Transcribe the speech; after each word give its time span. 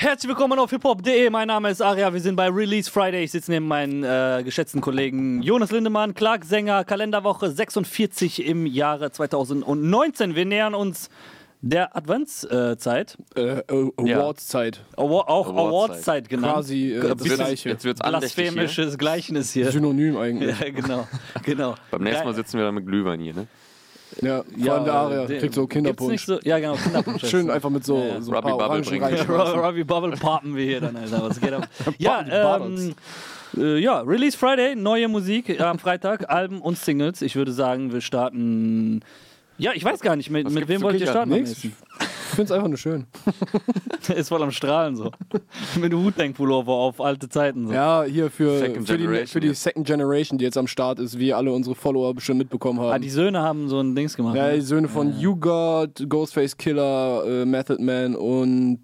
Herzlich 0.00 0.28
willkommen 0.28 0.60
auf 0.60 0.70
hiphop.de. 0.70 1.28
Mein 1.28 1.48
Name 1.48 1.70
ist 1.70 1.82
Aria. 1.82 2.12
Wir 2.12 2.20
sind 2.20 2.36
bei 2.36 2.48
Release 2.48 2.88
Friday. 2.88 3.24
Ich 3.24 3.32
sitze 3.32 3.50
neben 3.50 3.66
meinen 3.66 4.04
äh, 4.04 4.42
geschätzten 4.44 4.80
Kollegen 4.80 5.42
Jonas 5.42 5.72
Lindemann, 5.72 6.14
Clark 6.14 6.44
Sänger, 6.44 6.84
Kalenderwoche 6.84 7.50
46 7.50 8.46
im 8.46 8.64
Jahre 8.64 9.10
2019. 9.10 10.36
Wir 10.36 10.44
nähern 10.46 10.76
uns 10.76 11.10
der 11.62 11.96
Adventszeit. 11.96 13.18
Äh, 13.34 13.62
Awards-Zeit. 13.66 14.84
Award, 14.96 15.28
auch 15.28 15.48
Awardszeit. 15.48 15.66
Awardszeit 15.68 16.28
genannt. 16.28 16.54
Quasi 16.54 16.92
äh, 16.92 17.00
das 17.00 17.08
Jetzt 17.08 17.24
wird's- 17.24 17.34
Gleiche. 17.36 17.68
Jetzt 17.70 17.84
wird's 17.84 18.00
andächtig 18.00 18.34
hier. 18.34 18.42
Blasphemisches 18.52 18.98
Gleichnis 18.98 19.52
hier. 19.52 19.72
Synonym 19.72 20.16
eigentlich. 20.16 20.54
Ja, 20.60 20.70
genau. 20.70 21.08
genau. 21.42 21.74
Beim 21.90 22.02
nächsten 22.04 22.24
Mal 22.24 22.34
sitzen 22.34 22.56
wir 22.58 22.64
dann 22.66 22.76
mit 22.76 22.86
Glühwein 22.86 23.18
hier, 23.18 23.34
ne? 23.34 23.48
Ja, 24.20 24.42
vor 24.42 24.74
allem 24.74 24.84
der 24.84 24.94
Aria 24.94 25.26
kriegt 25.26 25.54
so 25.54 25.66
Kinderpunsch. 25.66 26.24
So, 26.24 26.38
ja, 26.42 26.58
genau, 26.58 26.74
Kinderpunsch. 26.74 27.24
Schön 27.26 27.50
einfach 27.50 27.70
mit 27.70 27.84
so, 27.84 27.98
Ja, 27.98 28.06
ja. 28.14 28.20
so 28.20 28.32
Robbie 28.32 28.50
Bubble. 28.50 29.54
Robbie 29.62 29.84
Bubble 29.84 30.16
poppen 30.16 30.56
wir 30.56 30.64
hier 30.64 30.80
dann, 30.80 30.96
Alter. 30.96 31.22
Was 31.22 31.40
geht 31.40 31.52
ab? 31.52 31.68
ja, 31.98 32.56
ähm, 32.56 32.94
äh, 33.56 33.78
ja, 33.78 34.00
Release 34.00 34.36
Friday, 34.36 34.74
neue 34.74 35.08
Musik 35.08 35.48
äh, 35.48 35.58
am 35.60 35.78
Freitag, 35.78 36.28
Alben 36.30 36.60
und 36.60 36.78
Singles. 36.78 37.22
Ich 37.22 37.36
würde 37.36 37.52
sagen, 37.52 37.92
wir 37.92 38.00
starten. 38.00 39.00
Ja, 39.56 39.72
ich 39.74 39.84
weiß 39.84 40.00
gar 40.00 40.16
nicht, 40.16 40.30
mit, 40.30 40.50
mit 40.50 40.68
wem 40.68 40.82
wollt 40.82 41.00
ihr 41.00 41.06
starten? 41.06 41.32
am 41.32 41.44
Ich 42.38 42.40
find's 42.40 42.52
einfach 42.52 42.68
nur 42.68 42.78
schön. 42.78 43.04
Ist 44.14 44.28
voll 44.28 44.40
am 44.44 44.52
Strahlen 44.52 44.94
so. 44.94 45.10
mit 45.80 45.90
dem 45.90 46.04
Wu-Tang-Pullover 46.04 46.72
auf 46.72 47.00
alte 47.00 47.28
Zeiten 47.28 47.66
so. 47.66 47.72
Ja, 47.72 48.04
hier 48.04 48.30
für, 48.30 48.60
für, 48.84 48.96
die, 48.96 49.26
für 49.26 49.40
die. 49.40 49.52
Second 49.52 49.84
Generation, 49.84 50.38
die 50.38 50.44
jetzt 50.44 50.56
am 50.56 50.68
Start 50.68 51.00
ist, 51.00 51.18
wie 51.18 51.34
alle 51.34 51.50
unsere 51.50 51.74
Follower 51.74 52.14
bestimmt 52.14 52.38
mitbekommen 52.38 52.78
haben. 52.78 52.92
Ah, 52.92 52.98
die 53.00 53.10
Söhne 53.10 53.40
haben 53.40 53.68
so 53.68 53.80
ein 53.80 53.96
Dings 53.96 54.14
gemacht. 54.14 54.36
ja, 54.36 54.50
die 54.52 54.58
ne? 54.58 54.62
Söhne 54.62 54.86
von 54.86 55.18
You 55.18 55.34
God, 55.34 56.08
Ghostface 56.08 56.56
Killer, 56.56 57.24
äh, 57.26 57.44
Method 57.44 57.82
Man 57.82 58.14
und 58.14 58.82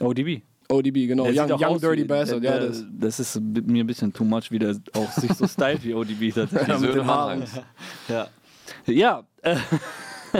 ODB. 0.00 0.42
ODB, 0.68 1.06
genau. 1.06 1.30
Der 1.30 1.44
Young, 1.48 1.60
Young 1.62 1.80
Dirty 1.80 2.02
wie- 2.02 2.04
Bastard, 2.08 2.42
der, 2.42 2.62
ja, 2.62 2.66
das. 2.66 2.84
das 2.90 3.20
ist 3.20 3.40
mir 3.40 3.84
ein 3.84 3.86
bisschen 3.86 4.12
too 4.12 4.24
much, 4.24 4.50
wie 4.50 4.58
der 4.58 4.74
auch 4.96 5.12
sich 5.12 5.32
so 5.34 5.46
stylt 5.46 5.84
wie 5.84 5.94
ODB 5.94 6.34
tatsächlich. 6.34 6.62
Die 6.66 6.72
mit 6.72 6.80
Söhne 6.80 6.92
den 6.94 7.06
Haaren. 7.06 7.38
Mannheims. 7.38 7.60
Ja. 8.08 8.26
Ja. 8.86 9.22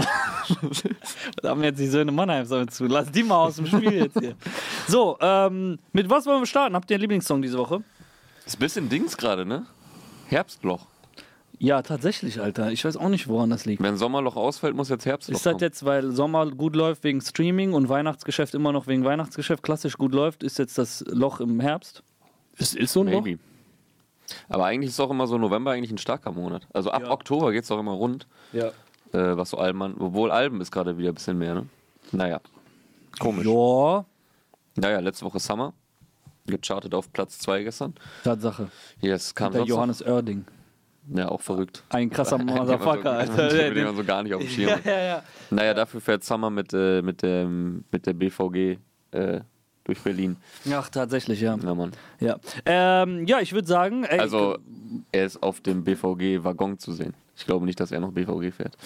Da 1.43 1.51
haben 1.51 1.63
jetzt 1.63 1.79
die 1.81 1.87
Söhne 1.89 2.13
Mannheims 2.13 2.49
damit 2.49 2.73
zu. 2.73 2.87
Lass 2.87 3.11
die 3.11 3.23
mal 3.23 3.37
aus 3.47 3.57
dem 3.57 3.67
Spiel 3.67 3.93
jetzt 3.93 4.19
hier. 4.19 4.35
So, 4.89 5.17
ähm, 5.21 5.79
mit 5.93 6.09
was 6.09 6.27
wollen 6.27 6.41
wir 6.43 6.47
starten? 6.47 6.75
Habt 6.75 6.91
ihr 6.91 6.95
einen 6.97 7.03
Lieblingssong 7.03 7.43
diese 7.43 7.59
Woche? 7.59 7.83
Ist 8.45 8.57
ein 8.57 8.61
bisschen 8.61 8.89
Dings 8.89 9.17
gerade, 9.17 9.45
ne? 9.45 9.67
Herbstloch. 10.29 10.87
Ja, 11.59 11.81
tatsächlich, 11.83 12.41
Alter. 12.41 12.71
Ich 12.71 12.85
weiß 12.85 12.97
auch 12.99 13.09
nicht, 13.09 13.29
woran 13.29 13.49
das 13.51 13.65
liegt. 13.65 13.83
Wenn 13.83 13.97
Sommerloch 13.97 14.37
ausfällt, 14.37 14.77
muss 14.77 14.89
jetzt 14.91 15.07
Herbstloch 15.07 15.35
Ist 15.37 15.47
das 15.47 15.53
kommen. 15.53 15.61
jetzt, 15.63 15.85
weil 15.85 16.11
Sommer 16.13 16.47
gut 16.51 16.77
läuft 16.77 17.03
wegen 17.03 17.21
Streaming 17.23 17.73
und 17.73 17.89
Weihnachtsgeschäft 17.89 18.55
immer 18.55 18.73
noch 18.73 18.87
wegen 18.87 19.05
Weihnachtsgeschäft 19.05 19.63
klassisch 19.63 19.97
gut 19.97 20.13
läuft, 20.13 20.43
ist 20.43 20.59
jetzt 20.59 20.77
das 20.77 21.03
Loch 21.09 21.41
im 21.41 21.59
Herbst? 21.61 22.03
Ist, 22.59 22.75
ist 22.77 22.93
so 22.93 23.01
ein 23.01 23.09
Loch? 23.09 23.23
Maybe. 23.25 23.41
Aber 24.49 24.67
eigentlich 24.67 24.91
ist 24.91 25.01
auch 25.01 25.11
immer 25.11 25.27
so 25.27 25.39
November 25.39 25.71
eigentlich 25.71 25.91
ein 25.93 25.99
starker 25.99 26.33
Monat. 26.33 26.67
Also 26.75 26.91
ab 26.91 27.03
Ja. 27.05 27.11
Oktober 27.11 27.53
geht 27.53 27.65
es 27.65 27.71
auch 27.71 27.79
immer 27.79 27.93
rund, 27.93 28.27
Ja. 28.53 28.73
Äh, 29.17 29.37
was 29.37 29.51
so 29.51 29.59
Alben 29.59 29.83
an. 29.83 29.95
Obwohl 29.99 30.31
Alben 30.31 30.61
ist 30.61 30.71
gerade 30.71 30.97
wieder 30.99 31.11
ein 31.11 31.15
bisschen 31.15 31.39
mehr, 31.39 31.55
ne? 31.55 31.67
Naja. 32.13 32.41
Komisch. 33.19 33.47
Ja, 33.47 34.05
Naja, 34.77 35.01
letzte 35.01 35.25
Woche 35.25 35.41
Summer. 35.41 35.73
Gechartet 36.47 36.95
auf 36.95 37.13
Platz 37.13 37.39
2 37.39 37.65
gestern. 37.65 37.95
Tatsache. 38.23 38.71
Yes, 39.01 39.35
kam 39.35 39.53
Der? 39.53 39.65
Johannes 39.65 40.03
Oerding. 40.03 40.45
Ja, 41.15 41.29
auch 41.29 41.41
verrückt. 41.41 41.83
Ein 41.89 42.11
krasser 42.11 42.39
Motherfucker, 42.43 43.13
Alter. 43.13 43.49
Den 43.51 43.75
den 43.75 43.85
man 43.85 43.97
so 43.97 44.05
gar 44.05 44.23
nicht 44.23 44.35
auf 44.35 44.43
dem 44.43 44.51
Schirm 44.51 44.69
Ja, 44.69 44.79
ja, 44.93 45.01
ja. 45.01 45.23
Naja, 45.51 45.75
dafür 45.75 46.01
fährt 46.01 46.25
Summer 46.25 46.51
mit, 46.51 46.73
äh, 46.73 47.03
mit, 47.03 47.23
dem, 47.23 47.85
mit 47.91 48.07
der 48.07 48.13
BVG 48.13 48.79
äh, 49.13 49.41
durch 49.85 50.01
Berlin. 50.01 50.37
Ach, 50.73 50.89
tatsächlich, 50.89 51.41
ja. 51.41 51.57
Ja, 51.57 51.75
Mann. 51.75 51.93
Ja, 52.21 52.39
ähm, 52.65 53.25
ja 53.27 53.41
ich 53.41 53.53
würde 53.53 53.69
sagen, 53.69 54.05
ey, 54.05 54.19
Also, 54.19 54.59
er 55.13 55.27
ist 55.27 55.43
auf 55.43 55.61
dem 55.61 55.85
BVG-Waggon 55.85 56.79
zu 56.79 56.93
sehen. 56.93 57.15
Ich 57.37 57.47
glaube 57.47 57.67
nicht, 57.67 57.79
dass 57.79 57.93
er 57.93 58.01
noch 58.01 58.13
BVG 58.13 58.53
fährt. 58.53 58.77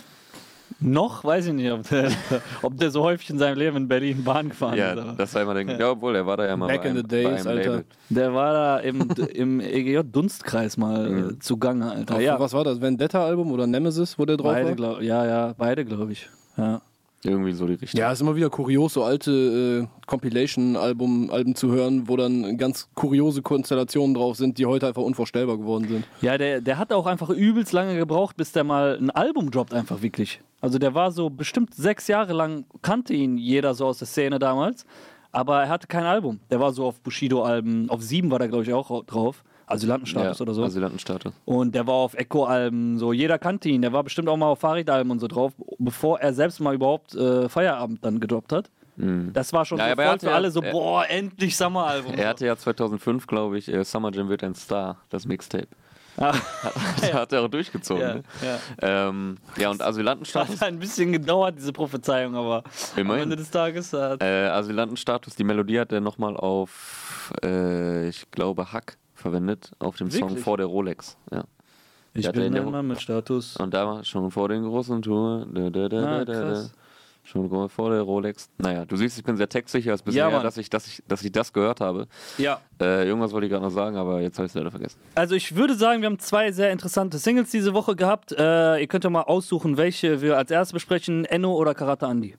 Noch 0.80 1.24
weiß 1.24 1.46
ich 1.46 1.52
nicht, 1.52 1.70
ob 1.70 1.88
der, 1.88 2.10
ob 2.62 2.76
der 2.76 2.90
so 2.90 3.02
häufig 3.02 3.30
in 3.30 3.38
seinem 3.38 3.58
Leben 3.58 3.76
in 3.76 3.88
Berlin 3.88 4.24
Bahn 4.24 4.48
gefahren 4.48 4.76
Ja, 4.78 4.92
ist. 4.92 4.98
Aber 4.98 5.12
das 5.12 5.34
war 5.34 5.42
immer 5.42 5.54
der. 5.54 5.78
Ja, 5.78 5.90
obwohl, 5.90 6.16
er 6.16 6.26
war 6.26 6.36
da 6.36 6.46
ja 6.46 6.56
mal 6.56 6.66
Back 6.68 6.82
bei 6.82 6.88
in 6.88 6.96
einem, 6.96 7.02
the 7.02 7.08
days, 7.08 7.46
Alter. 7.46 7.54
Label. 7.70 7.84
der 8.08 8.34
war 8.34 8.52
da 8.52 8.76
im, 8.78 9.10
im 9.34 9.60
EGJ-Dunstkreis 9.60 10.76
mal 10.76 11.06
äh, 11.06 11.10
Mhm. 11.10 11.40
zugange, 11.40 11.90
Alter. 11.90 12.14
Auf, 12.16 12.20
Ja, 12.22 12.40
Was 12.40 12.52
war 12.52 12.64
das? 12.64 12.80
Vendetta-Album 12.80 13.52
oder 13.52 13.66
Nemesis, 13.66 14.18
wo 14.18 14.24
der 14.24 14.36
drauf 14.36 14.52
beide, 14.52 14.68
war? 14.68 14.74
glaub, 14.76 15.02
ja, 15.02 15.24
ja, 15.26 15.54
beide, 15.56 15.84
glaube 15.84 16.12
ich. 16.12 16.28
Ja. 16.56 16.80
Irgendwie 17.22 17.52
so 17.52 17.66
die 17.66 17.74
Richtung. 17.74 18.00
Ja, 18.00 18.10
ist 18.10 18.22
immer 18.22 18.34
wieder 18.34 18.48
kurios, 18.48 18.94
so 18.94 19.04
alte 19.04 19.88
äh, 19.90 20.06
Compilation-Alben 20.06 21.30
Alben 21.30 21.54
zu 21.54 21.70
hören, 21.70 22.08
wo 22.08 22.16
dann 22.16 22.56
ganz 22.56 22.88
kuriose 22.94 23.42
Konstellationen 23.42 24.14
drauf 24.14 24.36
sind, 24.36 24.56
die 24.56 24.64
heute 24.64 24.86
einfach 24.86 25.02
unvorstellbar 25.02 25.58
geworden 25.58 25.86
sind. 25.86 26.04
Ja, 26.22 26.38
der, 26.38 26.62
der 26.62 26.78
hat 26.78 26.92
auch 26.94 27.04
einfach 27.04 27.28
übelst 27.28 27.72
lange 27.72 27.96
gebraucht, 27.96 28.36
bis 28.38 28.52
der 28.52 28.64
mal 28.64 28.96
ein 28.98 29.10
Album 29.10 29.50
droppt, 29.50 29.74
einfach 29.74 30.00
wirklich. 30.00 30.40
Also 30.62 30.78
der 30.78 30.94
war 30.94 31.10
so 31.10 31.28
bestimmt 31.28 31.74
sechs 31.74 32.08
Jahre 32.08 32.32
lang, 32.32 32.64
kannte 32.80 33.12
ihn 33.12 33.36
jeder 33.36 33.74
so 33.74 33.86
aus 33.86 33.98
der 33.98 34.06
Szene 34.06 34.38
damals, 34.38 34.86
aber 35.30 35.62
er 35.62 35.68
hatte 35.68 35.88
kein 35.88 36.04
Album. 36.04 36.40
Der 36.50 36.58
war 36.58 36.72
so 36.72 36.86
auf 36.86 37.02
Bushido-Alben, 37.02 37.90
auf 37.90 38.02
sieben 38.02 38.30
war 38.30 38.38
der, 38.38 38.48
glaube 38.48 38.64
ich, 38.64 38.72
auch 38.72 39.04
drauf. 39.04 39.44
Asylantenstatus 39.70 40.38
ja, 40.38 40.42
oder 40.42 40.54
so. 40.54 40.64
Asylantenstatus. 40.64 41.32
Und 41.44 41.74
der 41.74 41.86
war 41.86 41.94
auf 41.94 42.14
Echo-Alben, 42.14 42.98
so 42.98 43.12
jeder 43.12 43.38
kannte 43.38 43.68
ihn. 43.68 43.82
Der 43.82 43.92
war 43.92 44.02
bestimmt 44.04 44.28
auch 44.28 44.36
mal 44.36 44.46
auf 44.46 44.60
Farid-Alben 44.60 45.10
und 45.10 45.18
so 45.20 45.26
drauf, 45.28 45.52
bevor 45.78 46.20
er 46.20 46.32
selbst 46.34 46.60
mal 46.60 46.74
überhaupt 46.74 47.14
äh, 47.14 47.48
Feierabend 47.48 48.04
dann 48.04 48.20
gedroppt 48.20 48.52
hat. 48.52 48.70
Mhm. 48.96 49.32
Das 49.32 49.52
war 49.52 49.64
schon 49.64 49.78
Ja, 49.78 49.94
so 49.94 50.00
er 50.02 50.08
voll 50.10 50.18
für 50.18 50.26
ja- 50.26 50.32
alle 50.34 50.50
so, 50.50 50.60
er- 50.60 50.72
boah, 50.72 51.06
endlich 51.08 51.56
Summer-Album. 51.56 52.14
Er 52.14 52.28
hatte 52.28 52.44
ja 52.46 52.56
2005, 52.56 53.26
glaube 53.26 53.56
ich, 53.58 53.68
äh, 53.72 53.84
Summer 53.84 54.12
Jam 54.12 54.28
wird 54.28 54.42
ein 54.44 54.54
Star, 54.54 54.98
das 55.08 55.24
Mixtape. 55.26 55.68
Ah, 56.16 56.34
Das 57.00 57.14
hat 57.14 57.32
er 57.32 57.42
auch 57.42 57.48
durchgezogen. 57.48 58.02
ja, 58.02 58.14
ne? 58.16 58.22
ja. 58.42 59.08
Ähm, 59.08 59.38
ja, 59.56 59.70
und 59.70 59.80
Asylantenstatus, 59.80 60.60
Hat 60.60 60.68
ein 60.68 60.78
bisschen 60.78 61.12
gedauert, 61.12 61.54
diese 61.56 61.72
Prophezeiung, 61.72 62.34
aber 62.34 62.56
am 62.56 62.62
Ende 62.96 63.00
immerhin. 63.00 63.30
des 63.30 63.50
Tages 63.50 63.92
hat. 63.94 64.22
Äh, 64.22 64.48
Asylantenstatus, 64.48 65.34
die 65.36 65.44
Melodie 65.44 65.80
hat 65.80 65.92
er 65.92 66.00
nochmal 66.00 66.36
auf, 66.36 67.32
äh, 67.42 68.08
ich 68.08 68.30
glaube, 68.32 68.70
Hack 68.72 68.98
verwendet, 69.20 69.72
auf 69.78 69.96
dem 69.96 70.10
Song 70.10 70.30
Wirklich? 70.30 70.44
Vor 70.44 70.56
der 70.56 70.66
Rolex. 70.66 71.16
Ja. 71.30 71.44
Ich 72.14 72.26
er 72.26 72.34
in 72.34 72.40
bin 72.40 72.52
der 72.52 72.62
ein 72.62 72.70
Mann 72.70 72.86
mit 72.88 73.00
Status. 73.00 73.56
Und 73.56 73.72
da 73.72 73.86
war 73.86 74.04
schon 74.04 74.30
vor 74.30 74.48
den 74.48 74.64
großen 74.64 75.02
Tour. 75.02 75.46
Da, 75.52 75.70
da, 75.70 75.88
da, 75.88 76.52
Ah. 76.52 76.70
Schon 77.22 77.68
vor 77.68 77.90
der 77.90 78.00
Rolex. 78.00 78.48
Naja, 78.58 78.86
du 78.86 78.96
siehst, 78.96 79.18
ich 79.18 79.22
bin 79.22 79.36
sehr 79.36 79.48
textsicher. 79.48 79.92
Es 79.92 80.00
ist 80.00 80.14
Ja, 80.14 80.42
dass 80.42 80.56
ich, 80.56 80.70
dass, 80.70 80.86
ich, 80.86 81.02
dass 81.06 81.22
ich 81.22 81.30
das 81.30 81.52
gehört 81.52 81.80
habe. 81.80 82.08
Ja. 82.38 82.60
Äh, 82.80 83.06
irgendwas 83.06 83.32
wollte 83.32 83.46
ich 83.46 83.52
gerade 83.52 83.62
noch 83.64 83.70
sagen, 83.70 83.96
aber 83.96 84.20
jetzt 84.20 84.38
habe 84.38 84.46
ich 84.46 84.50
es 84.52 84.54
leider 84.56 84.70
vergessen. 84.70 84.98
Also 85.14 85.34
ich 85.34 85.54
würde 85.54 85.74
sagen, 85.74 86.00
wir 86.00 86.06
haben 86.06 86.18
zwei 86.18 86.50
sehr 86.50 86.72
interessante 86.72 87.18
Singles 87.18 87.50
diese 87.50 87.74
Woche 87.74 87.94
gehabt. 87.94 88.32
Äh, 88.32 88.80
ihr 88.80 88.86
könnt 88.88 89.04
ja 89.04 89.10
mal 89.10 89.22
aussuchen, 89.22 89.76
welche 89.76 90.22
wir 90.22 90.38
als 90.38 90.50
erstes 90.50 90.72
besprechen, 90.72 91.24
Enno 91.26 91.54
oder 91.54 91.74
Karate 91.74 92.06
Andy. 92.06 92.36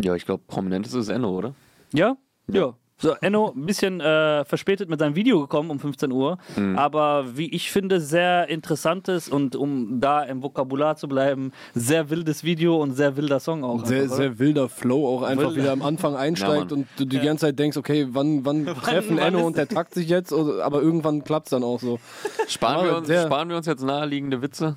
Ja, 0.00 0.14
ich 0.14 0.26
glaube, 0.26 0.44
prominent 0.46 0.86
ist 0.86 0.94
es 0.94 1.08
Enno, 1.08 1.30
oder? 1.30 1.54
Ja? 1.92 2.16
Ja. 2.46 2.74
So, 2.96 3.12
Enno, 3.20 3.52
ein 3.54 3.66
bisschen 3.66 4.00
äh, 4.00 4.44
verspätet 4.44 4.88
mit 4.88 5.00
seinem 5.00 5.16
Video 5.16 5.40
gekommen 5.40 5.68
um 5.70 5.80
15 5.80 6.12
Uhr, 6.12 6.38
Mhm. 6.56 6.78
aber 6.78 7.36
wie 7.36 7.50
ich 7.52 7.70
finde, 7.72 8.00
sehr 8.00 8.48
interessantes 8.48 9.28
und 9.28 9.56
um 9.56 10.00
da 10.00 10.22
im 10.22 10.42
Vokabular 10.44 10.94
zu 10.96 11.08
bleiben, 11.08 11.50
sehr 11.74 12.08
wildes 12.08 12.44
Video 12.44 12.80
und 12.80 12.92
sehr 12.92 13.16
wilder 13.16 13.40
Song 13.40 13.64
auch. 13.64 13.84
Sehr, 13.84 14.02
einfach, 14.04 14.16
sehr 14.16 14.38
wilder 14.38 14.68
Flow 14.68 15.08
auch 15.08 15.22
einfach 15.22 15.48
Wilder. 15.50 15.56
wieder 15.62 15.72
am 15.72 15.82
Anfang 15.82 16.14
einsteigt 16.16 16.70
Ja, 16.70 16.76
und 16.76 16.86
du 16.96 17.04
die 17.04 17.18
ganze 17.18 17.46
Zeit 17.46 17.58
denkst, 17.58 17.76
okay, 17.76 18.06
wann, 18.12 18.44
wann 18.46 18.64
treffen 18.82 19.16
wann 19.16 19.34
Enno 19.34 19.44
und 19.44 19.56
der 19.56 19.66
takt 19.68 19.92
sich 19.94 20.08
jetzt, 20.08 20.32
Oder- 20.32 20.64
aber 20.64 20.80
irgendwann 20.80 21.24
klappt 21.24 21.48
es 21.48 21.50
dann 21.50 21.64
auch 21.64 21.80
so. 21.80 21.98
Sparen, 22.46 22.86
wir 22.86 22.96
uns, 22.96 23.08
sehr- 23.08 23.26
sparen 23.26 23.48
wir 23.48 23.56
uns 23.56 23.66
jetzt 23.66 23.82
naheliegende 23.82 24.40
Witze? 24.40 24.76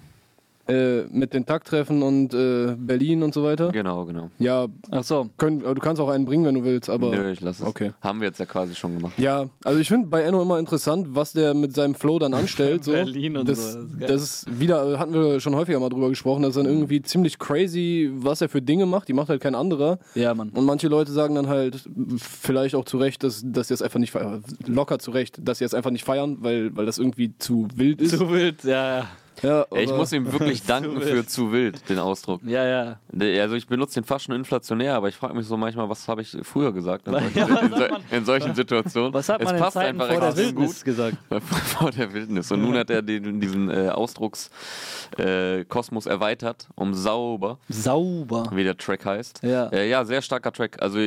Äh, 0.68 1.04
mit 1.12 1.34
den 1.34 1.46
Takttreffen 1.46 2.04
und 2.04 2.34
äh, 2.34 2.76
Berlin 2.78 3.24
und 3.24 3.34
so 3.34 3.44
weiter. 3.44 3.72
Genau, 3.72 4.06
genau. 4.06 4.30
Ja, 4.38 4.68
Ach 4.92 5.04
so. 5.04 5.30
können, 5.38 5.60
du 5.60 5.76
kannst 5.76 6.02
auch 6.02 6.10
einen 6.10 6.26
bringen, 6.26 6.46
wenn 6.46 6.56
du 6.56 6.64
willst, 6.64 6.90
aber. 6.90 7.12
Nö, 7.12 7.32
ich 7.32 7.42
lasse 7.42 7.64
es. 7.64 7.70
okay. 7.70 7.92
Haben 8.02 8.20
wir 8.20 8.28
jetzt 8.28 8.40
ja 8.40 8.46
quasi 8.46 8.76
schon 8.76 8.96
gemacht. 8.96 9.14
Ja, 9.18 9.48
also 9.64 9.80
ich 9.80 9.88
finde 9.88 10.08
bei 10.08 10.24
Enno 10.24 10.42
immer 10.42 10.60
interessant, 10.60 11.08
was 11.12 11.34
der 11.34 11.54
mit 11.54 11.74
seinem 11.74 11.96
Flow 11.96 12.20
dann 12.20 12.34
anstellt. 12.34 12.84
So. 12.84 12.92
Berlin 13.08 13.38
und 13.38 13.48
das, 13.48 13.74
so, 13.74 13.80
das 13.80 13.86
ist 13.92 14.00
geil. 14.00 14.08
Das 14.10 14.22
ist 14.24 14.60
wieder, 14.60 14.94
äh, 14.94 14.98
hatten 14.98 15.14
wir 15.14 15.40
schon 15.40 15.56
häufiger 15.56 15.80
mal 15.80 15.90
drüber 15.90 16.10
gesprochen, 16.10 16.42
das 16.44 16.50
ist 16.50 16.58
dann 16.58 16.66
irgendwie 16.66 17.02
ziemlich 17.02 17.40
crazy, 17.40 18.10
was 18.14 18.42
er 18.42 18.50
für 18.50 18.62
Dinge 18.62 18.86
macht. 18.86 19.08
Die 19.08 19.14
macht 19.14 19.30
halt 19.30 19.42
kein 19.42 19.56
anderer. 19.56 20.00
Ja, 20.16 20.34
Mann. 20.34 20.50
Und 20.50 20.66
manche 20.66 20.88
Leute 20.88 21.12
sagen 21.12 21.36
dann 21.36 21.48
halt, 21.48 21.88
vielleicht 22.18 22.76
auch 22.76 22.86
zu 22.86 22.98
Recht, 22.98 23.24
dass, 23.24 23.42
dass 23.46 23.70
sie 23.70 23.74
es 23.74 23.82
einfach 23.82 24.00
nicht 24.00 24.12
feiern. 24.12 24.44
Locker 24.66 25.00
zu 25.00 25.12
Recht, 25.12 25.40
dass 25.42 25.60
sie 25.60 25.66
es 25.66 25.74
einfach 25.74 25.92
nicht 25.92 26.04
feiern, 26.04 26.38
weil, 26.42 26.76
weil 26.76 26.86
das 26.86 26.98
irgendwie 26.98 27.38
zu 27.38 27.68
wild 27.76 28.02
ist. 28.02 28.18
Zu 28.18 28.32
wild, 28.32 28.64
ja, 28.64 29.00
ja. 29.00 29.08
Ja, 29.42 29.66
ich 29.72 29.92
muss 29.92 30.12
ihm 30.14 30.32
wirklich 30.32 30.64
danken 30.66 31.02
für 31.02 31.26
zu 31.26 31.52
wild, 31.52 31.88
den 31.90 32.00
Ausdruck. 32.00 32.42
Ja, 32.46 32.66
ja. 32.66 33.00
Also 33.42 33.56
ich 33.56 33.68
benutze 33.68 34.00
den 34.00 34.06
fast 34.06 34.26
schon 34.26 34.36
inflationär, 34.36 34.96
aber 34.96 35.10
ich 35.10 35.16
frage 35.16 35.34
mich 35.36 35.46
so 35.46 35.58
manchmal, 35.58 35.90
was 35.90 36.08
habe 36.08 36.22
ich 36.22 36.38
früher 36.44 36.72
gesagt 36.74 37.08
in 37.08 37.14
solchen, 37.20 37.38
Ja, 37.38 37.60
in, 37.60 37.72
so, 37.72 37.86
in 38.12 38.26
solchen 38.26 38.56
Situationen. 38.56 39.14
Was 39.14 39.30
hat 39.30 39.42
es 39.42 39.46
man 39.46 39.56
in 39.56 39.62
passt 39.62 39.78
einfach 39.78 40.10
vor 40.10 40.20
der 40.20 40.38
Wildnis 40.38 40.84
gesagt? 40.84 41.18
gut 41.30 41.44
vor 41.44 41.92
der 41.92 42.14
Wildnis. 42.14 42.52
Und 42.52 42.62
nun 42.62 42.78
hat 42.78 42.90
er 42.90 43.02
den, 43.02 43.40
diesen 43.40 43.70
äh, 43.70 43.90
Ausdruckskosmos 43.90 46.06
äh, 46.06 46.10
erweitert 46.10 46.68
um 46.76 46.94
sauber, 46.94 47.60
Sauber. 47.70 48.50
wie 48.54 48.64
der 48.64 48.78
Track 48.78 49.06
heißt. 49.06 49.42
Ja. 49.44 49.68
Äh, 49.68 49.90
ja, 49.90 50.06
sehr 50.06 50.22
starker 50.22 50.52
Track. 50.52 50.82
Also 50.82 51.00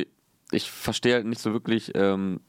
ich 0.53 0.71
verstehe 0.71 1.15
halt 1.15 1.27
nicht 1.27 1.41
so 1.41 1.53
wirklich, 1.53 1.93
ähm, 1.95 2.41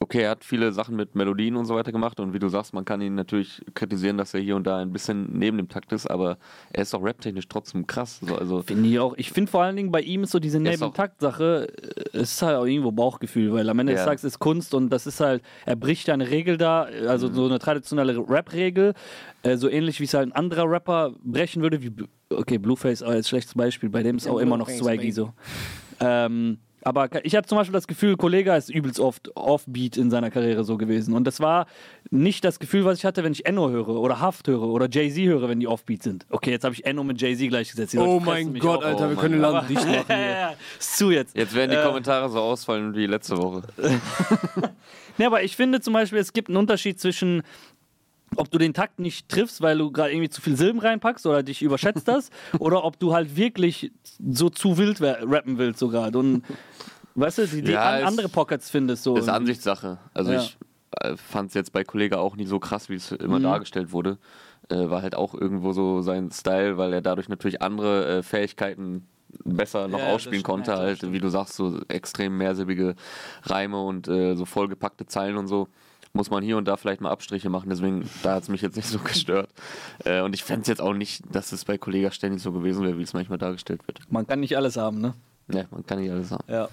okay, 0.00 0.22
er 0.22 0.30
hat 0.30 0.44
viele 0.44 0.72
Sachen 0.72 0.94
mit 0.96 1.14
Melodien 1.14 1.56
und 1.56 1.64
so 1.66 1.74
weiter 1.74 1.90
gemacht 1.92 2.20
und 2.20 2.32
wie 2.32 2.38
du 2.38 2.48
sagst, 2.48 2.72
man 2.72 2.84
kann 2.84 3.00
ihn 3.00 3.14
natürlich 3.16 3.60
kritisieren, 3.74 4.16
dass 4.16 4.32
er 4.34 4.40
hier 4.40 4.54
und 4.56 4.64
da 4.66 4.78
ein 4.78 4.92
bisschen 4.92 5.36
neben 5.38 5.56
dem 5.56 5.68
Takt 5.68 5.92
ist, 5.92 6.06
aber 6.06 6.38
er 6.72 6.82
ist 6.82 6.94
auch 6.94 7.02
raptechnisch 7.02 7.48
trotzdem 7.48 7.86
krass. 7.86 8.20
So, 8.22 8.36
also 8.36 8.62
Finde 8.62 8.88
ich 8.88 8.98
auch. 9.00 9.14
Ich 9.16 9.32
finde 9.32 9.50
vor 9.50 9.62
allen 9.62 9.74
Dingen 9.76 9.90
bei 9.90 10.00
ihm 10.00 10.22
ist 10.22 10.30
so 10.30 10.38
diese 10.38 10.58
ist 10.58 10.66
auch- 10.82 10.86
Nebentakt-Sache, 10.88 11.68
äh, 12.12 12.18
es 12.18 12.32
ist 12.34 12.42
halt 12.42 12.56
auch 12.56 12.64
irgendwo 12.66 12.92
Bauchgefühl, 12.92 13.52
weil 13.52 13.68
am 13.68 13.78
Ende 13.78 13.92
des 13.92 14.00
Ja. 14.00 14.06
Tages 14.06 14.24
ist 14.24 14.38
Kunst 14.38 14.72
und 14.74 14.90
das 14.90 15.06
ist 15.06 15.18
halt, 15.20 15.42
er 15.66 15.76
bricht 15.76 16.08
eine 16.10 16.30
Regel 16.30 16.56
da, 16.58 16.86
Mhm. 16.88 17.08
also 17.08 17.32
so 17.32 17.46
eine 17.46 17.58
traditionelle 17.58 18.16
Rap-Regel, 18.18 18.94
äh, 19.42 19.56
so 19.56 19.68
ähnlich 19.68 19.98
wie 20.00 20.04
es 20.04 20.14
halt 20.14 20.28
ein 20.28 20.32
anderer 20.32 20.70
Rapper 20.70 21.12
brechen 21.24 21.62
würde, 21.62 21.82
wie, 21.82 21.92
okay, 22.30 22.58
Blueface 22.58 23.02
als 23.02 23.28
schlechtes 23.28 23.54
Beispiel, 23.54 23.88
bei 23.88 24.02
dem 24.02 24.16
ist 24.16 24.28
auch 24.28 24.38
immer 24.38 24.56
noch 24.56 24.66
Blueface, 24.66 24.84
Swaggy 24.84 25.10
so. 25.12 25.32
Ähm, 26.00 26.58
aber 26.82 27.24
ich 27.24 27.34
habe 27.36 27.46
zum 27.46 27.58
Beispiel 27.58 27.72
das 27.72 27.86
Gefühl, 27.86 28.16
Kollega 28.16 28.56
ist 28.56 28.68
übelst 28.70 29.00
oft 29.00 29.34
offbeat 29.36 29.96
in 29.96 30.10
seiner 30.10 30.30
Karriere 30.30 30.64
so 30.64 30.76
gewesen. 30.76 31.14
Und 31.14 31.24
das 31.24 31.40
war 31.40 31.66
nicht 32.10 32.44
das 32.44 32.58
Gefühl, 32.58 32.84
was 32.84 32.98
ich 32.98 33.04
hatte, 33.04 33.24
wenn 33.24 33.32
ich 33.32 33.46
Enno 33.46 33.68
höre 33.70 33.88
oder 33.88 34.20
Haft 34.20 34.48
höre 34.48 34.62
oder 34.62 34.88
Jay-Z 34.90 35.24
höre, 35.24 35.48
wenn 35.48 35.60
die 35.60 35.68
offbeat 35.68 36.02
sind. 36.02 36.26
Okay, 36.30 36.50
jetzt 36.50 36.64
habe 36.64 36.74
ich 36.74 36.84
Enno 36.84 37.04
mit 37.04 37.20
Jay-Z 37.20 37.48
gleichgesetzt. 37.48 37.92
Die 37.92 37.96
Leute 37.96 38.08
Oh 38.10 38.20
fressen 38.20 38.52
mein 38.52 38.60
Gott, 38.60 38.78
auf. 38.78 38.84
Alter, 38.84 39.06
Oh 39.06 39.08
wir 39.10 39.16
können. 39.16 39.40
Laden 39.40 39.68
dicht 39.68 39.84
machen. 39.86 40.04
Ja, 40.08 40.14
hier. 40.16 40.56
Ist 40.78 40.96
zu 40.98 41.10
jetzt. 41.10 41.36
jetzt 41.36 41.54
werden 41.54 41.70
die 41.70 41.76
Äh, 41.76 41.84
Kommentare 41.84 42.28
so 42.28 42.40
ausfallen 42.40 42.94
wie 42.94 43.06
letzte 43.06 43.36
Woche. 43.38 43.62
Ne, 45.18 45.26
aber 45.26 45.42
ich 45.42 45.56
finde 45.56 45.80
zum 45.80 45.94
Beispiel, 45.94 46.18
es 46.20 46.32
gibt 46.32 46.48
einen 46.48 46.58
Unterschied 46.58 47.00
zwischen, 47.00 47.42
ob 48.36 48.50
du 48.50 48.58
den 48.58 48.74
Takt 48.74 48.98
nicht 48.98 49.28
triffst, 49.28 49.60
weil 49.60 49.78
du 49.78 49.90
gerade 49.90 50.12
irgendwie 50.12 50.28
zu 50.30 50.40
viel 50.40 50.56
Silben 50.56 50.80
reinpackst 50.80 51.26
oder 51.26 51.42
dich 51.42 51.62
überschätzt 51.62 52.08
hast, 52.08 52.32
oder 52.58 52.84
ob 52.84 52.98
du 52.98 53.12
halt 53.12 53.36
wirklich 53.36 53.90
so 54.30 54.50
zu 54.50 54.78
wild 54.78 55.00
rappen 55.00 55.58
willst 55.58 55.80
so 55.80 55.88
gerade. 55.88 56.18
Und 56.18 56.42
weißt 57.14 57.38
du, 57.38 57.46
die, 57.48 57.62
die 57.62 57.72
Ja, 57.72 57.82
an, 57.82 58.04
andere 58.04 58.28
Pockets 58.28 58.70
findest 58.70 59.02
so. 59.02 59.14
Das 59.14 59.24
ist 59.24 59.28
irgendwie. 59.28 59.40
Ansichtssache. 59.52 59.98
Also 60.14 60.32
Ja. 60.32 60.38
ich 60.38 60.56
äh, 61.02 61.16
fand 61.16 61.48
es 61.48 61.54
jetzt 61.54 61.72
bei 61.72 61.84
Kollege 61.84 62.18
auch 62.18 62.36
nicht 62.36 62.48
so 62.48 62.58
krass, 62.58 62.88
wie 62.88 62.94
es 62.94 63.12
immer 63.12 63.38
Mhm. 63.38 63.44
dargestellt 63.44 63.92
wurde. 63.92 64.18
Äh, 64.70 64.90
war 64.90 65.02
halt 65.02 65.14
auch 65.14 65.34
irgendwo 65.34 65.72
so 65.72 66.02
sein 66.02 66.30
Style, 66.30 66.76
weil 66.76 66.92
er 66.92 67.00
dadurch 67.00 67.28
natürlich 67.28 67.62
andere 67.62 68.18
äh, 68.18 68.22
Fähigkeiten 68.22 69.06
besser 69.44 69.88
noch 69.88 69.98
Ja, 69.98 70.06
ausspielen 70.06 70.42
konnte. 70.42 70.76
Halt, 70.76 71.12
wie 71.12 71.18
du 71.20 71.28
sagst, 71.28 71.54
so 71.54 71.80
extrem 71.88 72.36
mehrsilbige 72.38 72.94
Reime 73.42 73.80
und 73.82 74.08
äh, 74.08 74.34
so 74.36 74.44
vollgepackte 74.46 75.06
Zeilen 75.06 75.36
und 75.36 75.46
so. 75.48 75.68
Muss 76.12 76.30
man 76.30 76.42
hier 76.42 76.56
und 76.56 76.66
da 76.66 76.76
vielleicht 76.76 77.00
mal 77.00 77.10
Abstriche 77.10 77.50
machen, 77.50 77.68
deswegen 77.68 78.08
da 78.22 78.34
hat 78.34 78.44
es 78.44 78.48
mich 78.48 78.62
jetzt 78.62 78.76
nicht 78.76 78.88
so 78.88 78.98
gestört. 79.04 79.50
Äh, 80.04 80.22
und 80.22 80.34
ich 80.34 80.44
fände 80.44 80.62
es 80.62 80.68
jetzt 80.68 80.80
auch 80.80 80.94
nicht, 80.94 81.22
dass 81.34 81.52
es 81.52 81.64
bei 81.64 81.78
Kollega 81.78 82.10
ständig 82.10 82.42
so 82.42 82.52
gewesen 82.52 82.84
wäre, 82.84 82.98
wie 82.98 83.02
es 83.02 83.12
manchmal 83.12 83.38
dargestellt 83.38 83.86
wird. 83.86 84.00
Man 84.10 84.26
kann 84.26 84.40
nicht 84.40 84.56
alles 84.56 84.76
haben, 84.76 85.00
ne? 85.00 85.14
Ne, 85.48 85.66
man 85.70 85.84
kann 85.86 86.00
nicht 86.00 86.10
alles 86.10 86.30
haben. 86.30 86.44
Ja. 86.48 86.68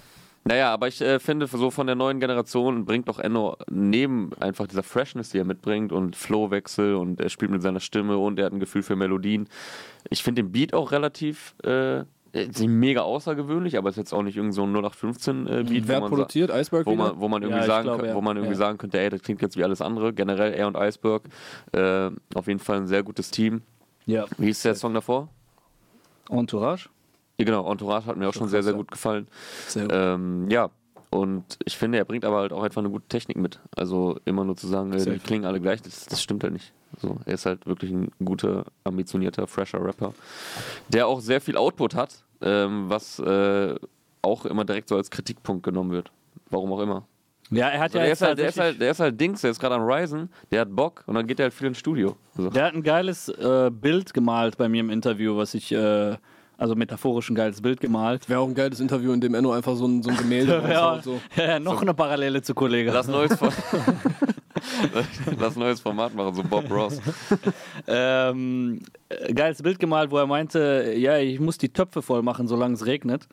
Naja, 0.48 0.72
aber 0.72 0.88
ich 0.88 1.02
äh, 1.02 1.18
finde, 1.20 1.48
so 1.48 1.72
von 1.72 1.88
der 1.88 1.96
neuen 1.96 2.20
Generation 2.20 2.86
bringt 2.86 3.10
doch 3.10 3.18
Enno 3.18 3.58
neben 3.68 4.32
einfach 4.40 4.68
dieser 4.68 4.84
Freshness, 4.84 5.30
die 5.30 5.40
er 5.40 5.44
mitbringt 5.44 5.92
und 5.92 6.16
Flowwechsel 6.16 6.94
und 6.94 7.20
er 7.20 7.30
spielt 7.30 7.50
mit 7.50 7.64
seiner 7.64 7.80
Stimme 7.80 8.20
und 8.20 8.38
er 8.38 8.46
hat 8.46 8.54
ein 8.54 8.60
Gefühl 8.60 8.84
für 8.84 8.96
Melodien. 8.96 9.50
Ich 10.12 10.22
finde 10.22 10.44
den 10.44 10.52
Beat 10.52 10.76
auch 10.76 10.92
relativ 10.92 11.56
äh, 11.64 12.04
ist 12.44 12.60
nicht 12.60 12.70
mega 12.70 13.02
außergewöhnlich, 13.02 13.78
aber 13.78 13.90
ist 13.90 13.96
jetzt 13.96 14.14
auch 14.14 14.22
nicht 14.24 14.38
irgend 14.38 14.54
so 14.54 14.64
ein 14.64 14.72
0815 14.76 15.48
äh, 15.48 15.64
Beat, 15.64 15.88
Wer 15.88 15.98
wo 15.98 16.02
man, 16.02 16.10
sa- 16.12 16.16
produziert? 16.16 16.52
Iceberg 16.52 16.86
wo 16.86 16.96
man, 16.96 17.20
wo 17.20 17.28
man 17.28 17.42
irgendwie, 17.44 17.62
Ja, 17.62 17.66
sagen, 17.66 17.84
glaube, 17.86 18.04
kö- 18.04 18.08
ja. 18.08 18.16
wo 18.16 18.22
man 18.22 18.38
irgendwie 18.38 18.54
Ja. 18.54 18.58
sagen 18.60 18.78
könnte, 18.78 19.00
ey, 19.00 19.10
das 19.10 19.22
klingt 19.22 19.42
jetzt 19.42 19.58
wie 19.58 19.64
alles 19.64 19.82
andere. 19.82 20.14
Generell 20.14 20.54
er 20.54 20.68
und 20.68 20.76
Iceberg, 20.78 21.24
äh, 21.72 22.10
auf 22.34 22.48
jeden 22.48 22.60
Fall 22.60 22.78
ein 22.78 22.88
sehr 22.88 23.04
gutes 23.04 23.32
Team. 23.32 23.62
Ja. 24.06 24.26
Wie 24.38 24.46
hieß 24.48 24.62
der 24.64 24.76
Song 24.76 24.94
davor? 24.94 25.30
Entourage? 26.30 26.90
Ja, 27.38 27.46
genau, 27.46 27.70
Entourage 27.72 28.06
hat 28.08 28.18
mir 28.18 28.30
auch 28.30 28.34
schon 28.34 28.48
sehr, 28.48 28.64
sehr 28.64 28.74
gut 28.74 28.90
gefallen. 28.92 29.28
Sehr 29.68 29.84
gut. 29.84 29.92
Ähm, 29.94 30.50
ja, 30.50 30.70
und 31.10 31.44
ich 31.66 31.78
finde, 31.78 31.98
er 31.98 32.06
bringt 32.06 32.26
aber 32.26 32.38
halt 32.38 32.54
auch 32.54 32.64
einfach 32.64 32.80
eine 32.82 32.90
gute 32.90 33.08
Technik 33.08 33.38
mit. 33.38 33.60
Also 33.76 34.20
immer 34.26 34.44
nur 34.44 34.56
zu 34.58 34.68
sagen, 34.68 34.92
äh, 34.94 35.04
die 35.04 35.20
klingen 35.20 35.46
alle 35.46 35.60
gleich, 35.62 35.82
das, 35.82 36.06
das 36.06 36.22
stimmt 36.22 36.44
halt 36.44 36.54
nicht. 36.54 36.74
So, 37.02 37.18
er 37.26 37.34
ist 37.34 37.46
halt 37.46 37.66
wirklich 37.66 37.92
ein 37.92 38.10
guter, 38.24 38.66
ambitionierter, 38.86 39.48
fresher 39.48 39.84
Rapper, 39.84 40.14
der 40.90 41.08
auch 41.08 41.20
sehr 41.20 41.42
viel 41.42 41.58
Output 41.58 41.94
hat, 41.94 42.24
ähm, 42.42 42.90
was 42.90 43.20
äh, 43.20 43.76
auch 44.22 44.46
immer 44.46 44.66
direkt 44.66 44.90
so 44.90 44.96
als 44.96 45.10
Kritikpunkt 45.10 45.64
genommen 45.64 45.92
wird. 45.92 46.12
Warum 46.50 46.72
auch 46.74 46.80
immer. 46.80 47.06
Ja, 47.52 47.68
er 47.70 47.80
hat 47.80 47.92
So, 47.92 48.00
ja 48.00 48.04
der, 48.04 48.10
jetzt 48.10 48.22
ist 48.22 48.28
halt, 48.28 48.40
der, 48.40 48.50
ist 48.50 48.60
halt, 48.60 48.82
der 48.82 48.92
ist 48.92 49.00
halt 49.00 49.22
Dings, 49.22 49.42
der 49.42 49.52
ist 49.52 49.60
gerade 49.60 49.76
am 49.76 49.84
Risen, 49.84 50.30
der 50.52 50.62
hat 50.62 50.76
Bock 50.76 51.04
und 51.06 51.14
dann 51.16 51.28
geht 51.28 51.40
er 51.40 51.44
halt 51.44 51.54
viel 51.54 51.68
ins 51.68 51.78
Studio. 51.78 52.16
So. 52.36 52.50
Der 52.50 52.66
hat 52.66 52.74
ein 52.74 52.82
geiles 52.82 53.30
äh, 53.30 53.70
Bild 53.72 54.14
gemalt 54.14 54.58
bei 54.58 54.68
mir 54.68 54.80
im 54.80 54.90
Interview, 54.90 55.38
was 55.38 55.54
ich, 55.54 55.72
äh, 55.72 56.16
also 56.58 56.76
metaphorisch 56.76 57.30
ein 57.30 57.36
geiles 57.36 57.62
Bild 57.62 57.80
gemalt. 57.80 58.28
Wäre 58.30 58.40
auch 58.40 58.48
ein 58.48 58.56
geiles 58.56 58.80
Interview, 58.80 59.12
in 59.12 59.22
dem 59.22 59.36
Enno 59.36 59.52
einfach 59.52 59.76
so 59.76 59.86
ein, 59.88 60.02
so 60.02 60.10
ein 60.10 60.18
Gemälde 60.18 60.64
Ja, 60.70 61.00
so. 61.04 61.22
ja, 61.36 61.60
noch 61.60 61.82
eine 61.82 61.94
Parallele 61.94 62.42
zu 62.42 62.56
Kollege. 62.56 62.92
Lass 62.92 63.08
neues, 63.08 63.36
For 63.36 63.52
Lass 65.40 65.56
neues 65.56 65.80
Format 65.80 66.13
machen, 66.13 66.34
so 66.36 66.44
Bob 66.44 66.69
Ross. 66.72 67.00
ähm, 67.88 68.81
äh, 69.10 69.34
geiles 69.34 69.62
Bild 69.62 69.80
gemalt, 69.80 70.12
wo 70.12 70.18
er 70.18 70.28
meinte, 70.28 70.94
ja, 70.98 71.18
ich 71.18 71.40
muss 71.40 71.57
die 71.57 71.69
Töpfe 71.69 72.02
voll 72.02 72.22
machen, 72.22 72.48
solange 72.48 72.75
es 72.75 72.86
regnet. 72.86 73.28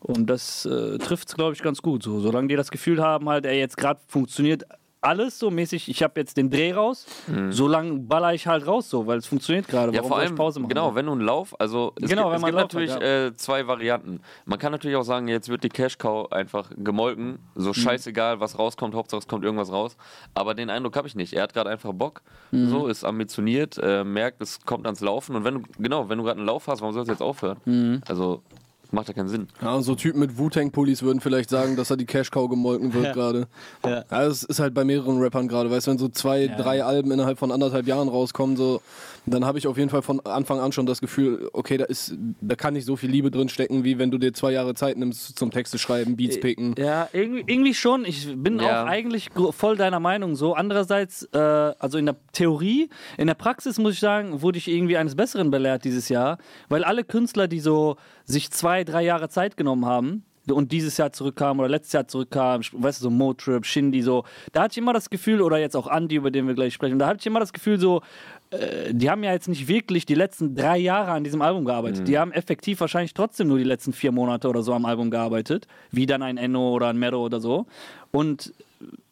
Und 0.00 0.28
das 0.30 0.64
äh, 0.64 0.98
trifft 0.98 1.28
es, 1.28 1.34
glaube 1.34 1.54
ich, 1.54 1.62
ganz 1.62 1.82
gut. 1.82 2.02
So, 2.02 2.20
solange 2.20 2.48
die 2.48 2.56
das 2.56 2.70
Gefühl 2.70 3.02
haben, 3.02 3.28
halt, 3.28 3.46
ey, 3.46 3.58
jetzt 3.58 3.76
gerade 3.76 4.00
funktioniert 4.06 4.64
alles 5.00 5.38
so 5.38 5.50
mäßig, 5.50 5.88
ich 5.88 6.02
habe 6.02 6.18
jetzt 6.20 6.36
den 6.36 6.50
Dreh 6.50 6.72
raus, 6.72 7.06
solange 7.50 8.00
baller 8.00 8.34
ich 8.34 8.46
halt 8.46 8.66
raus, 8.66 8.90
so, 8.90 9.06
weil 9.06 9.18
es 9.18 9.26
funktioniert 9.26 9.68
gerade. 9.68 9.88
Mhm. 9.88 9.94
Ja, 9.94 10.00
Warum 10.00 10.08
vor 10.08 10.16
soll 10.18 10.24
ich 10.24 10.28
allem, 10.30 10.36
Pause 10.36 10.60
machen? 10.60 10.68
genau, 10.70 10.94
wenn 10.94 11.06
du 11.06 11.12
einen 11.12 11.20
Lauf, 11.20 11.54
also 11.60 11.92
es 12.00 12.08
Genau, 12.10 12.22
gibt, 12.22 12.30
wenn 12.30 12.36
es 12.36 12.42
man 12.42 12.48
gibt 12.50 12.54
Lauf 12.54 12.62
hat, 12.64 12.72
natürlich 12.74 12.90
ja. 12.90 13.26
äh, 13.26 13.36
zwei 13.36 13.66
Varianten. 13.66 14.20
Man 14.44 14.58
kann 14.58 14.72
natürlich 14.72 14.96
auch 14.96 15.02
sagen, 15.04 15.28
jetzt 15.28 15.48
wird 15.48 15.62
die 15.64 15.68
Cash 15.68 15.98
Cow 15.98 16.30
einfach 16.32 16.70
gemolken, 16.76 17.32
Mhm. 17.32 17.38
so 17.54 17.72
scheißegal, 17.72 18.40
was 18.40 18.58
rauskommt, 18.58 18.94
Hauptsache 18.94 19.18
es 19.20 19.28
kommt 19.28 19.44
irgendwas 19.44 19.70
raus. 19.72 19.96
Aber 20.34 20.54
den 20.54 20.70
Eindruck 20.70 20.96
habe 20.96 21.06
ich 21.06 21.14
nicht. 21.14 21.32
Er 21.32 21.44
hat 21.44 21.54
gerade 21.54 21.70
einfach 21.70 21.92
Bock, 21.92 22.22
Mhm. 22.50 22.68
so 22.68 22.86
ist 22.88 23.04
ambitioniert, 23.04 23.78
äh, 23.78 24.04
merkt, 24.04 24.42
es 24.42 24.60
kommt 24.64 24.86
ans 24.86 25.00
Laufen 25.00 25.36
und 25.36 25.44
wenn 25.44 25.54
du 25.54 25.62
genau, 25.78 26.08
wenn 26.08 26.18
du 26.18 26.24
gerade 26.24 26.38
einen 26.38 26.46
Lauf 26.46 26.66
hast, 26.66 26.80
warum 26.80 26.92
sollst 26.94 27.08
du 27.08 27.12
jetzt 27.12 27.22
aufhören? 27.22 27.58
Mhm. 27.64 28.00
Also 28.08 28.42
macht 28.90 29.08
ja 29.08 29.14
keinen 29.14 29.28
Sinn. 29.28 29.48
Ja, 29.60 29.80
so 29.82 29.94
Typen 29.94 30.20
mit 30.20 30.38
Wu-Tang-Pullis 30.38 31.02
würden 31.02 31.20
vielleicht 31.20 31.50
sagen, 31.50 31.76
dass 31.76 31.90
er 31.90 31.96
die 31.96 32.06
Cash-Cow 32.06 32.48
gemolken 32.48 32.94
wird 32.94 33.04
Ja. 33.06 33.12
gerade. 33.12 33.46
Ja. 33.84 33.90
Ja, 33.90 34.04
das 34.08 34.42
ist 34.44 34.60
halt 34.60 34.74
bei 34.74 34.84
mehreren 34.84 35.18
Rappern 35.20 35.48
gerade, 35.48 35.70
weißt 35.70 35.86
du, 35.86 35.90
wenn 35.92 35.98
so 35.98 36.08
zwei, 36.08 36.46
drei 36.48 36.82
Alben 36.82 37.10
innerhalb 37.12 37.38
von 37.38 37.52
anderthalb 37.52 37.86
Jahren 37.86 38.08
rauskommen, 38.08 38.56
so, 38.56 38.80
dann 39.26 39.44
habe 39.44 39.58
ich 39.58 39.66
auf 39.66 39.76
jeden 39.76 39.90
Fall 39.90 40.00
von 40.02 40.20
Anfang 40.20 40.58
an 40.60 40.72
schon 40.72 40.86
das 40.86 41.00
Gefühl, 41.00 41.50
okay, 41.52 41.76
da 41.76 41.84
ist, 41.84 42.14
da 42.40 42.54
kann 42.54 42.74
nicht 42.74 42.86
so 42.86 42.96
viel 42.96 43.10
Liebe 43.10 43.30
drin 43.30 43.48
stecken, 43.50 43.84
wie 43.84 43.98
wenn 43.98 44.10
du 44.10 44.16
dir 44.18 44.32
zwei 44.32 44.52
Jahre 44.52 44.74
Zeit 44.74 44.96
nimmst 44.96 45.38
zum 45.38 45.50
Texte 45.50 45.78
schreiben, 45.78 46.16
Beats 46.16 46.40
picken. 46.40 46.74
Ja, 46.78 47.08
irgendwie, 47.12 47.44
irgendwie 47.46 47.74
schon. 47.74 48.04
Ich 48.06 48.26
bin 48.36 48.58
Ja. 48.58 48.84
auch 48.84 48.86
eigentlich 48.88 49.28
voll 49.50 49.76
deiner 49.76 50.00
Meinung 50.00 50.34
so. 50.34 50.54
Andererseits, 50.54 51.24
äh, 51.32 51.38
also 51.38 51.98
in 51.98 52.06
der 52.06 52.16
Theorie, 52.32 52.88
in 53.18 53.26
der 53.26 53.34
Praxis 53.34 53.78
muss 53.78 53.94
ich 53.94 54.00
sagen, 54.00 54.40
wurde 54.40 54.56
ich 54.58 54.68
irgendwie 54.68 54.96
eines 54.96 55.14
Besseren 55.14 55.50
belehrt 55.50 55.84
dieses 55.84 56.08
Jahr, 56.08 56.38
weil 56.68 56.84
alle 56.84 57.04
Künstler, 57.04 57.48
die 57.48 57.60
so 57.60 57.96
sich 58.28 58.50
zwei, 58.50 58.84
drei 58.84 59.02
Jahre 59.02 59.28
Zeit 59.28 59.56
genommen 59.56 59.86
haben 59.86 60.24
und 60.50 60.72
dieses 60.72 60.96
Jahr 60.96 61.12
zurückkamen 61.12 61.60
oder 61.60 61.68
letztes 61.68 61.92
Jahr 61.92 62.06
zurückkamen, 62.06 62.64
weißt 62.72 63.00
du, 63.00 63.04
so 63.04 63.10
Motrip, 63.10 63.66
Shindy, 63.66 64.02
so, 64.02 64.24
da 64.52 64.62
hatte 64.62 64.72
ich 64.72 64.78
immer 64.78 64.92
das 64.92 65.10
Gefühl, 65.10 65.42
oder 65.42 65.58
jetzt 65.58 65.76
auch 65.76 65.86
Andy, 65.90 66.16
über 66.16 66.30
den 66.30 66.46
wir 66.46 66.54
gleich 66.54 66.74
sprechen, 66.74 66.98
da 66.98 67.06
hatte 67.06 67.20
ich 67.20 67.26
immer 67.26 67.40
das 67.40 67.52
Gefühl 67.52 67.78
so, 67.78 68.02
äh, 68.50 68.92
die 68.92 69.10
haben 69.10 69.22
ja 69.24 69.32
jetzt 69.32 69.48
nicht 69.48 69.68
wirklich 69.68 70.06
die 70.06 70.14
letzten 70.14 70.54
drei 70.54 70.78
Jahre 70.78 71.10
an 71.10 71.24
diesem 71.24 71.42
Album 71.42 71.64
gearbeitet. 71.64 72.08
Die 72.08 72.18
haben 72.18 72.32
effektiv 72.32 72.80
wahrscheinlich 72.80 73.14
trotzdem 73.14 73.48
nur 73.48 73.58
die 73.58 73.64
letzten 73.64 73.92
vier 73.92 74.12
Monate 74.12 74.48
oder 74.48 74.62
so 74.62 74.72
am 74.72 74.84
Album 74.84 75.10
gearbeitet, 75.10 75.66
wie 75.90 76.06
dann 76.06 76.22
ein 76.22 76.36
Enno 76.38 76.70
oder 76.70 76.88
ein 76.88 76.98
Mero 76.98 77.22
oder 77.22 77.40
so. 77.40 77.66
Und 78.10 78.52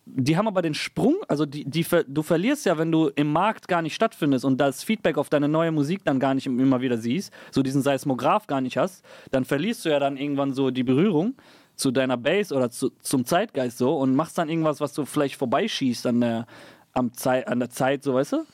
die 0.07 0.37
haben 0.37 0.47
aber 0.47 0.63
den 0.63 0.75
Sprung, 0.75 1.17
also 1.27 1.45
die, 1.47 1.65
die, 1.65 1.85
du 2.07 2.23
verlierst 2.23 2.65
ja, 2.65 2.79
wenn 2.79 2.93
du 2.93 3.09
im 3.17 3.33
Markt 3.33 3.67
gar 3.67 3.83
nicht 3.83 3.95
stattfindest 3.95 4.45
und 4.45 4.59
das 4.59 4.85
Feedback 4.85 5.19
auf 5.19 5.29
deine 5.29 5.49
neue 5.49 5.73
Musik 5.73 6.05
dann 6.05 6.21
gar 6.21 6.35
nicht 6.35 6.47
immer 6.47 6.81
wieder 6.81 6.97
siehst, 6.97 7.33
so 7.51 7.63
diesen 7.63 7.83
Seismograph 7.83 8.47
gar 8.47 8.61
nicht 8.61 8.79
hast, 8.79 9.05
dann 9.33 9.45
verlierst 9.45 9.85
du 9.85 9.89
ja 9.89 9.99
dann 9.99 10.17
irgendwann 10.17 10.55
so 10.55 10.71
die 10.71 10.85
Berührung 10.85 11.35
zu 11.75 11.91
deiner 11.91 12.17
Base 12.17 12.55
oder 12.55 12.71
zu, 12.71 12.93
zum 13.01 13.25
Zeitgeist 13.25 13.79
so 13.79 13.97
und 13.97 14.15
machst 14.15 14.39
dann 14.39 14.49
irgendwas, 14.49 14.81
was 14.81 14.93
du 14.95 15.05
vielleicht 15.05 15.37
vorbeischießt 15.37 16.07
an 16.07 16.21
der, 16.21 16.47
am 16.93 17.13
Zei 17.13 17.47
an 17.47 17.59
der 17.59 17.71
Zeit, 17.71 18.05
so 18.05 18.15
weißt 18.15 18.33
du? 18.33 18.47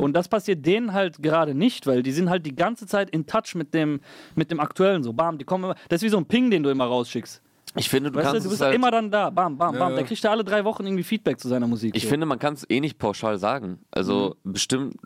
Und 0.00 0.14
das 0.14 0.28
passiert 0.28 0.64
denen 0.64 0.92
halt 0.92 1.22
gerade 1.22 1.54
nicht, 1.54 1.86
weil 1.86 2.02
die 2.02 2.12
sind 2.12 2.30
halt 2.30 2.46
die 2.46 2.54
ganze 2.54 2.86
Zeit 2.86 3.10
in 3.10 3.26
Touch 3.26 3.54
mit 3.54 3.74
dem, 3.74 4.00
mit 4.36 4.50
dem 4.50 4.60
Aktuellen, 4.60 5.02
so 5.02 5.12
bam, 5.12 5.38
die 5.38 5.44
kommen 5.44 5.64
immer, 5.64 5.74
das 5.88 5.98
ist 5.98 6.04
wie 6.04 6.08
so 6.10 6.18
ein 6.18 6.26
Ping, 6.26 6.50
den 6.50 6.62
du 6.62 6.70
immer 6.70 6.86
rausschickst. 6.86 7.42
Ich 7.76 7.88
finde, 7.88 8.10
du 8.10 8.18
Weißt 8.18 8.28
du, 8.28 8.32
kannst 8.32 8.44
du 8.46 8.48
es 8.48 8.52
bist 8.54 8.62
halt, 8.62 8.74
immer 8.74 8.90
dann 8.90 9.10
da, 9.10 9.30
bam, 9.30 9.56
bam, 9.56 9.78
bam. 9.78 9.90
Ja. 9.92 9.96
Da 9.98 10.02
kriegt 10.02 10.24
er 10.24 10.30
alle 10.32 10.42
drei 10.44 10.64
Wochen 10.64 10.84
irgendwie 10.86 11.04
Feedback 11.04 11.38
zu 11.38 11.48
seiner 11.48 11.66
Musik. 11.68 11.94
Ich 11.96 12.02
so. 12.04 12.08
finde, 12.08 12.26
man 12.26 12.38
kann 12.38 12.54
es 12.54 12.68
eh 12.68 12.80
nicht 12.80 12.98
pauschal 12.98 13.38
sagen. 13.38 13.78
Also 13.90 14.36
Mhm. 14.42 14.52
bestimmt, 14.52 14.96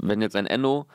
wenn 0.00 0.20
jetzt 0.22 0.34
ein 0.36 0.46
Enno, 0.46 0.86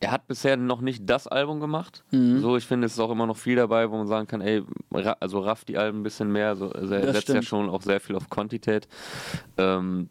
er 0.00 0.10
hat 0.10 0.26
bisher 0.26 0.56
noch 0.56 0.80
nicht 0.80 1.08
das 1.08 1.26
Album 1.28 1.60
gemacht. 1.60 2.02
Mhm. 2.10 2.40
So, 2.40 2.56
ich 2.56 2.66
finde, 2.66 2.86
es 2.86 2.94
ist 2.94 2.98
auch 3.00 3.10
immer 3.10 3.26
noch 3.26 3.36
viel 3.36 3.54
dabei, 3.56 3.90
wo 3.90 3.96
man 3.98 4.06
sagen 4.08 4.26
kann, 4.26 4.40
ey, 4.40 4.62
ra 4.92 5.16
also 5.20 5.40
raff 5.40 5.64
die 5.64 5.76
Alben 5.78 6.00
ein 6.00 6.02
bisschen 6.02 6.32
mehr. 6.32 6.56
So, 6.56 6.70
also 6.70 6.94
er 6.94 7.02
Das 7.02 7.16
setzt 7.16 7.28
ja 7.28 7.34
stimmt. 7.34 7.44
schon 7.44 7.68
auch 7.70 7.82
sehr 7.82 8.00
viel 8.00 8.16
auf 8.16 8.28
Quantität. 8.30 8.88
Ähm, 9.58 10.08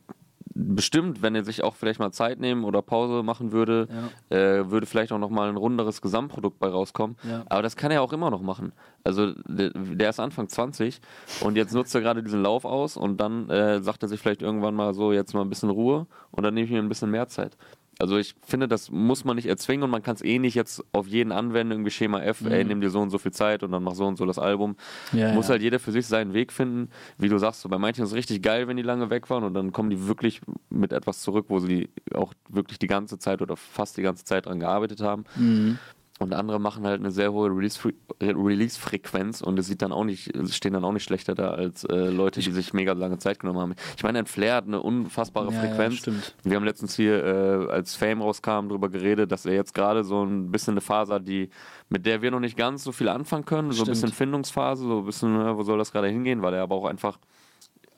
bestimmt, 0.54 1.22
wenn 1.22 1.36
er 1.36 1.44
sich 1.44 1.64
auch 1.64 1.76
vielleicht 1.76 2.00
mal 2.00 2.12
Zeit 2.12 2.40
nehmen 2.40 2.64
oder 2.64 2.82
Pause 2.82 3.24
machen 3.24 3.52
würde, 3.52 3.88
äh, 4.30 4.70
würde 4.70 4.86
vielleicht 4.86 5.12
auch 5.12 5.20
nochmal 5.20 5.50
ein 5.50 5.58
runderes 5.58 6.02
Gesamtprodukt 6.02 6.60
bei 6.60 6.68
rauskommen. 6.68 7.18
Ja. 7.24 7.44
Aber 7.48 7.62
das 7.62 7.76
kann 7.76 7.92
er 7.92 8.02
auch 8.02 8.14
immer 8.14 8.30
noch 8.30 8.42
machen. 8.42 8.74
Also 9.04 9.34
der, 9.48 9.72
der 9.72 10.10
ist 10.10 10.20
Anfang 10.20 10.48
20 10.48 11.02
und 11.42 11.56
jetzt 11.56 11.74
nutzt 11.74 11.94
er 11.96 12.02
gerade 12.02 12.24
diesen 12.24 12.42
Lauf 12.42 12.66
aus 12.66 12.98
und 12.98 13.18
dann 13.18 13.50
äh, 13.50 13.82
sagt 13.82 14.04
er 14.04 14.10
sich 14.10 14.20
vielleicht 14.20 14.42
irgendwann 14.42 14.76
mal 14.76 14.94
so, 14.94 15.12
jetzt 15.12 15.34
mal 15.34 15.42
ein 15.42 15.50
bisschen 15.50 15.70
Ruhe 15.70 16.08
und 16.32 16.44
dann 16.44 16.54
nehme 16.54 16.66
ich 16.66 16.72
mir 16.72 16.80
ein 16.80 16.90
bisschen 16.90 17.12
mehr 17.12 17.28
Zeit. 17.28 17.58
Also 18.02 18.18
ich 18.18 18.34
finde, 18.44 18.68
das 18.68 18.90
muss 18.90 19.26
man 19.26 19.36
nicht 19.36 19.46
erzwingen 19.46 19.84
und 19.84 19.92
man 19.92 20.02
kann 20.02 20.16
es 20.16 20.24
eh 20.24 20.40
nicht 20.40 20.56
jetzt 20.56 20.84
auf 20.92 21.08
jeden 21.08 21.32
anwenden, 21.32 21.74
irgendwie 21.74 21.92
Schema 21.92 22.22
F, 22.22 22.44
ey, 22.50 22.64
nimm 22.64 22.82
dir 22.82 22.90
so 22.90 23.00
und 23.00 23.12
so 23.12 23.20
viel 23.20 23.32
Zeit 23.32 23.62
und 23.62 23.72
dann 23.72 23.84
mach 23.84 23.94
so 23.94 24.08
und 24.08 24.18
so 24.18 24.26
das 24.26 24.40
Album. 24.40 24.76
Ja, 25.14 25.34
muss 25.34 25.48
ja. 25.48 25.52
halt 25.52 25.62
jeder 25.62 25.80
für 25.80 25.92
sich 25.92 26.08
seinen 26.08 26.34
Weg 26.34 26.52
finden. 26.52 26.90
Wie 27.20 27.30
du 27.30 27.38
sagst, 27.38 27.62
so 27.62 27.70
bei 27.70 27.78
manchen 27.78 28.04
ist 28.04 28.10
es 28.10 28.16
richtig 28.16 28.42
geil, 28.42 28.68
wenn 28.68 28.76
die 28.76 28.84
lange 28.84 29.12
weg 29.12 29.30
waren 29.30 29.44
und 29.44 29.54
dann 29.54 29.72
kommen 29.72 29.92
die 29.92 30.08
wirklich 30.08 30.42
mit 30.70 30.94
etwas 30.94 31.22
zurück, 31.22 31.46
wo 31.50 31.60
sie 31.60 31.90
auch 32.16 32.34
wirklich 32.50 32.80
die 32.80 32.88
ganze 32.88 33.20
Zeit 33.20 33.42
oder 33.42 33.56
fast 33.56 33.98
die 33.98 34.02
ganze 34.02 34.26
Zeit 34.26 34.48
dran 34.48 34.60
gearbeitet 34.60 35.02
haben. 35.02 35.26
Mhm. 35.36 35.78
Und 36.22 36.34
andere 36.34 36.60
machen 36.60 36.86
halt 36.86 37.00
eine 37.00 37.12
sehr 37.12 37.32
hohe 37.34 37.50
Release- 37.50 37.92
Release-Frequenz 38.22 39.42
und 39.42 39.58
es 39.58 39.68
sieht 39.68 39.82
dann 39.82 39.92
auch 39.92 40.04
nicht, 40.04 40.32
stehen 40.54 40.74
dann 40.74 40.84
auch 40.86 40.92
nicht 40.92 41.04
schlechter 41.04 41.36
da 41.36 41.50
als 41.52 41.84
äh, 41.86 42.10
Leute, 42.10 42.40
die 42.42 42.52
sich 42.52 42.74
mega 42.74 42.94
lange 42.94 43.18
Zeit 43.18 43.40
genommen 43.40 43.60
haben. 43.60 43.76
Ich 43.98 44.04
meine, 44.04 44.20
ein 44.20 44.26
Flair 44.28 44.56
hat 44.56 44.68
eine 44.68 44.82
unfassbare 44.82 45.52
Ja, 45.52 45.54
ja, 45.54 45.60
Frequenz. 45.70 45.96
stimmt. 45.98 46.36
Wir 46.44 46.56
haben 46.56 46.64
letztens 46.64 46.96
hier, 46.96 47.24
äh, 47.24 47.72
als 47.72 47.96
Fame 47.96 48.22
rauskam, 48.22 48.68
darüber 48.70 48.90
geredet, 48.90 49.32
dass 49.32 49.46
er 49.46 49.54
jetzt 49.54 49.74
gerade 49.74 50.04
so 50.04 50.24
ein 50.24 50.52
bisschen 50.52 50.74
eine 50.74 50.82
Phase 50.82 51.16
hat, 51.16 51.28
die, 51.28 51.50
mit 51.90 52.06
der 52.06 52.22
wir 52.22 52.32
noch 52.32 52.40
nicht 52.40 52.58
ganz 52.58 52.84
so 52.84 52.92
viel 52.92 53.10
anfangen 53.10 53.46
können. 53.46 53.72
So 53.72 53.84
ein 53.84 53.90
bisschen 53.90 54.12
Findungsphase, 54.12 54.84
so 54.84 55.00
ein 55.00 55.06
bisschen, 55.06 55.36
äh, 55.42 55.56
wo 55.58 55.64
soll 55.64 55.78
das 55.80 55.92
gerade 55.92 56.08
hingehen, 56.08 56.42
weil 56.42 56.54
er 56.54 56.64
aber 56.64 56.76
auch 56.76 56.86
einfach 56.86 57.18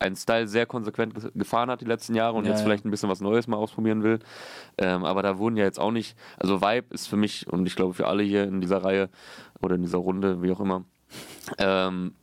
einen 0.03 0.15
Style 0.15 0.47
sehr 0.47 0.65
konsequent 0.65 1.15
ge- 1.15 1.31
gefahren 1.33 1.69
hat 1.69 1.81
die 1.81 1.85
letzten 1.85 2.13
Jahre 2.13 2.35
und 2.37 2.45
Ja, 2.45 2.51
jetzt 2.51 2.59
ja. 2.59 2.65
vielleicht 2.65 2.85
ein 2.85 2.91
bisschen 2.91 3.09
was 3.09 3.21
Neues 3.21 3.47
mal 3.47 3.57
ausprobieren 3.57 4.03
will. 4.03 4.19
Ähm, 4.77 5.05
aber 5.05 5.21
da 5.23 5.37
wurden 5.37 5.57
ja 5.57 5.63
jetzt 5.63 5.79
auch 5.79 5.91
nicht, 5.91 6.17
also 6.37 6.61
Vibe 6.61 6.93
ist 6.93 7.07
für 7.07 7.17
mich 7.17 7.47
und 7.47 7.65
ich 7.65 7.75
glaube 7.75 7.93
für 7.93 8.07
alle 8.07 8.23
hier 8.23 8.43
in 8.43 8.61
dieser 8.61 8.83
Reihe 8.83 9.09
oder 9.61 9.75
in 9.75 9.81
dieser 9.81 9.97
Runde, 9.99 10.41
wie 10.41 10.51
auch 10.51 10.59
immer, 10.59 10.83
ähm, 11.57 12.13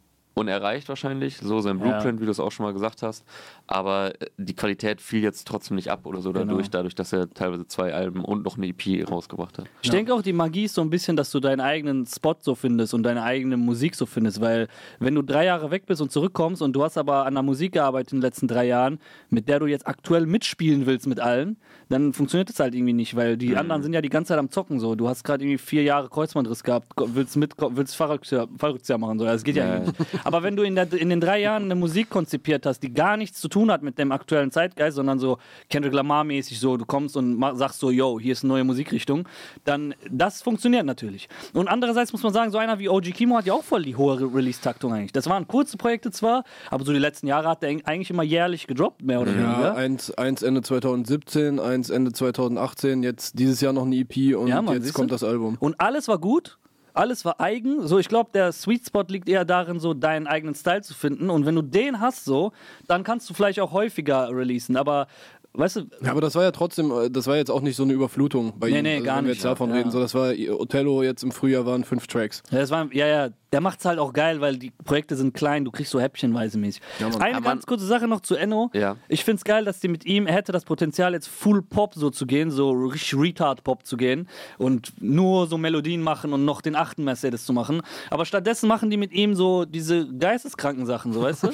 unerreicht 0.41 0.89
wahrscheinlich, 0.89 1.37
so 1.39 1.61
sein 1.61 1.79
Ja. 1.79 1.85
Blueprint, 1.85 2.21
wie 2.21 2.25
du 2.25 2.31
es 2.31 2.41
auch 2.41 2.51
schon 2.53 2.65
mal 2.67 2.73
gesagt 2.73 3.03
hast. 3.03 3.25
Aber 3.67 4.13
äh, 4.21 4.27
die 4.37 4.55
Qualität 4.55 5.01
fiel 5.01 5.23
jetzt 5.23 5.47
trotzdem 5.47 5.77
nicht 5.77 5.91
ab 5.91 6.07
oder 6.07 6.21
so 6.21 6.33
Genau. 6.33 6.45
dadurch, 6.47 6.71
dadurch, 6.71 6.95
dass 6.95 7.13
er 7.13 7.31
teilweise 7.31 7.67
zwei 7.67 7.95
Alben 7.95 8.25
und 8.25 8.45
noch 8.45 8.57
eine 8.57 8.67
EP 8.69 9.09
rausgebracht 9.11 9.59
hat. 9.59 9.67
Ich 9.83 9.91
denke 9.91 10.13
auch, 10.15 10.23
die 10.23 10.33
Magie 10.33 10.65
ist 10.65 10.75
so 10.75 10.81
ein 10.83 10.91
bisschen, 10.91 11.17
dass 11.17 11.31
du 11.31 11.41
deinen 11.41 11.61
eigenen 11.61 12.07
Spot 12.07 12.37
so 12.41 12.55
findest 12.55 12.95
und 12.95 13.03
deine 13.03 13.23
eigene 13.23 13.57
Musik 13.57 13.95
so 13.95 14.07
findest, 14.07 14.41
weil 14.41 14.69
wenn 14.99 15.15
du 15.15 15.23
drei 15.23 15.45
Jahre 15.45 15.71
weg 15.71 15.87
bist 15.87 16.01
und 16.01 16.11
zurückkommst 16.11 16.63
und 16.63 16.73
du 16.73 16.83
hast 16.83 16.99
aber 16.99 17.27
an 17.27 17.35
der 17.35 17.43
Musik 17.43 17.73
gearbeitet 17.73 18.13
in 18.13 18.19
den 18.19 18.23
letzten 18.23 18.49
drei 18.49 18.67
Jahren, 18.67 18.99
mit 19.29 19.49
der 19.49 19.59
du 19.61 19.67
jetzt 19.67 19.87
aktuell 19.87 20.27
mitspielen 20.27 20.87
willst 20.87 21.07
mit 21.07 21.21
allen, 21.21 21.57
dann 21.89 22.13
funktioniert 22.13 22.49
das 22.49 22.61
halt 22.61 22.75
irgendwie 22.75 22.93
nicht, 22.93 23.17
weil 23.17 23.37
die 23.37 23.57
anderen 23.57 23.83
sind 23.83 23.93
ja 23.93 24.01
die 24.01 24.09
ganze 24.09 24.29
Zeit 24.29 24.39
am 24.39 24.51
Zocken 24.51 24.79
so. 24.81 24.95
Du 24.95 25.09
hast 25.09 25.25
gerade 25.25 25.43
irgendwie 25.45 25.59
vier 25.59 25.83
Jahre 25.83 26.09
Kreuzbandriss 26.09 26.63
gehabt, 26.63 26.87
willst 26.97 27.37
mit, 27.37 27.55
willst 27.59 27.97
Fallrückzieher 27.97 28.99
machen, 28.99 29.19
so. 29.19 29.25
das 29.25 29.43
geht 29.45 29.57
ja, 29.57 29.67
Ja, 29.75 29.79
nicht. 29.81 29.93
Aber 30.33 30.43
wenn 30.43 30.57
du 30.57 30.63
in, 30.63 30.75
der, 30.75 30.93
in 30.93 31.09
den 31.11 31.21
drei 31.21 31.41
Jahren 31.41 31.65
eine 31.65 31.75
Musik 31.75 32.09
konzipiert 32.11 32.67
hast, 32.67 32.81
die 32.83 32.93
gar 32.93 33.17
nichts 33.17 33.41
zu 33.41 33.49
tun 33.49 33.71
hat 33.71 33.83
mit 33.83 33.99
dem 33.99 34.13
aktuellen 34.13 34.51
Zeitgeist, 34.51 34.97
sondern 34.97 35.19
so 35.19 35.39
Kendrick 35.69 35.93
Lamar-mäßig 35.93 36.59
so, 36.61 36.77
du 36.77 36.85
kommst 36.87 37.17
und 37.17 37.41
sagst 37.57 37.81
so, 37.81 37.91
yo, 37.91 38.19
hier 38.21 38.33
ist 38.33 38.45
eine 38.45 38.53
neue 38.53 38.65
Musikrichtung, 38.65 39.27
dann 39.65 39.95
das 40.11 40.43
funktioniert 40.43 40.87
natürlich. 40.87 41.29
Und 41.53 41.69
andererseits 41.69 42.13
muss 42.13 42.23
man 42.23 42.33
sagen, 42.33 42.51
so 42.51 42.59
einer 42.59 42.79
wie 42.79 42.89
OG 42.89 43.13
Kimo 43.13 43.37
hat 43.37 43.47
ja 43.47 43.53
auch 43.55 43.65
voll 43.65 43.83
die 43.83 43.97
hohe 43.97 44.21
Re- 44.21 44.35
Release-Taktung 44.35 44.93
eigentlich. 44.93 45.13
Das 45.13 45.29
waren 45.29 45.49
kurze 45.49 45.77
Projekte 45.77 46.11
zwar, 46.11 46.45
aber 46.71 46.85
so 46.85 46.93
die 46.93 46.99
letzten 46.99 47.27
Jahre 47.27 47.49
hat 47.49 47.63
er 47.63 47.71
eigentlich 47.85 48.11
immer 48.11 48.23
jährlich 48.23 48.67
gedroppt, 48.67 49.03
mehr 49.03 49.21
oder 49.21 49.33
Ja, 49.33 49.37
weniger. 49.39 49.75
eins, 49.77 50.11
eins 50.13 50.43
Ende 50.43 50.63
2017, 50.63 51.59
eins 51.59 51.91
Ende 51.91 52.13
2018, 52.13 53.03
jetzt 53.03 53.39
dieses 53.39 53.61
Jahr 53.61 53.73
noch 53.73 53.85
eine 53.85 53.97
EP 53.97 54.37
und 54.37 54.47
Ja, 54.49 54.63
Mann, 54.63 54.75
jetzt 54.77 54.93
kommt 54.95 55.11
das 55.11 55.25
Album. 55.25 55.57
Und 55.61 55.81
alles 55.81 56.07
war 56.09 56.19
gut. 56.19 56.59
Alles 56.95 57.25
war 57.25 57.41
eigen. 57.41 57.87
So, 57.87 57.99
ich 57.99 58.09
glaube, 58.09 58.31
der 58.33 58.53
Sweet 58.53 58.87
Spot 58.87 59.05
liegt 59.09 59.29
eher 59.29 59.45
darin, 59.45 59.79
so 59.81 59.95
deinen 59.95 60.27
eigenen 60.27 60.55
Style 60.55 60.83
zu 60.83 60.95
finden. 60.95 61.31
Und 61.31 61.47
wenn 61.47 61.55
du 61.55 61.63
den 61.63 62.01
hast, 62.01 62.25
so, 62.25 62.53
dann 62.87 63.05
kannst 63.05 63.29
du 63.31 63.35
vielleicht 63.35 63.61
auch 63.61 63.73
häufiger 63.73 64.29
releasen. 64.31 64.77
Aber, 64.77 65.07
weißt 65.53 65.77
du, 65.77 65.81
Ja, 66.03 66.11
aber 66.13 66.21
das 66.21 66.35
war 66.35 66.43
ja 66.43 66.51
trotzdem, 66.53 66.91
äh, 66.91 67.11
das 67.11 67.27
war 67.27 67.37
jetzt 67.37 67.51
auch 67.51 67.61
nicht 67.61 67.77
so 67.77 67.83
eine 67.85 67.93
Überflutung 67.93 68.53
bei 68.59 68.71
Nee, 68.71 68.79
ihm. 68.79 68.83
nee, 68.85 68.93
also, 68.95 69.05
gar 69.05 69.17
wenn 69.19 69.25
wir 69.25 69.29
nicht, 69.31 69.37
jetzt 69.39 69.45
davon 69.45 69.71
ja. 69.71 69.77
reden. 69.77 69.91
So, 69.91 70.01
das 70.01 70.15
war 70.15 70.33
Othello 70.59 71.03
jetzt 71.03 71.23
im 71.23 71.33
Frühjahr 71.33 71.67
waren 71.67 71.85
fünf 71.85 72.07
Tracks. 72.07 72.43
Ja, 72.51 72.59
das 72.61 72.71
war, 72.71 72.93
ja, 72.93 73.07
ja, 73.07 73.29
der 73.53 73.61
macht's 73.61 73.85
halt 73.85 73.99
auch 73.99 74.13
geil, 74.13 74.41
weil 74.41 74.57
die 74.57 74.71
Projekte 74.71 75.17
sind 75.17 75.35
klein, 75.35 75.65
du 75.65 75.71
kriegst 75.71 75.91
so 75.91 76.01
häppchenweise 76.01 76.59
mäßig. 76.59 76.83
Mann. 77.01 77.21
Eine 77.21 77.37
Aber 77.37 77.51
ganz 77.51 77.67
kurze 77.67 77.87
Sache 77.87 78.07
noch 78.07 78.21
zu 78.21 78.37
Enno. 78.37 78.71
Ja. 78.73 78.97
Ich 79.09 79.25
find's 79.25 79.45
geil, 79.45 79.65
dass 79.65 79.81
die 79.81 79.89
mit 79.89 80.05
ihm, 80.05 80.27
er 80.27 80.35
hätte 80.35 80.53
das 80.53 80.65
Potenzial, 80.65 81.15
jetzt 81.15 81.29
Full 81.29 81.63
Pop 81.63 81.95
so 81.95 82.11
zu 82.11 82.27
gehen, 82.27 82.51
so 82.51 82.71
richtig 82.71 83.15
Retard-Pop 83.15 83.85
zu 83.85 83.97
gehen 83.97 84.29
und 84.59 84.93
nur 85.01 85.47
so 85.47 85.59
Melodien 85.59 86.03
machen 86.03 86.33
und 86.33 86.45
noch 86.45 86.61
den 86.61 86.77
achten 86.77 87.05
Mercedes 87.05 87.45
zu 87.45 87.53
machen. 87.53 87.83
Aber 88.11 88.25
stattdessen 88.25 88.69
machen 88.69 88.91
die 88.91 88.97
mit 88.97 89.13
ihm 89.13 89.35
so 89.35 89.65
diese 89.65 90.07
geisteskranken 90.07 90.87
Sachen, 90.87 91.13
so 91.13 91.23
weißt 91.23 91.45
du? 91.45 91.51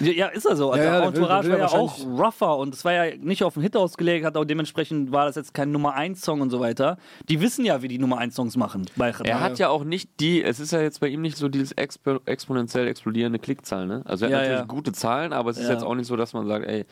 ja, 0.00 0.28
ist 0.28 0.46
er 0.46 0.56
so. 0.56 0.70
Also 0.70 0.84
Ja, 0.84 1.00
ja, 1.00 1.06
Entourage 1.06 1.50
war 1.50 1.58
ja 1.58 1.66
ja 1.66 1.78
auch 1.78 1.98
rougher 2.06 2.56
und 2.58 2.74
es 2.74 2.84
war 2.84 2.92
ja 2.92 3.16
nicht 3.16 3.42
auf 3.42 3.54
den 3.54 3.62
Hit 3.62 3.76
ausgelegt, 3.76 4.24
hat 4.24 4.36
auch 4.36 4.44
dementsprechend 4.44 5.12
war 5.12 5.26
das 5.26 5.36
jetzt 5.36 5.54
kein 5.54 5.70
Nummer 5.70 5.94
1 5.94 6.20
Song 6.20 6.40
und 6.40 6.50
so 6.50 6.60
weiter. 6.60 6.98
Die 7.28 7.40
wissen 7.40 7.64
ja, 7.64 7.82
wie 7.82 7.88
die 7.88 7.98
Nummer 7.98 8.18
1 8.18 8.34
Songs 8.34 8.56
machen. 8.56 8.86
Er 9.28 9.40
hat 9.40 9.58
ja 9.58 9.68
auch 9.68 9.84
nicht 9.84 10.10
die, 10.20 10.42
es 10.42 10.60
ist 10.60 10.72
ja 10.72 10.80
jetzt 10.80 11.00
bei 11.00 11.08
ihm 11.08 11.25
nicht 11.26 11.36
so 11.36 11.48
dieses 11.48 11.72
expo 11.72 12.20
exponentiell 12.24 12.86
explodierende 12.88 13.38
Klickzahl, 13.38 13.86
ne? 13.86 14.02
Also 14.04 14.24
er 14.24 14.28
hat 14.28 14.32
Ja, 14.32 14.38
natürlich 14.40 14.60
ja. 14.60 14.64
gute 14.66 14.92
Zahlen, 14.92 15.32
aber 15.32 15.50
es 15.50 15.58
ist 15.58 15.68
jetzt 15.68 15.84
auch 15.84 15.94
nicht 15.94 16.06
so, 16.06 16.16
dass 16.16 16.32
man 16.32 16.46
sagt, 16.46 16.66
ey, 16.66 16.86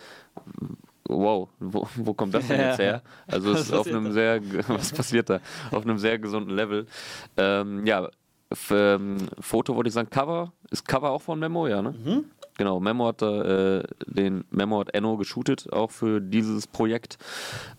wow, 1.09 1.49
wo, 1.61 1.87
wo 1.97 2.14
kommt 2.14 2.35
das 2.35 2.47
denn 2.49 2.61
jetzt 2.61 2.79
her? 2.79 3.03
Also 3.26 3.53
es 3.53 3.61
ist 3.69 3.73
auf 3.73 3.87
einem 3.87 4.07
da? 4.07 4.12
sehr, 4.12 4.41
was 4.69 4.93
passiert 4.93 5.31
da? 5.31 5.41
Auf 5.71 5.85
einem 5.85 5.99
sehr 5.99 6.19
gesunden 6.19 6.55
Level. 6.55 6.87
Ähm, 7.37 7.87
ja, 7.87 8.09
f- 8.50 8.71
ähm, 8.75 9.17
Foto 9.41 9.75
wollte 9.76 9.88
ich 9.88 9.95
sagen, 9.95 10.11
Cover, 10.11 10.53
ist 10.71 10.87
Cover 10.87 11.11
auch 11.11 11.23
von 11.23 11.38
Memo, 11.38 11.67
ja, 11.67 11.83
ne? 11.83 11.93
Mhm. 11.93 12.25
Genau, 12.57 12.79
Memo 12.79 13.09
hat 13.09 13.21
da, 13.21 13.79
äh, 13.81 13.83
den 14.07 14.45
Memo 14.50 14.79
hat 14.79 14.95
Enno 14.95 15.17
geshootet, 15.17 15.73
auch 15.73 15.91
für 15.91 16.21
dieses 16.21 16.69
Projekt. 16.69 17.19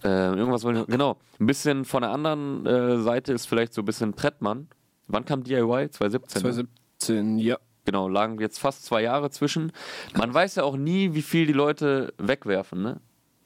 Äh, 0.03 0.35
irgendwas 0.35 0.63
wollte 0.65 0.81
ich, 0.81 0.87
genau. 0.87 1.15
Ein 1.39 1.45
bisschen 1.45 1.85
von 1.85 2.01
der 2.01 2.11
anderen 2.11 2.65
äh, 2.65 2.97
Seite 2.99 3.31
ist 3.31 3.45
vielleicht 3.45 3.73
so 3.73 3.81
ein 3.81 3.85
bisschen 3.85 4.15
Trettmann. 4.17 4.67
Wann 5.07 5.25
kam 5.25 5.43
DIY? 5.43 5.89
2017. 5.91 6.41
ne? 6.41 6.41
2017, 6.41 7.37
ja. 7.39 7.57
Genau, 7.85 8.07
lagen 8.07 8.39
jetzt 8.39 8.59
fast 8.59 8.83
zwei 8.83 9.03
Jahre 9.03 9.29
zwischen. 9.29 9.71
Man 10.17 10.33
weiß 10.33 10.55
ja 10.55 10.63
auch 10.63 10.75
nie, 10.75 11.13
wie 11.13 11.21
viel 11.21 11.45
die 11.45 11.53
Leute 11.53 12.13
wegwerfen, 12.17 12.81
ne? 12.81 12.99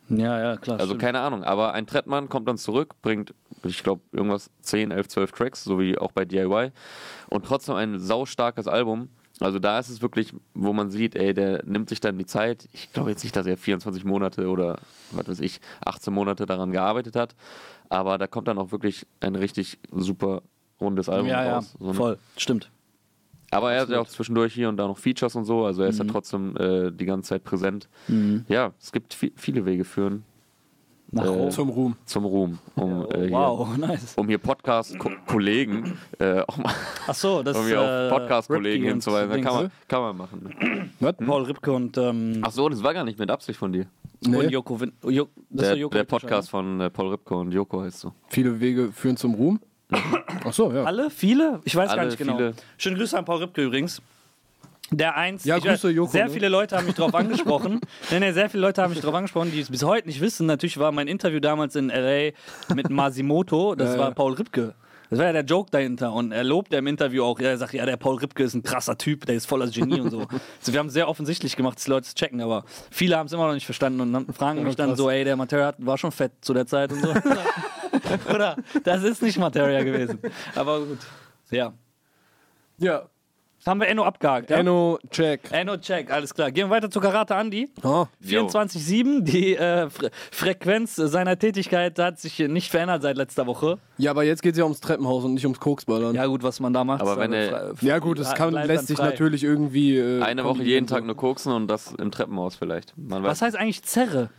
Ja, 0.10 0.40
ja, 0.40 0.58
klar. 0.58 0.80
Also 0.80 0.92
stimmt. 0.92 1.02
keine 1.02 1.20
Ahnung, 1.20 1.44
aber 1.44 1.74
ein 1.74 1.86
Trettmann 1.86 2.30
kommt 2.30 2.48
dann 2.48 2.58
zurück, 2.58 2.96
bringt, 3.02 3.34
ich 3.64 3.84
glaube, 3.84 4.02
irgendwas 4.12 4.50
10, 4.62 4.92
11, 4.92 5.08
12 5.08 5.32
Tracks, 5.34 5.64
so 5.64 5.80
wie 5.80 5.98
auch 5.98 6.12
bei 6.12 6.26
DIY. 6.26 6.72
Und 7.30 7.46
trotzdem 7.46 7.76
ein 7.76 8.00
saustarkes 8.00 8.68
Album. 8.68 9.10
Also 9.40 9.60
da 9.60 9.80
ist 9.80 9.90
es 9.90 10.02
wirklich, 10.02 10.34
wo 10.54 10.74
man 10.74 10.90
sieht, 10.90 11.16
ey, 11.16 11.34
der 11.34 11.64
nimmt 11.66 11.90
sich 11.90 12.02
dann 12.02 12.18
die 12.18 12.26
Zeit. 12.26 12.68
Ich 12.74 12.92
glaube 12.92 13.12
jetzt 13.12 13.24
nicht, 13.24 13.36
dass 13.36 13.46
er 13.46 13.58
24 13.58 14.04
Monate 14.04 14.50
oder 14.50 14.80
was 15.12 15.28
weiß 15.28 15.40
ich, 15.40 15.62
18 15.86 16.14
Monate 16.14 16.46
daran 16.46 16.72
gearbeitet 16.72 17.16
hat. 17.16 17.36
Aber 17.88 18.18
da 18.18 18.28
kommt 18.28 18.48
dann 18.48 18.58
auch 18.58 18.72
wirklich 18.72 19.06
ein 19.22 19.36
richtig 19.36 19.80
super 19.92 20.42
rundes 20.82 21.10
Album 21.10 21.28
ja, 21.28 21.44
ja, 21.46 21.56
raus. 21.58 21.76
So 21.80 21.86
eine- 21.86 21.94
voll, 21.94 22.18
stimmt. 22.38 22.70
aber 23.52 23.74
er 23.74 23.82
hat 23.82 23.90
ja 23.90 24.00
auch 24.00 24.08
zwischendurch 24.08 24.54
hier 24.54 24.70
und 24.70 24.78
da 24.78 24.88
noch 24.88 24.98
Features 24.98 25.36
und 25.36 25.46
so, 25.46 25.66
also 25.66 25.82
er 25.84 25.90
ist 25.90 26.00
Mhm. 26.00 26.08
ja 26.08 26.12
trotzdem 26.14 26.58
äh, 26.58 26.92
die 26.92 27.06
ganze 27.06 27.30
Zeit 27.30 27.44
präsent. 27.44 27.88
Ja, 28.48 28.72
es 28.80 28.92
gibt 28.92 29.20
vi 29.22 29.32
viele 29.36 29.66
Wege 29.66 29.84
führen 29.86 30.24
Nach 31.12 31.26
Äh. 31.26 31.50
Zum 31.50 31.70
Ruhm. 31.70 31.96
zum 32.06 32.24
Ruhm, 32.26 32.60
um, 32.76 33.08
äh, 33.12 33.22
hier, 33.28 33.32
Wow, 33.32 33.76
nice. 33.78 34.14
um 34.16 34.28
hier 34.28 34.38
Podcast-Kollegen 34.38 35.98
äh, 36.20 36.42
auch 36.42 36.58
mal 36.58 36.72
Ach 37.08 37.16
so, 37.16 37.42
das 37.42 37.58
um 37.58 37.66
hier 37.66 37.78
äh, 37.82 38.06
auf 38.12 38.20
Podcast-Kollegen 38.20 38.84
Ripke 38.84 38.92
hinzuweisen. 38.94 39.32
und 39.32 39.42
Kann 39.42 39.54
man, 39.56 39.72
kann 39.88 40.02
man 40.02 40.18
machen. 40.18 40.44
Ne? 40.44 40.90
Was? 41.00 41.16
Paul 41.18 41.44
Ripke 41.46 41.72
und, 41.72 41.98
ähm, 41.98 42.40
Ach 42.44 42.52
so, 42.52 42.70
das 42.70 42.84
war 42.84 42.94
gar 42.94 43.04
nicht 43.04 43.18
mit 43.18 43.32
Absicht 43.32 43.58
von 43.58 43.72
dir. 43.74 43.88
und 44.26 44.32
Nee. 44.34 44.48
Joko. 44.50 44.80
Win 44.80 44.92
jo 45.04 45.28
das 45.50 45.74
Der, 45.76 45.88
der 45.90 46.04
Podcast 46.04 46.50
von 46.52 46.80
äh, 46.82 46.90
Paul 46.92 47.10
Ripke 47.10 47.34
und 47.36 47.52
Joko 47.54 47.82
heißt 47.82 48.00
so. 48.02 48.14
Viele 48.28 48.60
Wege 48.60 48.92
führen 48.92 49.18
zum 49.18 49.34
Ruhm. 49.34 49.60
Ach 49.92 50.54
so, 50.54 50.72
ja. 50.72 50.84
Alle? 50.84 51.10
Viele? 51.10 51.60
Ich 51.64 51.76
weiß 51.76 51.90
gar 51.90 52.00
Alle, 52.00 52.08
nicht 52.10 52.18
genau. 52.18 52.36
viele. 52.38 52.54
Schöne 52.78 52.98
Grüße 52.98 53.18
an 53.18 53.26
Paul 53.26 53.38
Ripke 53.40 53.64
übrigens. 53.64 54.02
Der 54.92 55.16
eins, 55.16 55.44
Ja, 55.46 55.60
Grüße, 55.60 55.90
Joko, 55.92 56.12
sehr 56.12 56.26
ne? 56.26 56.32
viele 56.32 56.50
Leute 56.50 56.76
haben 56.76 56.88
mich 56.88 56.96
darauf 56.96 57.14
angesprochen. 57.14 57.80
nee, 58.12 58.20
nee, 58.20 58.32
sehr 58.32 58.50
viele 58.50 58.62
Leute 58.62 58.82
haben 58.82 58.90
mich 58.92 59.00
darauf 59.02 59.16
angesprochen, 59.16 59.52
die 59.52 59.60
es 59.60 59.70
bis 59.70 59.84
heute 59.84 60.08
nicht 60.08 60.20
wissen. 60.20 60.48
Natürlich 60.48 60.80
war 60.80 60.92
mein 60.92 61.08
Interview 61.08 61.40
damals 61.40 61.76
in 61.76 61.90
L.A. 61.92 62.74
mit 62.74 62.90
Masimoto, 62.90 63.76
das 63.76 63.94
Ja, 63.94 64.00
war 64.00 64.08
ja. 64.10 64.14
Paul 64.14 64.34
Ripke. 64.34 64.74
Das 65.10 65.20
war 65.20 65.26
ja 65.26 65.34
der 65.34 65.44
Joke 65.44 65.72
dahinter. 65.72 66.14
Und 66.14 66.32
er 66.32 66.44
lobt 66.44 66.72
ja 66.72 66.80
im 66.80 66.88
Interview 66.88 67.24
auch, 67.24 67.40
er 67.40 67.58
sagt, 67.58 67.74
ja, 67.74 67.86
der 67.86 67.98
Paul 67.98 68.18
Ripke 68.18 68.44
ist 68.44 68.54
ein 68.54 68.64
krasser 68.64 68.98
Typ, 68.98 69.26
der 69.26 69.36
ist 69.36 69.46
voller 69.46 69.68
Genie 69.68 70.02
und 70.02 70.12
so. 70.12 70.20
Also 70.60 70.74
wir 70.74 70.80
haben 70.80 70.90
sehr 70.90 71.08
offensichtlich 71.10 71.56
gemacht, 71.56 71.78
dass 71.78 71.86
die 71.86 71.92
Leute 71.92 72.08
es 72.08 72.16
checken, 72.16 72.42
aber 72.42 72.64
viele 72.92 73.18
haben 73.18 73.26
es 73.28 73.34
immer 73.34 73.48
noch 73.48 73.54
nicht 73.54 73.66
verstanden 73.66 74.16
und 74.16 74.36
fragen 74.36 74.64
mich 74.64 74.76
dann 74.76 74.96
so, 74.96 75.10
ey, 75.10 75.24
der 75.24 75.36
Materia 75.36 75.74
war 75.80 75.98
schon 75.98 76.12
fett 76.12 76.34
zu 76.42 76.54
der 76.54 76.66
Zeit 76.66 76.92
und 76.92 77.02
so. 77.02 77.14
Oder? 78.34 78.58
Das 78.84 79.04
ist 79.04 79.22
nicht 79.22 79.38
Materia 79.38 79.84
gewesen. 79.84 80.20
Aber 80.56 80.80
gut. 80.82 81.00
Ja. 81.50 81.74
Ja. 82.78 83.10
Haben 83.66 83.82
wir 83.82 83.88
Enno 83.88 84.04
abgehakt, 84.06 84.50
ja? 84.50 84.58
Enno, 84.58 85.00
check. 85.12 85.42
Enno, 85.52 85.76
check, 85.78 86.12
alles 86.12 86.34
klar. 86.34 86.50
Gehen 86.52 86.68
wir 86.68 86.72
weiter 86.72 86.90
zu 86.90 87.00
Karate 87.00 87.36
Andi. 87.36 87.70
Ah, 87.84 88.06
24-7, 88.26 89.22
die 89.24 89.56
äh, 89.56 89.90
Fre 89.90 90.10
Frequenz 90.32 90.96
seiner 90.96 91.38
Tätigkeit 91.38 92.00
hat 92.00 92.20
sich 92.20 92.40
nicht 92.40 92.72
verändert 92.72 93.02
seit 93.02 93.18
letzter 93.18 93.46
Woche. 93.48 93.78
ja, 93.98 94.12
aber 94.12 94.24
jetzt 94.24 94.42
geht 94.42 94.54
es 94.54 94.58
ja 94.58 94.64
ums 94.64 94.80
Treppenhaus 94.80 95.24
und 95.26 95.34
nicht 95.34 95.46
ums 95.46 95.60
Koksballern. 95.60 96.16
Ja, 96.16 96.22
Ja 96.24 96.28
gut, 96.28 96.42
was 96.44 96.60
man 96.60 96.74
da 96.74 96.84
macht. 96.84 97.02
Aber 97.02 97.18
wenn 97.18 97.34
aber 97.34 97.38
er- 97.38 97.76
frei- 97.76 98.00
gut, 98.00 98.20
das 98.20 98.30
frei- 98.30 98.36
kann, 98.38 98.54
lässt 98.54 98.88
sich 98.88 98.98
natürlich 98.98 99.44
irgendwie. 99.44 99.98
Äh, 99.98 100.22
Eine 100.22 100.44
Woche 100.46 100.64
jeden. 100.64 100.88
Tag 100.88 101.04
nur 101.06 101.18
koksen 101.18 101.52
und 101.52 101.68
das 101.68 101.94
im 101.94 102.12
Treppenhaus 102.12 102.56
vielleicht. 102.56 102.94
Man 102.98 103.24
weiß 103.24 103.30
Was 103.32 103.42
heißt 103.42 103.56
eigentlich 103.58 103.84
Zerre? 103.84 104.30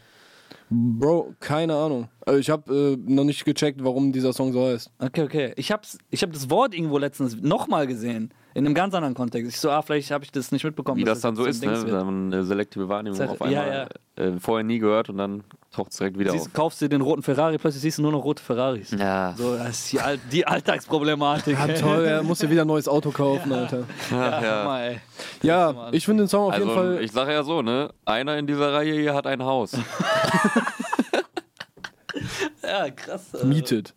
Bro, 0.70 1.34
keine 1.40 1.74
Ahnung. 1.74 2.08
Also 2.24 2.38
ich 2.38 2.48
habe 2.48 2.72
äh, 2.72 3.12
noch 3.12 3.24
nicht 3.24 3.44
gecheckt, 3.44 3.82
warum 3.82 4.12
dieser 4.12 4.32
Song 4.32 4.52
so 4.52 4.66
heißt. 4.68 4.90
Okay, 5.00 5.22
okay. 5.24 5.52
Ich 5.56 5.72
hab's, 5.72 5.98
ich 6.10 6.22
hab 6.22 6.32
das 6.32 6.48
Wort 6.48 6.74
irgendwo 6.74 6.98
letztens 6.98 7.36
nochmal 7.40 7.86
gesehen. 7.88 8.32
In 8.52 8.66
einem 8.66 8.74
ganz 8.74 8.92
anderen 8.94 9.14
Kontext. 9.14 9.48
Ich 9.52 9.60
so, 9.60 9.70
ah, 9.70 9.80
vielleicht 9.80 10.10
habe 10.10 10.24
ich 10.24 10.32
das 10.32 10.50
nicht 10.50 10.64
mitbekommen. 10.64 11.00
Wie 11.00 11.04
das 11.04 11.20
dann 11.20 11.36
so 11.36 11.44
ist, 11.44 11.62
Dings 11.62 11.82
ne? 11.84 11.86
wird. 11.86 11.98
Wenn 12.00 12.06
man 12.06 12.32
eine 12.32 12.42
selektive 12.44 12.88
Wahrnehmung 12.88 13.16
Zer- 13.16 13.30
auf 13.30 13.38
ja, 13.48 13.62
einmal 13.62 13.88
Äh, 14.16 14.32
vorher 14.40 14.64
nie 14.64 14.80
gehört 14.80 15.08
und 15.08 15.18
dann 15.18 15.44
taucht 15.72 15.92
es 15.92 15.98
direkt 15.98 16.18
wieder 16.18 16.32
Siehst, 16.32 16.46
auf. 16.48 16.52
kaufst 16.52 16.80
dir 16.80 16.88
den 16.88 17.00
roten 17.00 17.22
Ferrari, 17.22 17.58
plötzlich 17.58 17.82
siehst 17.82 17.98
du 17.98 18.02
nur 18.02 18.10
noch 18.10 18.24
rote 18.24 18.42
Ferraris. 18.42 18.90
Ja. 18.90 19.34
So, 19.38 19.56
das 19.56 19.68
ist 19.78 19.92
die, 19.92 20.00
All 20.00 20.18
die 20.32 20.44
Alltagsproblematik. 20.48 21.56
Ja, 21.56 21.68
toll, 21.74 22.04
er 22.04 22.22
muss 22.24 22.42
ja 22.42 22.50
wieder 22.50 22.62
ein 22.62 22.66
neues 22.66 22.88
Auto 22.88 23.12
kaufen, 23.12 23.52
Alter. 23.52 23.84
Ja, 24.10 24.42
ja. 24.42 24.64
Mal, 24.64 24.82
ey. 24.82 25.00
Ja, 25.42 25.88
ich 25.92 26.04
finde 26.04 26.24
den 26.24 26.28
Song 26.28 26.48
auf 26.48 26.58
jeden 26.58 26.68
Also 26.70 26.80
Fall. 26.80 26.98
ich 27.04 27.12
sage 27.12 27.32
ja 27.32 27.44
so, 27.44 27.62
ne? 27.62 27.90
Einer 28.04 28.36
in 28.36 28.48
dieser 28.48 28.72
Reihe 28.72 28.92
hier 28.94 29.14
hat 29.14 29.28
ein 29.28 29.44
Haus. 29.44 29.72
ja, 32.62 32.90
krass. 32.90 33.34
äh. 33.34 33.44
Mietet. 33.46 33.94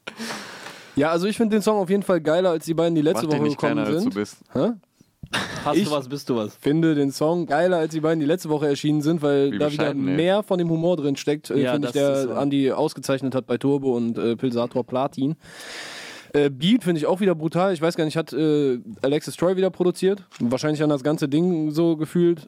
Ja, 0.96 1.10
also 1.12 1.28
ich 1.28 1.38
finde 1.38 1.56
den 1.56 1.62
Song 1.64 1.78
auf 1.78 1.90
jeden 1.90 2.04
Fall 2.04 2.22
geiler 2.22 2.52
als 2.52 2.66
die 2.66 2.74
beiden, 2.74 2.96
die 2.96 3.02
letzte 3.02 3.26
Mach 3.26 3.34
Woche 3.34 3.44
nicht 3.44 3.58
kleiner, 3.58 3.84
gekommen 3.86 3.96
als 3.96 4.04
du 4.06 4.12
sind. 4.12 4.16
bist. 4.16 4.38
Hä? 4.54 4.72
Hast 5.66 5.78
ich- 5.78 5.86
du 5.86 5.92
was, 5.92 6.08
bist 6.08 6.30
du 6.30 6.36
was. 6.36 6.56
Finde 6.56 6.94
den 6.94 7.12
Song 7.12 7.48
geiler 7.48 7.78
als 7.78 7.92
die 7.94 8.02
beiden, 8.02 8.20
die 8.20 8.26
letzte 8.28 8.50
Woche 8.50 8.68
erschienen 8.68 9.02
sind, 9.02 9.24
weil 9.24 9.52
Wie 9.52 9.58
da 9.58 9.72
wieder 9.72 9.88
ey. 9.88 9.94
mehr 9.96 10.44
von 10.44 10.60
dem 10.60 10.70
Humor 10.70 10.98
drin 10.98 11.16
steckt, 11.16 11.50
äh, 11.50 11.64
Ja, 11.64 11.72
finde 11.72 11.88
ich, 11.88 11.94
der 11.94 12.24
so. 12.24 12.34
Andi 12.34 12.72
ausgezeichnet 12.72 13.34
hat 13.34 13.48
bei 13.48 13.58
Turbo 13.58 13.96
und 13.98 14.18
äh, 14.20 14.36
Pilsator 14.36 14.86
Platin. 14.86 15.36
Äh, 16.34 16.52
Beat 16.52 16.84
finde 16.84 17.00
ich 17.00 17.08
auch 17.08 17.20
wieder 17.20 17.34
brutal. 17.34 17.74
Ich 17.74 17.82
weiß 17.82 17.96
gar 17.96 18.06
nicht, 18.06 18.18
hat 18.18 18.32
äh, 18.34 18.80
Alexis 19.02 19.36
Troy 19.36 19.56
wieder 19.56 19.72
produziert? 19.72 20.24
Wahrscheinlich 20.40 20.84
an 20.84 20.90
das 20.90 21.04
ganze 21.04 21.28
Ding 21.28 21.72
so 21.72 21.96
gefühlt. 21.98 22.48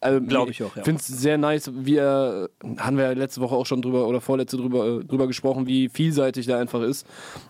Also, 0.00 0.20
Glaub 0.20 0.50
ich 0.50 0.62
auch, 0.62 0.76
ja. 0.76 0.84
finde 0.84 1.00
es 1.00 1.06
sehr 1.06 1.38
nice, 1.38 1.70
wie 1.74 1.96
er, 1.96 2.50
haben 2.78 2.96
wir 2.98 3.04
ja 3.04 3.12
letzte 3.12 3.40
Woche 3.40 3.54
auch 3.54 3.64
schon 3.64 3.80
drüber 3.80 4.06
oder 4.06 4.20
vorletzte 4.20 4.56
drüber, 4.58 5.00
äh, 5.00 5.04
drüber 5.04 5.26
gesprochen, 5.26 5.66
wie 5.66 5.88
vielseitig 5.88 6.46
der 6.46 6.58
einfach 6.58 6.82
ist. 6.82 7.06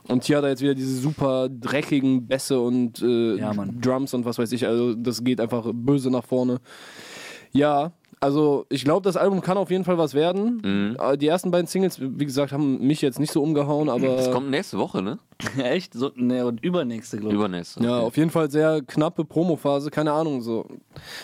Und 0.07 0.25
hier 0.25 0.39
hat 0.39 0.45
er 0.45 0.51
jetzt 0.51 0.63
wieder 0.63 0.75
diese 0.75 0.97
super 0.97 1.49
dreckigen 1.51 2.27
Bässe 2.27 2.61
und 2.61 3.03
äh, 3.03 3.37
Ja. 3.37 3.53
Drums 3.53 4.15
und 4.15 4.25
was 4.25 4.39
weiß 4.39 4.53
ich. 4.53 4.67
Also 4.67 4.95
das 4.95 5.25
geht 5.25 5.41
einfach 5.41 5.71
böse 5.75 6.11
nach 6.11 6.25
vorne. 6.25 6.61
Ja, 7.53 7.93
also 8.27 8.67
ich 8.71 8.85
glaube, 8.85 9.03
das 9.05 9.17
Album 9.17 9.41
kann 9.41 9.57
auf 9.57 9.71
jeden 9.71 9.85
Fall 9.85 9.99
was 9.99 10.13
werden. 10.15 10.61
Mhm. 10.65 10.97
Äh, 11.01 11.17
Die 11.17 11.29
ersten 11.29 11.51
beiden 11.53 11.67
Singles, 11.69 12.01
wie 12.01 12.25
gesagt, 12.25 12.51
haben 12.53 12.85
mich 12.85 13.01
jetzt 13.03 13.21
nicht 13.21 13.33
so 13.33 13.43
umgehauen, 13.43 13.89
aber 13.89 14.17
Das 14.17 14.31
kommt 14.33 14.51
nächste 14.51 14.79
Woche, 14.79 15.01
ne? 15.03 15.19
Echt? 15.63 15.95
So, 15.95 16.11
ne, 16.17 16.45
und 16.45 16.63
übernächste, 16.65 17.19
glaube 17.19 17.35
ich. 17.35 17.39
Übernächste. 17.39 17.85
ja, 17.85 17.99
auf 18.01 18.17
jeden 18.17 18.31
Fall 18.31 18.51
sehr 18.51 18.83
knappe 18.83 19.25
Promophase, 19.25 19.91
keine 19.91 20.13
Ahnung, 20.13 20.41
so. 20.43 20.67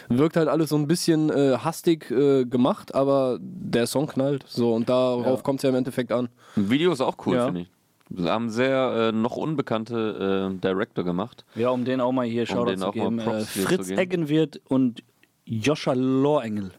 Wirkt 0.08 0.36
halt 0.36 0.48
alles 0.48 0.68
so 0.70 0.76
ein 0.76 0.86
bisschen 0.86 1.30
äh, 1.30 1.56
hastig 1.58 2.10
äh, 2.10 2.44
gemacht, 2.44 2.94
aber 2.94 3.38
der 3.40 3.86
Song 3.86 4.06
knallt. 4.06 4.44
So, 4.46 4.72
und 4.74 4.88
darauf 4.88 5.38
Ja. 5.38 5.42
kommt 5.42 5.58
es 5.58 5.62
ja 5.64 5.70
im 5.70 5.74
Endeffekt 5.76 6.12
an. 6.12 6.28
Ein 6.56 6.70
Video 6.70 6.92
ist 6.92 7.00
auch 7.00 7.16
cool, 7.26 7.34
Ja. 7.36 7.44
finde 7.46 7.60
ich. 7.62 7.70
Wir 8.14 8.30
haben 8.30 8.50
sehr 8.50 9.10
äh, 9.10 9.16
noch 9.16 9.36
unbekannte 9.38 10.50
äh, 10.52 10.58
Director 10.60 11.02
gemacht. 11.02 11.46
Ja, 11.54 11.70
um 11.70 11.84
den 11.86 12.00
auch 12.02 12.12
mal 12.12 12.26
hier 12.26 12.44
Shoutout 12.44 12.70
den 12.70 12.78
zu 12.80 12.90
geben. 12.90 13.18
Äh, 13.18 13.40
Fritz. 13.40 13.90
Eggenwirt 13.90 14.60
und 14.68 15.02
Joscha 15.46 15.94
Lohengel. 15.94 16.72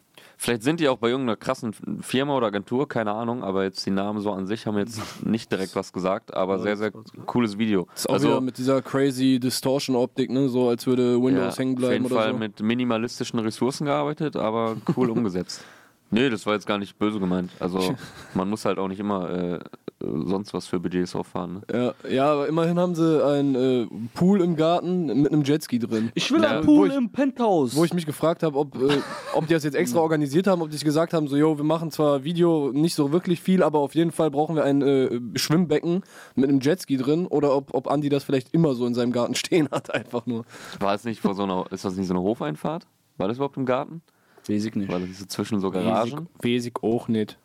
Vielleicht 0.44 0.62
sind 0.62 0.78
die 0.78 0.90
auch 0.90 0.98
bei 0.98 1.08
irgendeiner 1.08 1.38
krassen 1.38 1.72
Firma 2.02 2.36
oder 2.36 2.48
Agentur, 2.48 2.86
keine 2.86 3.12
Ahnung, 3.12 3.42
aber 3.42 3.64
jetzt 3.64 3.86
die 3.86 3.90
Namen 3.90 4.20
so 4.20 4.30
an 4.30 4.46
sich 4.46 4.66
haben 4.66 4.76
jetzt 4.76 5.00
nicht 5.24 5.50
direkt 5.50 5.74
was 5.74 5.90
gesagt, 5.90 6.34
aber 6.34 6.58
sehr, 6.58 6.76
sehr 6.76 6.90
cooles 7.24 7.56
Video. 7.56 7.88
Ist 7.94 8.10
auch 8.10 8.20
wieder 8.20 8.42
mit 8.42 8.58
dieser 8.58 8.82
crazy 8.82 9.40
Distortion-Optik, 9.40 10.30
ne? 10.30 10.50
So 10.50 10.68
als 10.68 10.86
würde 10.86 11.14
Windows 11.14 11.56
ja, 11.56 11.60
hängen 11.60 11.76
auf 11.76 11.78
bleiben 11.78 11.92
jeden 11.94 12.06
oder 12.12 12.16
Fall 12.16 12.32
so. 12.32 12.38
mit 12.38 12.60
minimalistischen 12.60 13.38
Ressourcen 13.38 13.86
gearbeitet, 13.86 14.36
aber 14.36 14.76
cool 14.94 15.08
umgesetzt. 15.16 15.64
Nee, 16.10 16.28
das 16.28 16.44
war 16.44 16.52
jetzt 16.52 16.66
gar 16.66 16.76
nicht 16.76 16.98
böse 16.98 17.18
gemeint. 17.20 17.50
Also 17.58 17.94
man 18.34 18.50
muss 18.50 18.66
halt 18.66 18.78
auch 18.78 18.88
nicht 18.88 19.00
immer 19.00 19.30
äh, 19.30 19.58
sonst 20.00 20.52
was 20.52 20.66
für 20.66 20.80
Budgets 20.80 21.14
auffahren. 21.14 21.62
Ne? 21.70 21.94
Ja, 22.04 22.10
ja, 22.10 22.32
aber 22.32 22.48
immerhin 22.48 22.78
haben 22.78 22.94
sie 22.94 23.24
einen 23.24 23.54
äh, 23.54 23.86
Pool 24.14 24.40
im 24.42 24.56
Garten 24.56 25.06
mit 25.22 25.32
einem 25.32 25.42
Jetski 25.44 25.78
drin. 25.78 26.10
Ich 26.14 26.30
will 26.30 26.42
Ja, 26.42 26.50
einen 26.58 26.64
Pool 26.64 26.88
ich- 26.88 26.94
im 26.96 27.10
Penthouse. 27.10 27.74
Wo 27.76 27.84
ich 27.84 27.94
mich 27.94 28.04
gefragt 28.04 28.42
habe, 28.42 28.58
ob, 28.58 28.74
äh, 28.76 28.98
ob 29.34 29.46
die 29.46 29.54
das 29.54 29.64
jetzt 29.64 29.74
extra 29.74 30.00
organisiert 30.00 30.46
haben, 30.46 30.60
ob 30.62 30.68
die 30.70 30.76
sich 30.76 30.84
gesagt 30.84 31.14
haben, 31.14 31.28
so, 31.28 31.36
yo, 31.36 31.56
wir 31.56 31.64
machen 31.64 31.90
zwar 31.90 32.24
Video 32.24 32.70
nicht 32.72 32.94
so 32.94 33.12
wirklich 33.12 33.40
viel, 33.40 33.62
aber 33.62 33.78
auf 33.78 33.94
jeden 33.94 34.12
Fall 34.12 34.30
brauchen 34.30 34.56
wir 34.56 34.64
ein 34.64 34.82
äh, 34.82 35.20
Schwimmbecken 35.38 36.02
mit 36.34 36.48
einem 36.50 36.60
Jetski 36.60 36.96
drin 36.96 37.26
oder 37.26 37.54
ob, 37.56 37.72
ob 37.72 37.88
Andi 37.90 38.08
das 38.08 38.24
vielleicht 38.24 38.52
immer 38.52 38.74
so 38.74 38.86
in 38.86 38.94
seinem 38.94 39.12
Garten 39.12 39.34
stehen 39.36 39.68
hat, 39.70 39.94
einfach 39.94 40.26
nur. 40.26 40.44
War 40.80 40.94
es 40.94 41.04
nicht 41.04 41.20
vor 41.20 41.34
so 41.34 41.44
einer, 41.44 41.64
ist 41.70 41.84
das 41.84 41.96
nicht 41.96 42.08
so 42.08 42.14
eine 42.14 42.22
Hofeinfahrt? 42.22 42.86
War 43.16 43.28
das 43.28 43.36
überhaupt 43.38 43.56
im 43.56 43.64
Garten? 43.64 44.02
Weiß 44.48 44.64
ich 44.64 44.74
nicht. 44.74 44.90
War 44.92 45.00
das 45.00 45.18
so 45.18 45.24
zwischen 45.26 45.60
so 45.60 45.70
Garagen? 45.70 46.28
Wesig 46.42 46.82
auch 46.82 47.08
nicht. 47.08 47.38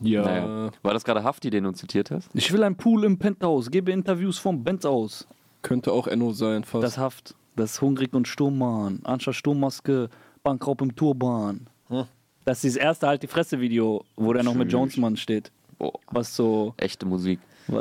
Ja. 0.00 0.22
Naja. 0.22 0.70
War 0.82 0.92
das 0.92 1.04
gerade 1.04 1.22
Hafti, 1.24 1.50
den 1.50 1.64
du 1.64 1.72
zitiert 1.72 2.10
hast? 2.10 2.28
Ich 2.34 2.52
will 2.52 2.62
einen 2.62 2.76
Pool 2.76 3.04
im 3.04 3.18
Penthouse. 3.18 3.70
Gebe 3.70 3.92
Interviews 3.92 4.38
vom 4.38 4.62
Benz 4.62 4.84
aus. 4.84 5.26
Könnte 5.62 5.92
auch 5.92 6.06
Enno 6.06 6.32
sein, 6.32 6.64
fast. 6.64 6.84
Das 6.84 6.98
Haft. 6.98 7.34
Das 7.56 7.80
Hungrig 7.80 8.12
und 8.14 8.26
Sturmmann. 8.28 9.00
Anstatt 9.04 9.36
Sturmmaske, 9.36 10.08
Bankraub 10.42 10.82
im 10.82 10.94
Turban. 10.94 11.68
Hm. 11.88 12.04
Das 12.44 12.64
ist 12.64 12.76
das 12.76 12.82
erste 12.82 13.06
halt 13.06 13.22
die 13.22 13.26
Fresse-Video, 13.28 14.04
wo 14.16 14.32
der 14.32 14.42
noch 14.42 14.54
mit 14.54 14.68
Tschüss. 14.68 14.72
Jonesmann 14.72 15.16
steht. 15.16 15.50
Boah, 15.78 15.92
Was 16.10 16.34
so. 16.34 16.74
echte 16.76 17.06
Musik. 17.06 17.38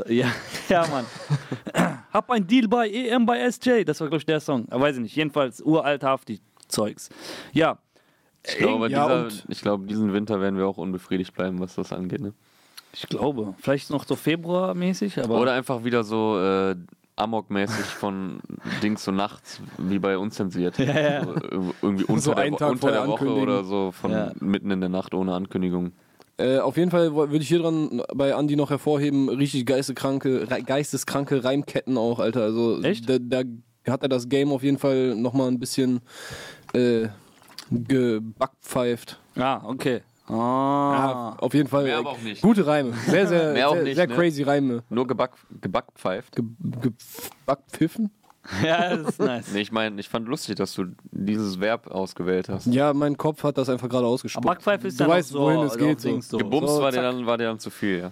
Ja, 0.08 0.28
ja, 0.70 0.88
Mann. 0.88 1.06
Hab 2.14 2.30
ein 2.32 2.48
Deal 2.48 2.68
bei 2.68 2.90
EM 2.90 3.26
bei 3.26 3.50
SJ. 3.52 3.84
Das 3.84 4.00
war, 4.00 4.08
glaube 4.08 4.20
ich, 4.20 4.26
der 4.26 4.40
Song. 4.40 4.66
Aber 4.70 4.84
weiß 4.86 4.96
ich 4.96 5.02
nicht. 5.02 5.16
Jedenfalls 5.16 5.62
uralt 5.62 6.04
Hafti-Zeugs. 6.04 7.10
Ja. 7.52 7.80
Ich 8.46 8.58
glaube, 8.58 8.90
ja, 8.90 9.24
dieser, 9.30 9.44
ich 9.50 9.62
glaube, 9.62 9.86
diesen 9.88 10.12
Winter 10.14 10.42
werden 10.42 10.58
wir 10.58 10.68
auch 10.68 10.78
unbefriedigt 10.78 11.34
bleiben, 11.34 11.60
was 11.60 11.76
das 11.76 11.94
angeht. 11.94 12.22
Ne? 12.22 12.34
Ich 12.94 13.08
glaube. 13.08 13.54
Vielleicht 13.60 13.90
noch 13.90 14.06
so 14.06 14.16
Februar-mäßig, 14.16 15.20
aber. 15.24 15.40
Oder 15.40 15.54
einfach 15.54 15.84
wieder 15.84 16.04
so 16.04 16.38
äh, 16.40 16.76
Amok-mäßig 17.16 17.86
von 17.86 18.40
Dings 18.84 19.04
so 19.04 19.12
nachts, 19.12 19.62
wie 19.78 20.00
bei 20.00 20.18
unzensiert. 20.18 20.78
Ja, 20.80 21.00
ja. 21.00 21.24
So, 21.26 21.34
äh, 21.36 21.74
irgendwie 21.82 22.04
unter 22.06 22.22
So 22.22 22.34
der, 22.34 22.44
einen 22.44 22.54
Wo- 22.54 22.58
Tag 22.58 22.72
unter 22.72 22.92
der 22.92 23.08
Woche 23.08 23.30
oder 23.34 23.64
so 23.64 23.92
von 23.92 24.12
Ja. 24.12 24.32
mitten 24.40 24.70
in 24.72 24.80
der 24.82 24.90
Nacht 24.90 25.14
ohne 25.14 25.34
Ankündigung. 25.34 25.94
Äh, 26.38 26.58
auf 26.60 26.78
jeden 26.78 26.90
Fall 26.92 27.14
würde 27.16 27.38
ich 27.38 27.48
hier 27.48 27.60
dran 27.60 28.02
bei 28.16 28.34
Andi 28.36 28.56
noch 28.56 28.72
hervorheben, 28.72 29.30
richtig 29.30 29.66
geisteskranke, 29.68 30.48
geisteskranke 30.66 31.44
Reimketten 31.44 31.96
auch, 31.98 32.18
Alter. 32.20 32.42
Also 32.42 32.82
Echt? 32.82 33.08
Da, 33.08 33.18
da 33.20 33.44
hat 33.92 34.02
er 34.02 34.10
das 34.10 34.28
Game 34.30 34.52
auf 34.52 34.64
jeden 34.64 34.80
Fall 34.80 35.16
nochmal 35.16 35.48
ein 35.50 35.60
bisschen 35.60 36.02
äh, 36.74 37.08
gebackpfeift. 37.74 39.20
Ah, 39.36 39.62
okay. 39.66 40.02
Ja, 40.30 40.36
Ah. 40.36 41.36
auf 41.40 41.54
jeden 41.54 41.68
Fall. 41.68 41.84
Mehr 41.84 41.96
äh, 41.96 42.00
aber 42.00 42.12
auch 42.12 42.22
nicht. 42.22 42.42
Gute 42.42 42.66
Reime. 42.66 42.94
Sehr, 43.08 43.28
sehr, 43.28 43.54
Mehr 43.54 43.70
auch 43.70 43.74
sehr, 43.76 43.84
nicht, 43.84 43.96
sehr 43.96 44.08
ne? 44.08 44.16
crazy 44.16 44.44
Reime. 44.44 44.84
Nur 44.90 45.06
geback, 45.06 45.32
gebackpfeift. 45.62 46.36
Ge 46.36 46.46
gebackpfiffen? 46.82 48.12
Ja, 48.62 48.94
das 48.98 49.08
ist 49.12 49.20
nice. 49.22 49.52
Nee, 49.54 49.62
ich 49.62 49.72
meine, 49.72 49.98
ich 50.02 50.10
fand 50.10 50.28
lustig, 50.28 50.56
dass 50.56 50.74
du 50.74 50.88
dieses 51.12 51.62
Verb 51.62 51.88
ausgewählt 51.88 52.50
hast. 52.50 52.66
Ja, 52.68 52.94
mein 52.94 53.16
Kopf 53.18 53.42
hat 53.44 53.58
das 53.58 53.70
einfach 53.70 53.88
gerade 53.88 54.06
ausgesprochen. 54.06 54.44
Aber 54.46 54.56
Backpfeife 54.56 54.88
ist 54.90 55.00
du 55.00 55.08
weißt, 55.08 55.30
so, 55.30 55.40
wohin 55.40 55.62
es 55.62 55.78
geht. 55.78 56.02
So. 56.02 56.20
so. 56.20 56.38
Gebumst 56.40 56.76
So, 56.76 56.82
war, 56.82 56.92
dir 56.92 57.02
dann, 57.02 57.26
war 57.26 57.38
dir 57.38 57.46
dann 57.46 57.60
zu 57.60 57.70
viel, 57.70 58.00
ja. 58.00 58.12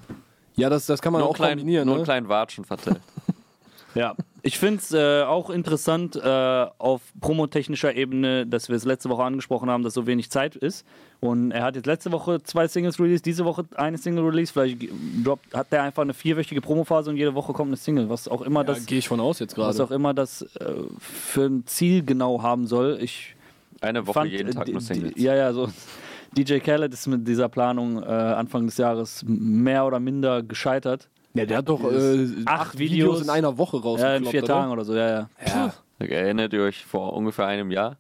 Ja, 0.55 0.69
das, 0.69 0.85
das 0.85 1.01
kann 1.01 1.11
man 1.11 1.19
Nur, 1.21 1.31
auch 1.31 1.35
kleinen, 1.35 1.57
kombinieren. 1.59 1.85
nur 1.85 1.95
ne? 1.95 1.99
einen 1.99 2.05
kleinen 2.05 2.29
Watschen 2.29 2.63
verteilt. 2.63 3.01
Ja, 3.93 4.15
ich 4.43 4.57
finde 4.57 4.77
es 4.79 4.91
äh, 4.93 5.23
auch 5.23 5.49
interessant 5.49 6.15
äh, 6.15 6.65
auf 6.77 7.01
promotechnischer 7.21 7.95
Ebene, 7.95 8.47
dass 8.47 8.69
wir 8.69 8.75
es 8.75 8.85
letzte 8.85 9.09
Woche 9.09 9.23
angesprochen 9.23 9.69
haben, 9.69 9.83
dass 9.83 9.93
so 9.93 10.07
wenig 10.07 10.29
Zeit 10.31 10.55
ist. 10.55 10.85
Und 11.19 11.51
er 11.51 11.63
hat 11.63 11.75
jetzt 11.75 11.85
letzte 11.85 12.11
Woche 12.11 12.41
zwei 12.41 12.67
Singles 12.67 12.99
released, 12.99 13.25
diese 13.25 13.45
Woche 13.45 13.65
eine 13.75 13.97
Single 13.99 14.23
released. 14.25 14.53
Vielleicht 14.53 14.77
droppt, 15.23 15.53
hat 15.53 15.71
der 15.71 15.83
einfach 15.83 16.01
eine 16.01 16.13
vierwöchige 16.15 16.61
Promophase 16.61 17.11
und 17.11 17.17
jede 17.17 17.35
Woche 17.35 17.53
kommt 17.53 17.69
eine 17.69 17.77
Single, 17.77 18.09
was 18.09 18.27
auch 18.27 18.41
immer 18.41 18.63
Da 18.63 18.73
das, 18.73 18.85
gehe 18.87 18.97
ich 18.97 19.07
von 19.07 19.19
aus 19.19 19.39
jetzt 19.39 19.57
was 19.57 19.77
gerade. 19.77 19.83
auch 19.87 19.91
immer 19.91 20.13
das 20.15 20.41
äh, 20.41 20.73
für 20.99 21.45
ein 21.45 21.63
Ziel 21.67 22.03
genau 22.03 22.41
haben 22.41 22.65
soll. 22.65 22.97
Ich 23.01 23.35
Eine 23.81 24.07
Woche 24.07 24.13
fand, 24.13 24.31
jeden 24.31 24.51
Tag 24.51 24.67
äh, 24.67 24.71
nur 24.71 24.79
die- 24.81 24.85
Singles. 24.85 25.13
Ja, 25.17 25.35
ja, 25.35 25.53
so. 25.53 25.69
DJ 26.35 26.59
Khaled 26.59 26.93
ist 26.93 27.07
mit 27.07 27.27
dieser 27.27 27.49
Planung 27.49 28.01
äh, 28.01 28.05
Anfang 28.05 28.65
des 28.65 28.77
Jahres 28.77 29.23
mehr 29.27 29.85
oder 29.85 29.99
minder 29.99 30.41
gescheitert. 30.41 31.09
Ja, 31.33 31.45
der 31.45 31.57
hat 31.59 31.69
doch 31.69 31.81
äh, 31.83 32.27
Acht 32.45 32.47
acht 32.47 32.77
Videos 32.79 33.17
Videos 33.17 33.21
in 33.21 33.29
einer 33.29 33.57
Woche 33.57 33.77
Ja, 33.77 33.83
rausgekloppt. 33.83 34.17
in 34.25 34.31
vier 34.31 34.43
oder? 34.43 34.53
Tagen 34.53 34.71
oder 34.71 34.83
so, 34.85 34.95
ja, 34.95 35.09
ja. 35.09 35.29
Ja. 35.45 35.73
Erinnert 35.99 36.51
ihr 36.53 36.63
euch, 36.63 36.83
vor 36.85 37.13
ungefähr 37.13 37.45
einem 37.47 37.71
Jahr 37.71 37.97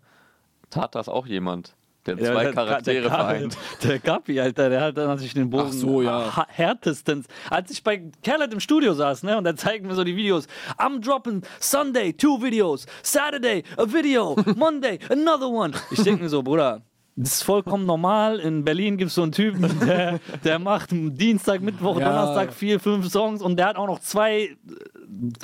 tat 0.69 0.95
das 0.95 1.07
auch 1.07 1.25
jemand. 1.27 1.75
Der 2.07 2.17
Ja, 2.17 2.31
zwei 2.33 2.43
der- 2.45 2.53
Charaktere 2.53 3.01
der, 3.03 3.11
vereint. 3.11 3.57
Der 3.83 3.99
Gapi, 3.99 4.39
Alter, 4.41 4.69
der 4.69 4.81
hat 4.81 4.97
dann 4.97 5.05
natürlich 5.07 5.35
den 5.35 5.49
Bogen 5.51 5.67
Ach 5.67 5.71
so, 5.71 6.01
ja. 6.01 6.45
härtestens. 6.47 7.27
Als 7.49 7.69
ich 7.69 7.83
bei 7.83 8.01
Khaled 8.23 8.51
im 8.53 8.59
Studio 8.59 8.93
saß, 8.93 9.21
ne, 9.23 9.37
und 9.37 9.45
er 9.45 9.55
zeigt 9.55 9.85
mir 9.85 9.93
so 9.93 10.03
die 10.03 10.15
Videos. 10.15 10.47
I'm 10.79 10.99
dropping 10.99 11.43
Sunday 11.59 12.11
two 12.11 12.41
videos, 12.41 12.87
Saturday 13.03 13.63
a 13.77 13.83
video, 13.85 14.35
Monday 14.57 14.97
another 15.09 15.47
one. 15.47 15.73
Ich 15.91 16.01
denke 16.01 16.23
mir 16.23 16.29
so, 16.29 16.41
Bruder, 16.41 16.81
das 17.15 17.33
ist 17.33 17.43
vollkommen 17.43 17.85
normal. 17.85 18.39
In 18.39 18.63
Berlin 18.63 18.97
gibt 18.97 19.09
es 19.09 19.15
so 19.15 19.23
einen 19.23 19.31
Typen, 19.31 19.69
der, 19.85 20.19
der 20.43 20.59
macht 20.59 20.89
Dienstag, 20.91 21.61
Mittwoch, 21.61 21.99
Ja. 21.99 22.05
Donnerstag 22.09 22.53
vier, 22.53 22.79
fünf 22.79 23.09
Songs 23.09 23.41
und 23.41 23.57
der 23.57 23.67
hat 23.67 23.75
auch 23.75 23.87
noch 23.87 23.99
zwei 23.99 24.41
äh, 24.43 24.55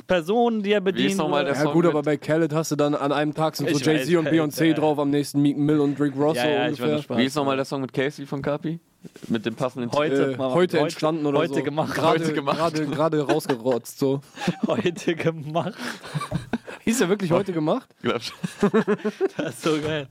Personen, 0.06 0.62
die 0.62 0.72
er 0.72 0.80
bedient. 0.80 1.16
nochmal 1.16 1.44
der 1.44 1.54
Ja 1.54 1.60
Song 1.60 1.72
gut, 1.74 1.84
mit- 1.84 1.92
aber 1.92 2.02
bei 2.02 2.16
Khaled 2.16 2.52
hast 2.52 2.70
du 2.72 2.76
dann 2.76 2.94
an 2.94 3.12
einem 3.12 3.34
Tag 3.34 3.56
sind 3.56 3.68
so 3.70 3.78
Jay-Z 3.78 4.16
und 4.16 4.28
Beyoncé 4.28 4.64
ja. 4.66 4.74
drauf, 4.74 4.98
am 4.98 5.10
nächsten 5.10 5.40
Meek 5.42 5.56
Mill 5.58 5.80
und 5.80 6.00
Rick 6.00 6.14
Ross 6.16 6.36
Ja, 6.36 6.48
ja, 6.48 6.64
ungefähr. 6.66 7.16
Wie 7.18 7.24
ist 7.24 7.34
nochmal 7.36 7.56
der 7.56 7.64
Song 7.64 7.80
mit 7.82 7.92
Casey 7.92 8.26
von 8.26 8.42
Kapi? 8.42 8.80
Mit 9.28 9.46
dem 9.46 9.54
passenden 9.54 9.92
Heute, 9.92 10.32
Äh, 10.32 10.38
heute 10.38 10.78
entstanden 10.80 11.24
oder 11.26 11.38
heute 11.38 11.54
so. 11.54 11.62
gemacht. 11.62 11.94
Gerade, 11.94 12.18
Heute 12.20 12.32
gemacht. 12.32 12.58
Gerade, 12.58 12.86
gerade 12.86 13.20
rausgerotzt 13.22 13.98
so. 14.00 14.20
heute 14.66 15.14
gemacht. 15.14 15.74
Ist 16.88 17.00
ja 17.00 17.08
wirklich 17.08 17.30
heute 17.30 17.52
gemacht? 17.52 17.88
Titel? 18.00 18.18
Das 19.36 19.54
ist 19.54 19.62
so 19.62 19.78
geil. 19.80 20.08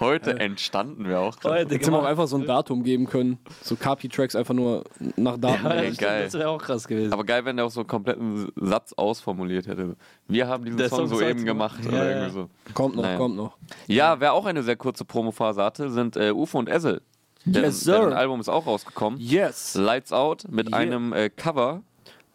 Heute 0.00 0.38
entstanden 0.38 1.08
wir 1.08 1.18
auch. 1.20 1.38
krass. 1.38 1.52
Heute 1.52 1.74
Jetzt 1.74 1.86
haben 1.86 1.94
wir 1.94 1.98
auch 2.00 2.04
einfach 2.04 2.26
so 2.28 2.36
ein 2.36 2.46
Datum 2.46 2.82
geben 2.84 3.06
können. 3.06 3.38
So 3.62 3.74
Kapi-Tracks 3.76 4.36
einfach 4.36 4.54
nur 4.54 4.84
nach 5.16 5.36
Daten. 5.38 5.64
Ja, 5.64 5.70
Ey, 5.72 5.88
das 5.90 5.98
geil. 5.98 6.24
Das 6.24 6.34
wäre 6.34 6.48
auch 6.50 6.62
krass 6.62 6.86
gewesen. 6.86 7.12
Aber 7.12 7.24
geil, 7.24 7.44
wenn 7.44 7.56
der 7.56 7.66
auch 7.66 7.70
so 7.70 7.80
einen 7.80 7.88
kompletten 7.88 8.50
Satz 8.56 8.92
ausformuliert 8.92 9.66
hätte. 9.66 9.96
Wir 10.28 10.46
haben 10.46 10.64
diesen 10.64 10.78
Der 10.78 10.88
Song 10.88 11.08
Song 11.08 11.18
soeben 11.18 11.38
sagt- 11.40 11.44
gemacht. 11.46 11.80
Ja, 11.84 11.88
oder 11.90 12.04
ja. 12.04 12.16
irgendwie 12.18 12.32
so. 12.32 12.48
Kommt 12.74 12.96
noch, 12.96 13.02
Naja. 13.02 13.16
kommt 13.16 13.36
noch. 13.36 13.56
Ja, 13.86 14.20
wer 14.20 14.32
auch 14.34 14.46
eine 14.46 14.62
sehr 14.62 14.76
kurze 14.76 15.04
Promophase 15.04 15.62
hatte, 15.62 15.90
sind 15.90 16.16
äh, 16.16 16.30
Ufo 16.32 16.58
und 16.58 16.68
Essel. 16.68 17.02
Yes, 17.44 17.80
sir. 17.80 17.92
deren 17.98 18.12
Album 18.12 18.40
ist 18.40 18.48
auch 18.48 18.66
rausgekommen. 18.66 19.18
yes. 19.20 19.74
Lights 19.74 20.12
Out 20.12 20.44
mit 20.50 20.68
Yeah. 20.68 20.78
einem 20.78 21.12
äh, 21.12 21.30
Cover. 21.30 21.82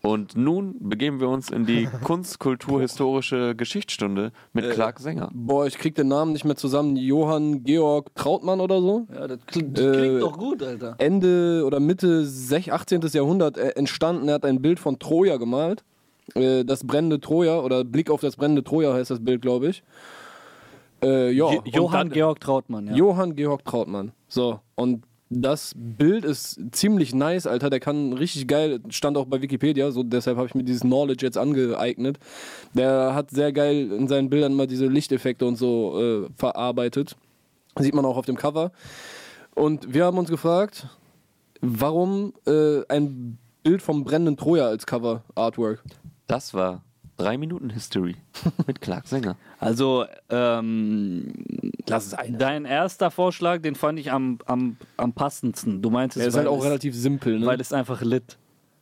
Und 0.05 0.35
nun 0.35 0.75
begeben 0.81 1.21
wir 1.21 1.29
uns 1.29 1.49
in 1.49 1.65
die 1.65 1.87
Kunstkulturhistorische 2.03 3.55
Geschichtsstunde 3.55 4.33
mit 4.51 4.69
Clark 4.71 4.99
Sänger. 4.99 5.29
Boah, 5.33 5.65
ich 5.65 5.77
krieg 5.77 5.95
den 5.95 6.09
Namen 6.09 6.33
nicht 6.33 6.43
mehr 6.43 6.57
zusammen. 6.57 6.97
Johann 6.97 7.63
Georg 7.63 8.13
Trautmann 8.13 8.59
oder 8.59 8.81
so. 8.81 9.07
Ja, 9.13 9.27
das 9.27 9.39
klingt, 9.45 9.77
das 9.77 9.85
Äh, 9.85 9.91
klingt 9.99 10.21
doch 10.21 10.37
gut, 10.37 10.61
Alter. 10.61 10.95
Ende 10.97 11.63
oder 11.65 11.79
Mitte 11.79 12.25
6, 12.25 12.69
18. 12.69 13.01
Jahrhundert 13.13 13.57
äh, 13.57 13.69
entstanden. 13.69 14.27
Er 14.27 14.35
hat 14.35 14.45
ein 14.45 14.61
Bild 14.61 14.79
von 14.79 14.99
Troja 14.99 15.37
gemalt. 15.37 15.85
Äh, 16.35 16.65
das 16.65 16.85
brennende 16.85 17.21
Troja 17.21 17.59
oder 17.61 17.85
Blick 17.85 18.09
auf 18.11 18.19
das 18.19 18.35
brennende 18.35 18.63
Troja 18.65 18.93
heißt 18.93 19.09
das 19.09 19.23
Bild, 19.23 19.41
glaube 19.41 19.67
ich. 19.69 19.83
Äh, 21.01 21.31
ja, 21.31 21.49
Jo- 21.49 21.61
Johann 21.65 22.09
dann- 22.09 22.09
Georg 22.09 22.41
Trautmann, 22.41 22.87
ja. 22.87 22.93
Johann 22.95 23.35
Georg 23.37 23.63
Trautmann. 23.63 24.11
So, 24.27 24.59
und 24.75 25.03
das 25.41 25.73
Bild 25.75 26.25
ist 26.25 26.59
ziemlich 26.71 27.13
nice, 27.13 27.47
Alter. 27.47 27.69
Der 27.69 27.79
kann 27.79 28.13
richtig 28.13 28.47
geil, 28.47 28.79
stand 28.89 29.17
auch 29.17 29.25
bei 29.25 29.41
Wikipedia, 29.41 29.91
so 29.91 30.03
deshalb 30.03 30.37
habe 30.37 30.47
ich 30.47 30.55
mir 30.55 30.63
dieses 30.63 30.81
Knowledge 30.81 31.25
jetzt 31.25 31.37
angeeignet. 31.37 32.19
Der 32.73 33.13
hat 33.15 33.31
sehr 33.31 33.51
geil 33.51 33.91
in 33.91 34.07
seinen 34.07 34.29
Bildern 34.29 34.53
immer 34.53 34.67
diese 34.67 34.87
Lichteffekte 34.87 35.45
und 35.45 35.55
so 35.55 35.99
äh, 35.99 36.29
verarbeitet. 36.35 37.15
Sieht 37.77 37.95
man 37.95 38.05
auch 38.05 38.17
auf 38.17 38.25
dem 38.25 38.37
Cover. 38.37 38.71
Und 39.55 39.93
wir 39.93 40.05
haben 40.05 40.17
uns 40.17 40.29
gefragt, 40.29 40.87
warum 41.61 42.33
äh, 42.45 42.81
ein 42.87 43.37
Bild 43.63 43.81
vom 43.81 44.03
brennenden 44.03 44.37
Troja 44.37 44.67
als 44.67 44.85
Cover-Artwork? 44.85 45.83
Das 46.27 46.53
war 46.53 46.83
3 47.17 47.37
Minuten 47.37 47.69
History 47.69 48.15
mit 48.67 48.81
Clark 48.81 49.07
Sänger. 49.07 49.35
Also, 49.59 50.05
ähm, 50.29 51.33
Lass 51.87 52.07
es 52.07 52.13
ein. 52.13 52.37
dein 52.37 52.65
erster 52.65 53.11
Vorschlag, 53.11 53.61
den 53.61 53.75
fand 53.75 53.99
ich 53.99 54.11
am, 54.11 54.39
am, 54.45 54.77
am 54.97 55.13
passendsten. 55.13 55.81
Du 55.81 55.89
meintest, 55.89 56.21
Der 56.21 56.27
ist 56.27 56.35
halt 56.35 56.47
weil 56.47 56.53
auch 56.53 56.59
es- 56.59 56.65
relativ 56.65 56.95
simpel, 56.95 57.39
ne? 57.39 57.45
Weil 57.45 57.61
es 57.61 57.71
einfach 57.73 58.01
lit. 58.01 58.37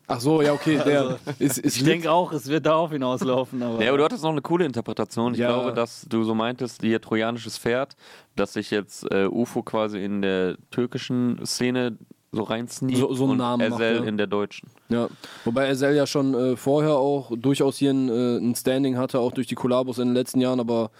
Ach 0.07 0.19
so, 0.19 0.41
ja, 0.41 0.51
okay, 0.51 0.77
der 0.85 1.19
ist, 1.39 1.57
ist 1.57 1.77
Ich 1.77 1.83
denke 1.85 2.11
auch, 2.11 2.33
es 2.33 2.47
wird 2.47 2.65
darauf 2.65 2.91
hinauslaufen. 2.91 3.63
Aber 3.63 3.81
Ja, 3.81 3.89
aber 3.89 3.97
du 3.97 4.03
hattest 4.03 4.23
noch 4.23 4.31
eine 4.31 4.41
coole 4.41 4.65
Interpretation. 4.65 5.33
Ich 5.33 5.39
Ja. 5.39 5.47
glaube, 5.47 5.73
dass 5.73 6.05
du 6.09 6.23
so 6.23 6.35
meintest, 6.35 6.81
hier 6.81 6.99
trojanisches 6.99 7.57
Pferd, 7.57 7.95
dass 8.35 8.53
sich 8.53 8.71
jetzt 8.71 9.09
äh, 9.09 9.27
UFO 9.27 9.63
quasi 9.63 10.03
in 10.03 10.21
der 10.21 10.57
türkischen 10.69 11.39
Szene 11.45 11.97
so 12.33 12.43
reinsneakt 12.43 12.97
So- 12.97 13.13
so 13.13 13.23
einen 13.23 13.31
und 13.33 13.37
Namen 13.39 13.69
macht, 13.69 13.81
Ezel 13.81 13.95
ja. 13.97 14.03
in 14.03 14.17
der 14.17 14.27
deutschen. 14.27 14.69
Ja, 14.87 15.09
wobei 15.43 15.67
Ezel 15.69 15.93
ja 15.95 16.07
schon 16.07 16.33
äh, 16.33 16.55
vorher 16.55 16.95
auch 16.95 17.31
durchaus 17.37 17.77
hier 17.77 17.91
ein, 17.91 18.07
äh, 18.07 18.37
ein 18.37 18.55
Standing 18.55 18.97
hatte, 18.97 19.19
auch 19.19 19.33
durch 19.33 19.47
die 19.47 19.55
Kollabos 19.55 19.99
in 19.99 20.07
den 20.09 20.13
letzten 20.15 20.39
Jahren, 20.39 20.61
aber 20.61 20.91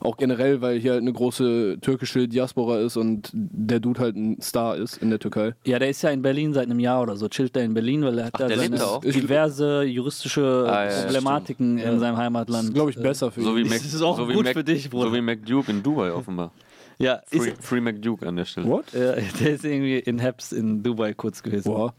auch 0.00 0.16
generell, 0.16 0.62
weil 0.62 0.78
hier 0.78 0.92
halt 0.92 1.02
eine 1.02 1.12
große 1.12 1.78
türkische 1.82 2.26
Diaspora 2.28 2.78
ist 2.78 2.96
und 2.96 3.30
der 3.34 3.78
Dude 3.80 4.00
halt 4.00 4.16
ein 4.16 4.40
Star 4.40 4.74
ist 4.76 4.96
in 4.96 5.10
der 5.10 5.18
Türkei. 5.18 5.54
Ja, 5.66 5.78
der 5.78 5.90
ist 5.90 6.00
ja 6.00 6.10
in 6.10 6.22
Berlin 6.22 6.54
seit 6.54 6.64
einem 6.64 6.80
Jahr 6.80 7.02
oder 7.02 7.16
so, 7.16 7.28
chillt 7.28 7.54
er 7.58 7.64
in 7.64 7.74
Berlin, 7.74 8.02
weil 8.02 8.18
er 8.18 8.24
hat 8.26 8.34
Ach, 8.36 8.38
da 8.40 8.48
der 8.48 8.56
seine 8.58 8.76
da 8.78 8.84
auch? 8.86 9.00
diverse 9.02 9.82
juristische 9.82 10.64
Ah, 10.66 10.84
ja, 10.86 11.02
Problematiken 11.02 11.76
in 11.76 11.98
seinem 11.98 12.14
Das 12.14 12.24
Heimatland. 12.24 12.68
ist, 12.68 12.74
glaube 12.74 12.90
ich, 12.90 12.96
besser 12.96 13.30
für 13.30 13.42
So 13.42 13.54
wie 13.54 13.60
ihn. 13.60 13.68
Das 13.68 13.82
Mac, 13.82 13.84
ist 13.84 14.00
auch 14.02 14.16
so 14.16 14.26
wie 14.28 14.32
gut 14.32 14.44
Mac, 14.44 14.54
für 14.54 14.64
dich, 14.64 14.88
Bruder. 14.88 15.10
So 15.10 15.14
wie 15.14 15.20
McDuke 15.20 15.70
in 15.70 15.82
Dubai 15.82 16.10
offenbar. 16.10 16.52
Ja, 17.00 17.22
Free, 17.26 17.50
ist, 17.50 17.64
Free 17.64 17.80
McDuke 17.80 18.26
an 18.26 18.36
der 18.36 18.44
Stelle. 18.44 18.66
What? 18.66 18.94
äh, 18.94 19.22
der 19.40 19.50
ist 19.50 19.64
irgendwie 19.64 19.98
in 19.98 20.18
Heps 20.18 20.52
in 20.52 20.82
Dubai 20.82 21.14
kurz 21.14 21.42
gewesen. 21.42 21.72
Boah. 21.72 21.94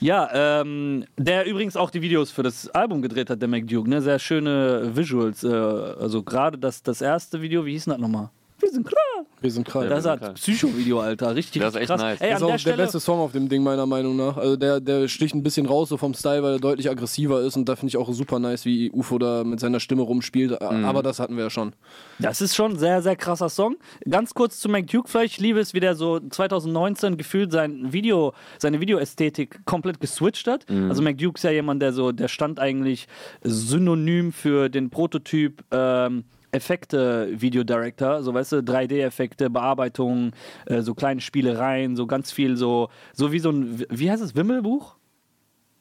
Ja, 0.00 0.60
ähm, 0.60 1.04
der 1.16 1.46
übrigens 1.46 1.76
auch 1.76 1.90
die 1.90 2.02
Videos 2.02 2.30
für 2.30 2.42
das 2.42 2.68
Album 2.68 3.00
gedreht 3.00 3.30
hat, 3.30 3.40
der 3.40 3.48
McDuke, 3.48 3.88
ne? 3.88 4.02
Sehr 4.02 4.18
schöne 4.18 4.90
Visuals. 4.94 5.44
Äh, 5.44 5.48
also 5.48 6.22
gerade 6.22 6.58
das, 6.58 6.82
das 6.82 7.00
erste 7.00 7.40
Video, 7.40 7.64
wie 7.64 7.72
hieß 7.72 7.84
denn 7.84 7.92
das 7.92 8.00
nochmal? 8.00 8.30
Wir 8.60 8.70
sind 8.70 8.86
klar. 8.86 9.26
Wir 9.40 9.50
sind 9.50 9.66
krank. 9.66 9.88
Das 9.90 10.04
sind 10.04 10.18
klar. 10.18 10.32
Psycho-Video, 10.34 11.00
Alter. 11.00 11.34
Richtig, 11.34 11.60
Das 11.60 11.74
ist 11.74 11.80
echt 11.80 11.88
krass. 11.88 12.00
nice. 12.00 12.20
Ey, 12.20 12.30
Das 12.30 12.38
ist 12.38 12.42
auch 12.42 12.46
der 12.46 12.54
der 12.54 12.58
Stelle. 12.58 12.76
beste 12.78 13.00
Song 13.00 13.18
auf 13.18 13.32
dem 13.32 13.48
Ding, 13.48 13.62
meiner 13.62 13.84
Meinung 13.84 14.16
nach. 14.16 14.36
Also 14.36 14.56
der, 14.56 14.80
der 14.80 15.08
sticht 15.08 15.34
ein 15.34 15.42
bisschen 15.42 15.66
raus 15.66 15.88
so 15.90 15.96
vom 15.96 16.14
Style, 16.14 16.42
weil 16.42 16.52
er 16.54 16.58
deutlich 16.60 16.88
aggressiver 16.88 17.40
ist 17.42 17.56
und 17.56 17.68
da 17.68 17.76
finde 17.76 17.88
ich 17.88 17.96
auch 17.96 18.10
super 18.12 18.38
nice, 18.38 18.64
wie 18.64 18.90
Ufo 18.92 19.18
da 19.18 19.44
mit 19.44 19.60
seiner 19.60 19.80
Stimme 19.80 20.02
rumspielt. 20.02 20.60
Aber 20.62 21.02
das 21.02 21.18
hatten 21.20 21.36
wir 21.36 21.44
ja 21.44 21.50
schon. 21.50 21.72
Das 22.20 22.40
ist 22.40 22.54
schon 22.54 22.72
ein 22.72 22.78
sehr, 22.78 23.02
sehr 23.02 23.16
krasser 23.16 23.48
Song. 23.48 23.76
Ganz 24.08 24.32
kurz 24.34 24.60
zu 24.60 24.68
McDuke 24.68 25.08
vielleicht. 25.10 25.34
Ich 25.34 25.40
liebe 25.40 25.58
es, 25.60 25.74
wie 25.74 25.80
der 25.80 25.94
so 25.94 26.20
2019 26.20 27.16
gefühlt 27.16 27.52
sein 27.52 27.92
Video, 27.92 28.32
seine 28.58 28.80
Videoästhetik 28.80 29.66
komplett 29.66 30.00
geswitcht 30.00 30.46
hat. 30.46 30.64
Also 30.88 31.02
McDuke 31.02 31.36
ist 31.38 31.42
ja 31.42 31.50
jemand, 31.50 31.82
der 31.82 31.92
so, 31.92 32.12
der 32.12 32.28
stand 32.28 32.60
eigentlich 32.60 33.08
synonym 33.42 34.32
für 34.32 34.68
den 34.68 34.90
Prototyp 34.90 35.62
ähm, 35.70 36.24
Effekte 36.54 37.28
Video 37.32 37.64
Director, 37.64 38.22
so 38.22 38.32
weißt 38.32 38.52
du, 38.52 38.56
3D-Effekte, 38.58 39.50
Bearbeitung, 39.50 40.30
äh, 40.66 40.82
so 40.82 40.94
kleine 40.94 41.20
Spielereien, 41.20 41.96
so 41.96 42.06
ganz 42.06 42.30
viel 42.30 42.56
so, 42.56 42.88
so 43.12 43.32
wie 43.32 43.40
so 43.40 43.50
ein, 43.50 43.84
wie 43.90 44.10
heißt 44.10 44.22
es, 44.22 44.34
Wimmelbuch? 44.36 44.94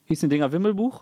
Hieß 0.05 0.21
den 0.21 0.29
Dinger 0.29 0.51
Wimmelbuch? 0.51 1.01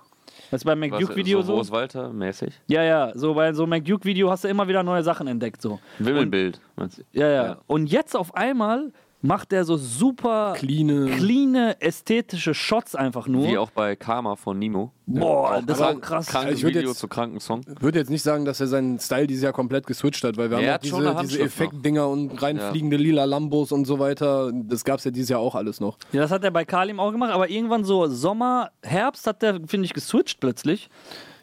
Das 0.49 0.61
ist 0.61 0.65
beim 0.65 0.81
Was, 0.81 0.89
McDuke-Video 0.91 1.41
so, 1.41 1.63
so. 1.63 1.71
Walter? 1.71 2.11
Mäßig. 2.11 2.59
Ja, 2.67 2.83
ja, 2.83 3.11
so 3.15 3.33
bei 3.33 3.53
so 3.53 3.63
einem 3.63 3.71
McDuke-Video 3.71 4.29
hast 4.29 4.43
du 4.43 4.49
immer 4.49 4.67
wieder 4.67 4.83
neue 4.83 5.03
Sachen 5.03 5.27
entdeckt. 5.27 5.61
So. 5.61 5.79
Wimmelbild. 5.99 6.59
meinst 6.75 6.99
du? 6.99 7.03
Ja, 7.13 7.27
ja, 7.27 7.45
Ja. 7.45 7.57
Und 7.67 7.87
jetzt 7.87 8.15
auf 8.15 8.35
einmal 8.35 8.91
macht 9.21 9.53
er 9.53 9.63
so 9.65 9.77
super 9.77 10.53
Cleane. 10.57 11.05
cleane, 11.11 11.79
ästhetische 11.79 12.53
Shots 12.53 12.95
einfach 12.95 13.27
nur. 13.27 13.47
Wie 13.47 13.57
auch 13.57 13.71
bei 13.71 13.95
Karma 13.95 14.35
von 14.35 14.57
Nemo. 14.59 14.91
Boah, 15.19 15.61
das 15.65 15.77
ist 15.77 15.83
aber 15.83 15.97
auch 15.97 16.01
krass. 16.01 16.25
Krankes 16.27 16.57
ich 16.57 16.63
würd 16.63 16.75
Video 16.75 16.89
jetzt- 16.89 16.99
zu 16.99 17.07
kranken 17.07 17.39
Song. 17.39 17.61
Ich 17.75 17.81
würde 17.81 17.99
jetzt 17.99 18.09
nicht 18.09 18.23
sagen, 18.23 18.45
dass 18.45 18.59
er 18.59 18.67
seinen 18.67 18.99
Style 18.99 19.27
dieses 19.27 19.43
Jahr 19.43 19.53
komplett 19.53 19.87
geswitcht 19.87 20.23
hat, 20.23 20.37
weil 20.37 20.49
wir 20.51 20.57
Ja, 20.59 20.63
er 20.63 20.73
haben 20.73 20.83
hat 20.83 20.93
auch 20.93 21.13
schon 21.17 21.17
diese, 21.27 21.37
diese. 21.37 21.43
Effektdinger 21.43 22.07
und 22.07 22.41
reinfliegende 22.41 22.97
lila 22.97 23.25
Lambos 23.25 23.71
und 23.71 23.85
so 23.85 23.99
weiter. 23.99 24.51
Das 24.53 24.83
gab 24.83 24.99
es 24.99 25.05
ja 25.05 25.11
dieses 25.11 25.29
Jahr 25.29 25.39
auch 25.39 25.55
alles 25.55 25.79
noch. 25.79 25.97
Ja, 26.11 26.21
das 26.21 26.31
hat 26.31 26.43
er 26.43 26.51
bei 26.51 26.65
Kalim 26.65 26.99
auch 26.99 27.11
gemacht, 27.11 27.31
aber 27.31 27.49
irgendwann 27.49 27.83
so 27.83 28.07
Sommer, 28.07 28.71
Herbst 28.83 29.27
hat 29.27 29.41
der, 29.41 29.59
finde 29.67 29.85
ich, 29.85 29.93
geswitcht 29.93 30.39
plötzlich. 30.39 30.89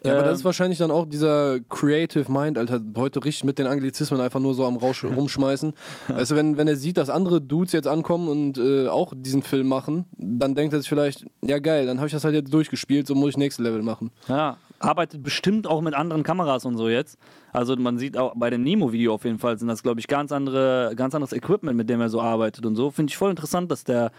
Ja, 0.05 0.13
aber 0.13 0.21
Ähm, 0.21 0.27
das 0.29 0.37
ist 0.39 0.45
wahrscheinlich 0.45 0.77
dann 0.79 0.91
auch 0.91 1.05
dieser 1.05 1.59
Creative 1.67 2.31
Mind, 2.31 2.57
Alter, 2.57 2.79
heute 2.95 3.25
richtig 3.25 3.43
mit 3.43 3.59
den 3.59 3.67
Anglizismen 3.67 4.21
einfach 4.21 4.39
nur 4.39 4.53
so 4.53 4.63
am 4.65 4.77
Rausch 4.77 5.03
rumschmeißen. 5.03 5.73
Also 6.15 6.37
wenn, 6.37 6.55
wenn 6.55 6.69
er 6.69 6.77
sieht, 6.77 6.95
dass 6.95 7.09
andere 7.09 7.41
Dudes 7.41 7.73
jetzt 7.73 7.85
ankommen 7.85 8.29
und 8.29 8.57
äh, 8.57 8.87
auch 8.87 9.11
diesen 9.13 9.43
Film 9.43 9.67
machen, 9.67 10.05
dann 10.17 10.55
denkt 10.55 10.73
er 10.73 10.79
sich 10.79 10.87
vielleicht, 10.87 11.25
ja 11.41 11.59
geil, 11.59 11.85
dann 11.85 11.97
habe 11.97 12.07
ich 12.07 12.13
das 12.13 12.23
halt 12.23 12.33
jetzt 12.33 12.53
durchgespielt, 12.53 13.07
so 13.07 13.13
muss 13.15 13.31
ich 13.31 13.37
nächstes 13.37 13.58
Level 13.59 13.81
machen. 13.81 14.11
Ja, 14.27 14.57
arbeitet 14.79 15.21
bestimmt 15.23 15.67
auch 15.67 15.81
mit 15.81 15.93
anderen 15.93 16.23
Kameras 16.23 16.65
und 16.65 16.77
so 16.77 16.89
jetzt. 16.89 17.17
Also 17.51 17.75
man 17.77 17.97
sieht 17.97 18.15
auch 18.15 18.33
bei 18.35 18.51
dem 18.51 18.61
Nemo-Video 18.63 19.13
auf 19.15 19.23
jeden 19.25 19.39
Fall 19.39 19.57
sind 19.57 19.67
das, 19.69 19.81
glaube 19.81 19.99
ich, 19.99 20.07
ganz 20.07 20.31
andere, 20.31 20.93
ganz 20.95 21.15
anderes 21.15 21.33
Equipment, 21.33 21.75
mit 21.75 21.89
dem 21.89 21.99
er 21.99 22.09
so 22.09 22.21
arbeitet 22.21 22.63
und 22.65 22.75
so. 22.75 22.91
Finde 22.91 23.09
ich 23.09 23.17
voll 23.17 23.31
interessant, 23.31 23.71
dass 23.71 23.83
der 23.83 24.11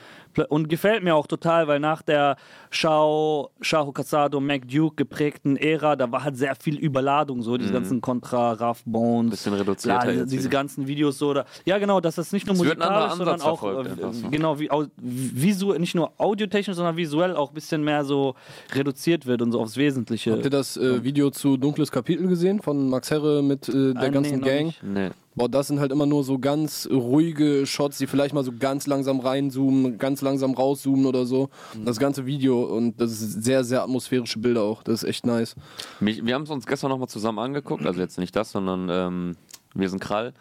und 0.49 0.68
gefällt 0.68 1.05
mir 1.05 1.14
auch 1.14 1.29
total, 1.29 1.68
weil 1.68 1.79
nach 1.79 2.03
der 2.03 2.37
Shao, 2.70 3.51
Shao 3.61 3.92
Casado, 3.92 4.40
Mac 4.40 4.66
Duke 4.68 4.96
geprägten 4.96 5.57
Ära, 5.57 5.96
da 5.96 6.11
war 6.11 6.25
halt 6.25 6.37
sehr 6.37 6.55
viel 6.57 6.77
Überladung, 6.79 7.42
so 7.42 7.57
diese 7.57 7.73
ganzen 7.73 8.01
Contra, 8.01 8.53
Rough 8.53 8.83
Bones, 8.85 9.31
Bisschen 9.31 9.55
reduzierter 9.55 10.07
diese, 10.09 10.20
jetzt 10.20 10.33
diese 10.33 10.44
wieder. 10.44 10.51
ganzen 10.51 10.87
Videos 10.87 11.18
so. 11.18 11.31
Oder, 11.31 11.44
ja, 11.64 11.79
genau, 11.79 12.01
dass 12.01 12.14
das 12.16 12.33
nicht 12.33 12.46
nur 12.46 12.57
anderer 12.57 13.09
musikalisch, 13.09 13.14
sondern 13.14 13.40
auch 13.42 13.61
verfolgt 13.61 14.25
äh, 14.25 14.29
genau 14.31 14.59
wie 14.59 14.70
au- 14.70 14.87
visu 14.96 15.73
nicht 15.75 15.94
nur 15.94 16.12
audiotechnisch, 16.18 16.77
sondern 16.77 16.96
visuell 16.96 17.37
auch 17.37 17.51
ein 17.51 17.55
bisschen 17.55 17.85
mehr 17.85 18.05
so 18.05 18.35
reduziert 18.73 19.27
wird 19.27 19.42
und 19.42 19.53
so 19.53 19.61
aufs 19.61 19.77
Wesentliche. 19.77 20.33
Ihr 20.50 20.58
das 20.58 20.76
äh, 20.76 21.04
Video 21.04 21.30
zu 21.30 21.56
Dunkles 21.56 21.92
Kapitel 21.92 22.26
gesehen 22.26 22.60
von 22.60 22.88
Max 22.88 23.08
Herre 23.12 23.40
mit 23.40 23.68
äh, 23.68 23.94
der 23.94 24.02
Ah, 24.02 24.04
nee, 24.06 24.10
ganzen 24.10 24.40
noch 24.40 24.46
Gang? 24.46 24.74
Nee. 24.82 25.10
Boah, 25.36 25.48
das 25.48 25.68
sind 25.68 25.78
halt 25.78 25.92
immer 25.92 26.06
nur 26.06 26.24
so 26.24 26.40
ganz 26.40 26.88
ruhige 26.90 27.66
Shots, 27.66 27.98
die 27.98 28.08
vielleicht 28.08 28.34
mal 28.34 28.42
so 28.42 28.50
ganz 28.58 28.88
langsam 28.88 29.20
reinzoomen, 29.20 29.96
ganz 29.96 30.22
langsam 30.22 30.54
rauszoomen 30.54 31.06
oder 31.06 31.24
so. 31.24 31.50
Mhm. 31.74 31.84
Das 31.84 32.00
ganze 32.00 32.26
Video 32.26 32.64
und 32.64 33.00
das 33.00 33.12
ist 33.12 33.44
sehr, 33.44 33.62
sehr 33.62 33.84
atmosphärische 33.84 34.40
Bilder 34.40 34.62
auch. 34.62 34.82
Das 34.82 35.04
ist 35.04 35.08
echt 35.08 35.24
nice. 35.24 35.54
Mich, 36.00 36.26
wir 36.26 36.34
haben 36.34 36.42
es 36.42 36.50
uns 36.50 36.66
gestern 36.66 36.90
nochmal 36.90 37.08
zusammen 37.08 37.38
angeguckt, 37.38 37.86
also 37.86 38.00
jetzt 38.00 38.18
nicht 38.18 38.34
das, 38.34 38.50
sondern 38.50 38.88
ähm, 38.90 39.36
wir 39.74 39.88
sind 39.88 40.00
Krall. 40.00 40.34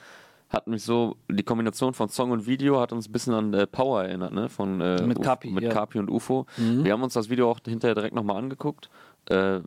Hat 0.50 0.66
mich 0.68 0.84
so, 0.84 1.16
die 1.30 1.44
Kombination 1.44 1.94
von 1.94 2.10
Song 2.10 2.32
und 2.32 2.48
Video 2.48 2.80
hat 2.80 2.92
uns 2.92 3.08
ein 3.08 3.12
bisschen 3.12 3.34
an 3.36 3.54
äh, 3.54 3.68
Power 3.68 4.04
erinnert, 4.04 4.34
ne? 4.34 4.50
Von, 4.50 4.82
äh, 4.82 5.02
Mit 5.04 5.20
Uf- 5.20 5.24
Kapi, 5.26 5.52
mit 5.52 5.64
ja. 5.64 5.70
Kapi 5.72 6.00
und 6.00 6.10
UFO. 6.10 6.48
Wir 6.58 6.92
haben 6.94 7.04
uns 7.04 7.14
das 7.14 7.30
Video 7.30 7.52
auch 7.52 7.60
hinterher 7.64 7.94
direkt 7.94 8.16
nochmal 8.16 8.38
angeguckt. 8.38 8.90
Äh, 9.30 9.60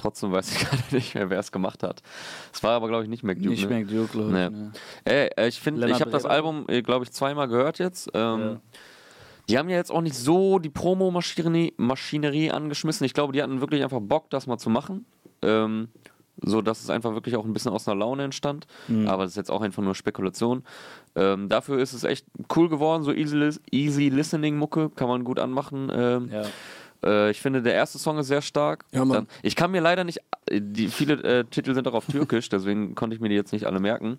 trotzdem 0.00 0.30
weiß 0.30 0.52
ich 0.52 0.58
gerade 0.68 0.82
nicht 0.94 1.14
mehr, 1.16 1.30
wer 1.30 1.40
es 1.40 1.50
gemacht 1.50 1.82
hat. 1.82 2.02
Es 2.52 2.62
war 2.62 2.72
aber, 2.76 2.86
glaube 2.86 3.02
ich, 3.02 3.10
nicht 3.10 3.24
McDuke. 3.24 3.48
Nicht 3.50 3.68
ne? 3.68 3.76
mehr 3.78 3.84
Duke, 3.84 4.08
glaub 4.12 4.26
ich, 4.26 4.32
Nee. 4.32 4.50
ne. 4.50 4.72
Ey, 5.04 5.30
äh, 5.36 5.48
ich 5.48 5.58
finde, 5.58 5.80
ich 5.80 5.86
Lennart 5.86 6.00
habe 6.02 6.10
das. 6.12 6.24
Album, 6.26 6.64
glaube 6.84 7.04
ich, 7.04 7.10
zweimal 7.10 7.48
gehört 7.48 7.78
jetzt. 7.80 8.08
Ähm, 8.14 8.40
Ja. 8.40 8.60
Die 9.48 9.58
haben 9.58 9.68
ja 9.68 9.78
jetzt 9.78 9.90
auch 9.90 10.00
nicht 10.02 10.14
so 10.14 10.60
die 10.60 10.70
Promo-Maschinerie 10.70 11.74
Maschinerie 11.76 12.52
angeschmissen. 12.52 13.04
Ich 13.04 13.14
glaube, 13.14 13.32
die 13.32 13.42
hatten 13.42 13.60
wirklich 13.60 13.82
einfach 13.82 13.98
Bock, 14.00 14.30
das 14.30 14.46
mal 14.46 14.58
zu 14.58 14.70
machen. 14.70 15.06
Ähm, 15.42 15.88
so 16.42 16.62
dass 16.62 16.82
es 16.82 16.90
einfach 16.90 17.14
wirklich 17.14 17.36
auch 17.36 17.44
ein 17.44 17.52
bisschen 17.52 17.72
aus 17.72 17.86
einer 17.88 17.98
Laune 17.98 18.24
entstand. 18.24 18.66
Mhm. 18.88 19.08
Aber 19.08 19.22
das 19.24 19.32
ist 19.32 19.36
jetzt 19.36 19.50
auch 19.50 19.60
einfach 19.62 19.82
nur 19.82 19.94
Spekulation. 19.94 20.62
Ähm, 21.16 21.48
dafür 21.48 21.78
ist 21.78 21.92
es 21.92 22.04
echt 22.04 22.26
cool 22.56 22.68
geworden, 22.68 23.02
so 23.02 23.12
easy, 23.12 23.50
easy 23.70 24.08
listening 24.08 24.56
Mucke, 24.56 24.90
kann 24.90 25.08
man 25.08 25.24
gut 25.24 25.38
anmachen. 25.38 25.90
Ähm, 25.92 26.30
Ja. 26.32 26.42
äh, 27.02 27.30
ich 27.30 27.40
finde, 27.40 27.62
der 27.62 27.74
erste 27.74 27.98
Song 27.98 28.18
ist 28.18 28.28
sehr 28.28 28.42
stark. 28.42 28.84
Ja. 28.92 29.04
Dann, 29.04 29.26
ich 29.42 29.56
kann 29.56 29.70
mir 29.70 29.80
leider 29.80 30.04
nicht, 30.04 30.20
die, 30.50 30.88
viele 30.88 31.14
äh, 31.22 31.44
Titel 31.44 31.74
sind 31.74 31.86
auch 31.88 31.94
auf 31.94 32.06
Türkisch, 32.06 32.48
deswegen 32.50 32.94
konnte 32.94 33.14
ich 33.16 33.20
mir 33.20 33.28
die 33.28 33.34
jetzt 33.34 33.52
nicht 33.52 33.66
alle 33.66 33.80
merken. 33.80 34.18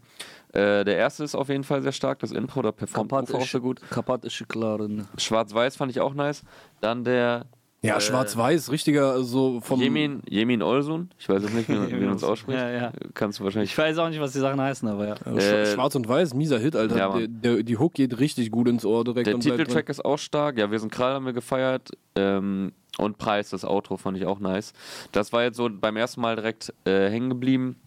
Äh, 0.54 0.84
der 0.84 0.98
erste 0.98 1.24
ist 1.24 1.34
auf 1.36 1.48
jeden 1.50 1.64
Fall 1.64 1.82
sehr 1.82 1.94
stark, 1.94 2.20
das 2.20 2.32
Intro, 2.32 2.62
da 2.62 2.72
performt 2.74 3.12
Ufa 3.14 3.38
auch 3.38 3.46
so 3.46 3.62
gut. 3.62 3.82
Kapatische 3.90 4.46
Klaren. 4.46 5.08
Schwarz-Weiß 5.18 5.78
fand 5.78 5.92
ich 5.92 6.02
auch 6.02 6.14
nice. 6.14 6.44
Dann 6.82 7.04
der 7.06 7.46
Ja, 7.84 7.98
Äh, 7.98 8.02
schwarz-weiß, 8.02 8.72
richtiger, 8.72 9.24
so 9.24 9.60
vom. 9.60 9.82
Jemin, 9.82 10.22
Jemin 10.30 10.62
Olsun, 10.62 11.10
ich 11.18 11.28
weiß 11.28 11.42
jetzt 11.42 11.54
nicht, 11.56 11.68
wie, 11.68 11.74
wie 12.00 12.06
man 12.06 12.16
es 12.16 12.24
ausspricht. 12.24 12.60
Ja, 12.60 12.70
ja. 12.70 12.92
Kannst 13.16 13.40
du 13.40 13.44
wahrscheinlich. 13.44 13.72
Ich 13.72 13.78
weiß 13.78 13.98
auch 13.98 14.10
nicht, 14.10 14.20
was 14.22 14.34
die 14.34 14.40
Sachen 14.40 14.62
heißen, 14.62 14.88
aber 14.88 15.08
ja. 15.08 15.14
Sch- 15.16 15.38
Äh, 15.40 15.66
Schwarz 15.74 15.96
und 15.96 16.08
Weiß, 16.08 16.36
mieser 16.36 16.60
Hit, 16.60 16.76
Alter. 16.76 16.96
Ja, 16.98 17.18
der, 17.18 17.28
der, 17.28 17.64
die 17.64 17.78
Hook 17.78 17.96
geht 17.96 18.20
richtig 18.20 18.52
gut 18.52 18.68
ins 18.68 18.86
Ohr 18.86 19.04
direkt. 19.04 19.26
Der 19.26 19.40
Titeltrack 19.40 19.90
ist 19.90 20.06
auch 20.06 20.18
stark. 20.20 20.60
Ja, 20.60 20.70
wir 20.70 20.78
sind 20.80 20.92
Krall 20.92 21.14
haben 21.16 21.26
wir 21.26 21.34
gefeiert. 21.34 21.90
Ähm, 22.16 22.72
und 23.00 23.18
Preis, 23.18 23.50
das 23.50 23.66
Outro 23.66 23.98
fand 23.98 24.16
ich 24.18 24.26
auch 24.28 24.40
nice. 24.40 24.74
Das 25.12 25.34
war 25.34 25.42
jetzt 25.44 25.58
so 25.58 25.68
beim 25.72 25.98
ersten 25.98 26.22
Mal 26.22 26.36
direkt 26.36 26.72
äh, 26.86 27.10
hängen 27.10 27.30
geblieben. 27.30 27.78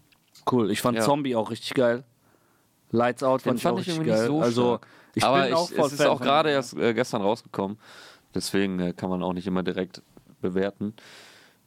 Cool. 0.51 0.71
Ich 0.71 0.81
fand 0.81 0.97
Ja. 0.97 1.03
Zombie 1.03 1.35
auch 1.37 1.51
richtig 1.51 1.73
geil. 1.73 2.03
Lights 2.91 3.23
Out 3.23 3.45
Den 3.45 3.57
fand, 3.57 3.61
fand 3.61 3.79
ich 3.79 3.85
auch 3.91 3.95
irgendwie 3.95 4.09
richtig 4.11 4.27
nicht 4.27 4.27
geil. 4.27 4.27
so 4.27 4.41
also, 4.41 4.79
ich 5.13 5.23
Aber 5.23 5.43
bin 5.43 5.53
auch 5.53 5.69
ich, 5.69 5.75
voll 5.77 5.85
es 5.87 5.93
ist 5.93 6.01
Fan 6.01 6.09
auch 6.09 6.19
gerade 6.19 6.49
erst 6.49 6.75
äh, 6.77 6.93
gestern 6.93 7.21
rausgekommen. 7.21 7.77
Deswegen 8.35 8.79
äh, 8.79 8.93
kann 8.93 9.09
man 9.09 9.23
auch 9.23 9.33
nicht 9.33 9.47
immer 9.47 9.63
direkt 9.63 10.01
bewerten. 10.41 10.93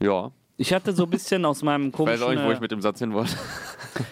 Ja, 0.00 0.30
Ich 0.58 0.72
hatte 0.72 0.92
so 0.92 1.04
ein 1.04 1.10
bisschen 1.10 1.44
aus 1.44 1.62
meinem 1.62 1.86
ich 1.88 1.92
komischen... 1.92 2.20
weiß 2.20 2.26
auch 2.28 2.30
nicht, 2.30 2.44
wo 2.44 2.52
ich 2.52 2.60
mit 2.60 2.70
dem 2.70 2.82
Satz 2.82 2.98
hin 3.00 3.12
wollte. 3.12 3.32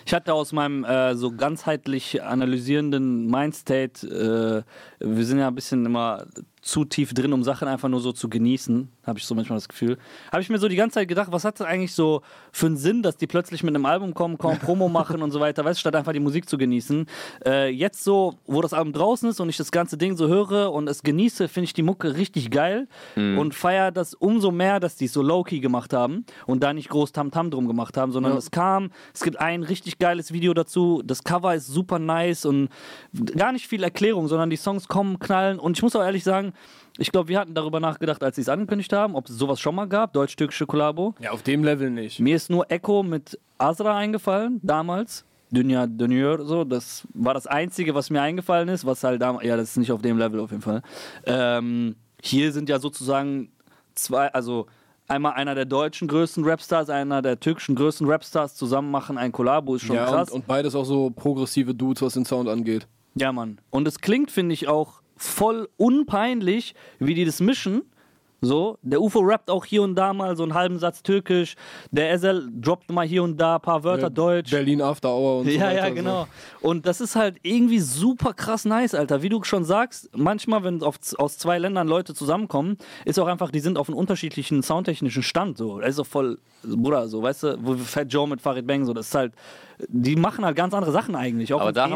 Ich 0.05 0.13
hatte 0.13 0.35
aus 0.35 0.53
meinem 0.53 0.85
äh, 0.85 1.15
so 1.15 1.31
ganzheitlich 1.31 2.21
analysierenden 2.23 3.27
Mindstate, 3.27 4.65
äh, 5.01 5.07
wir 5.07 5.25
sind 5.25 5.39
ja 5.39 5.47
ein 5.47 5.55
bisschen 5.55 5.87
immer 5.87 6.27
zu 6.67 6.85
tief 6.85 7.15
drin, 7.15 7.33
um 7.33 7.45
Sachen 7.45 7.69
einfach 7.69 7.89
nur 7.89 8.01
so 8.01 8.11
zu 8.13 8.29
genießen, 8.29 8.89
habe 9.07 9.19
ich 9.21 9.25
so 9.25 9.35
manchmal 9.37 9.57
das 9.59 9.69
Gefühl. 9.69 9.99
Habe 10.33 10.43
ich 10.43 10.49
mir 10.51 10.59
so 10.59 10.67
die 10.67 10.75
ganze 10.75 10.95
Zeit 10.95 11.07
gedacht, 11.09 11.29
was 11.31 11.45
hat 11.45 11.61
das 11.61 11.67
eigentlich 11.67 11.95
so 11.95 12.23
für 12.51 12.67
einen 12.67 12.77
Sinn, 12.77 13.03
dass 13.03 13.17
die 13.17 13.29
plötzlich 13.29 13.63
mit 13.63 13.73
einem 13.75 13.87
Album 13.87 14.15
kommen, 14.15 14.37
kaum 14.37 14.59
Promo 14.59 14.89
machen 14.89 15.23
und 15.23 15.31
so 15.31 15.39
weiter, 15.39 15.65
weißt 15.65 15.79
du, 15.79 15.81
statt 15.81 15.95
einfach 15.95 16.13
die 16.13 16.19
Musik 16.21 16.49
zu 16.49 16.59
genießen. 16.59 17.07
Äh, 17.45 17.69
jetzt 17.71 18.03
so, 18.03 18.35
wo 18.47 18.61
das 18.63 18.73
Album 18.73 18.93
draußen 18.93 19.31
ist 19.31 19.39
und 19.41 19.49
ich 19.49 19.57
das 19.57 19.71
ganze 19.71 19.97
Ding 19.97 20.17
so 20.17 20.27
höre 20.27 20.73
und 20.73 20.89
es 20.89 21.03
genieße, 21.05 21.47
finde 21.47 21.67
ich 21.67 21.73
die 21.73 21.83
Mucke 21.85 22.17
richtig 22.17 22.51
geil 22.51 22.89
und 23.15 23.55
feiere 23.55 23.93
das 23.93 24.15
umso 24.15 24.51
mehr, 24.51 24.81
dass 24.81 24.97
die 24.97 25.05
es 25.05 25.13
so 25.13 25.23
low-key 25.23 25.61
gemacht 25.61 25.93
haben 25.93 26.25
und 26.47 26.63
da 26.65 26.73
nicht 26.73 26.89
groß 26.89 27.13
Tamtam 27.13 27.51
drum 27.51 27.69
gemacht 27.69 27.97
haben, 27.97 28.11
sondern 28.11 28.33
Ja. 28.33 28.39
es 28.39 28.51
kam, 28.51 28.91
es 29.15 29.23
gibt 29.23 29.39
ein 29.39 29.63
richtig 29.63 29.99
geiles 29.99 30.33
Video 30.33 30.53
dazu, 30.53 31.01
das 31.05 31.23
Cover 31.23 31.55
ist 31.55 31.69
super 31.69 31.99
nice 32.01 32.45
und 32.45 32.71
gar 33.37 33.53
nicht 33.53 33.69
viel 33.69 33.83
Erklärung, 33.85 34.27
sondern 34.29 34.51
die 34.51 34.57
Songs 34.57 34.89
kommen, 34.89 35.19
knallen 35.21 35.59
und 35.61 35.77
ich 35.77 35.83
muss 35.83 35.95
auch 35.95 36.03
ehrlich 36.03 36.25
sagen, 36.25 36.53
ich 36.99 37.13
glaube, 37.13 37.29
wir 37.29 37.39
hatten 37.39 37.55
darüber 37.55 37.81
nachgedacht, 37.81 38.23
als 38.23 38.37
sie 38.37 38.43
es 38.43 38.49
angekündigt 38.49 38.93
haben, 38.93 39.15
ob 39.15 39.29
es 39.29 39.37
sowas 39.37 39.61
schon 39.61 39.75
mal 39.75 39.87
gab, 39.87 40.13
deutsch-türkische 40.13 40.67
Kollabo. 40.67 41.15
Ja, 41.21 41.31
auf 41.33 41.43
dem 41.43 41.63
Level 41.63 41.91
nicht. 41.91 42.21
Mir 42.21 42.37
ist 42.37 42.51
nur 42.51 42.71
Echo 42.71 43.03
mit 43.03 43.39
Azra 43.59 43.97
eingefallen, 43.97 44.61
damals. 44.63 45.25
Dünja 45.51 45.87
Dünür, 45.87 46.45
so, 46.45 46.65
das 46.65 47.07
war 47.15 47.35
das 47.35 47.47
Einzige, 47.47 47.95
was 47.95 48.11
mir 48.11 48.21
eingefallen 48.21 48.69
ist, 48.69 48.85
was 48.85 49.05
halt 49.05 49.23
damals, 49.23 49.47
ja, 49.47 49.57
das 49.57 49.71
ist 49.71 49.77
nicht 49.77 49.93
auf 49.93 50.03
dem 50.03 50.19
Level 50.19 50.41
auf 50.41 50.51
jeden 50.51 50.63
Fall. 50.63 50.83
Ähm, 51.25 51.95
hier 52.21 52.53
sind 52.53 52.69
ja 52.69 52.81
sozusagen 52.81 53.53
zwei, 53.95 54.29
also 54.33 54.67
einmal 55.07 55.35
einer 55.35 55.55
der 55.55 55.65
deutschen 55.65 56.09
größten 56.09 56.45
Rapstars, 56.45 56.91
einer 56.91 57.23
der 57.23 57.39
türkischen 57.39 57.77
größten 57.77 58.09
Rapstars 58.09 58.57
zusammen 58.57 58.91
machen 58.91 59.19
ein 59.19 59.31
Kollabo, 59.31 59.77
ist 59.77 59.83
schon 59.83 59.97
ja, 59.97 60.07
krass. 60.07 60.31
Und, 60.31 60.41
und 60.41 60.47
beides 60.47 60.75
auch 60.75 60.85
so 60.85 61.11
progressive 61.11 61.75
Dudes, 61.75 62.03
was 62.03 62.15
den 62.15 62.25
Sound 62.25 62.49
angeht. 62.49 62.89
Ja, 63.15 63.33
Mann. 63.33 63.61
Und 63.71 63.87
es 63.87 64.01
klingt, 64.01 64.31
finde 64.31 64.53
ich, 64.53 64.69
auch 64.69 65.01
voll 65.17 65.69
unpeinlich, 65.77 66.75
wie 66.99 67.15
die 67.15 67.25
das 67.25 67.41
mischen. 67.41 67.83
So, 68.43 68.77
der 68.83 69.01
UFO 69.01 69.21
rappt 69.21 69.51
auch 69.51 69.65
hier 69.65 69.83
und 69.83 69.95
da 69.95 70.13
mal 70.13 70.37
so 70.37 70.43
einen 70.43 70.53
halben 70.53 70.79
Satz 70.79 71.03
Türkisch. 71.03 71.57
Der 71.91 72.13
Ezel 72.13 72.47
droppt 72.61 72.91
mal 72.93 73.07
hier 73.07 73.23
und 73.23 73.39
da 73.39 73.55
ein 73.57 73.63
paar 73.63 73.83
Wörter 73.83 74.09
Äh, 74.09 74.11
Deutsch. 74.11 74.51
Berlin 74.51 74.83
After 74.83 75.09
Hour 75.09 75.39
und 75.41 75.47
so 75.47 75.51
Ja, 75.53 75.63
weiter. 75.69 75.89
ja, 75.89 75.89
genau. 75.89 76.29
Und 76.61 76.85
das 76.87 77.01
ist 77.01 77.17
halt 77.17 77.39
irgendwie 77.43 77.81
super 77.81 78.35
krass 78.35 78.67
nice, 78.67 78.95
Alter. 78.95 79.23
Wie 79.23 79.31
du 79.31 79.43
schon 79.43 79.65
sagst, 79.65 80.11
manchmal, 80.15 80.63
wenn 80.65 80.83
auf, 80.83 80.97
aus 81.17 81.39
zwei 81.39 81.59
Ländern 81.59 81.89
Leute 81.89 82.13
zusammenkommen, 82.15 82.77
ist 83.07 83.19
auch 83.19 83.27
einfach, 83.27 83.51
die 83.51 83.61
sind 83.61 83.79
auf 83.79 83.89
einem 83.89 83.97
unterschiedlichen 83.99 84.63
soundtechnischen 84.63 85.23
Stand. 85.23 85.57
So, 85.57 85.81
das 85.81 85.91
ist 85.91 85.99
auch 86.01 86.07
voll, 86.07 86.39
Bruder, 86.63 87.09
so, 87.09 87.23
weißt 87.23 87.43
du, 87.43 87.59
wo 87.63 87.75
Fat 87.75 88.13
Joe 88.13 88.29
mit 88.29 88.43
Farid 88.43 88.67
Bang, 88.67 88.85
so, 88.85 88.93
das 88.93 89.09
ist 89.09 89.15
halt, 89.15 89.33
die 89.89 90.17
machen 90.17 90.45
halt 90.45 90.57
ganz 90.57 90.73
andere 90.75 90.93
Sachen 90.93 91.15
eigentlich. 91.15 91.53
Auch 91.53 91.61
Aber 91.61 91.73
da 91.73 91.89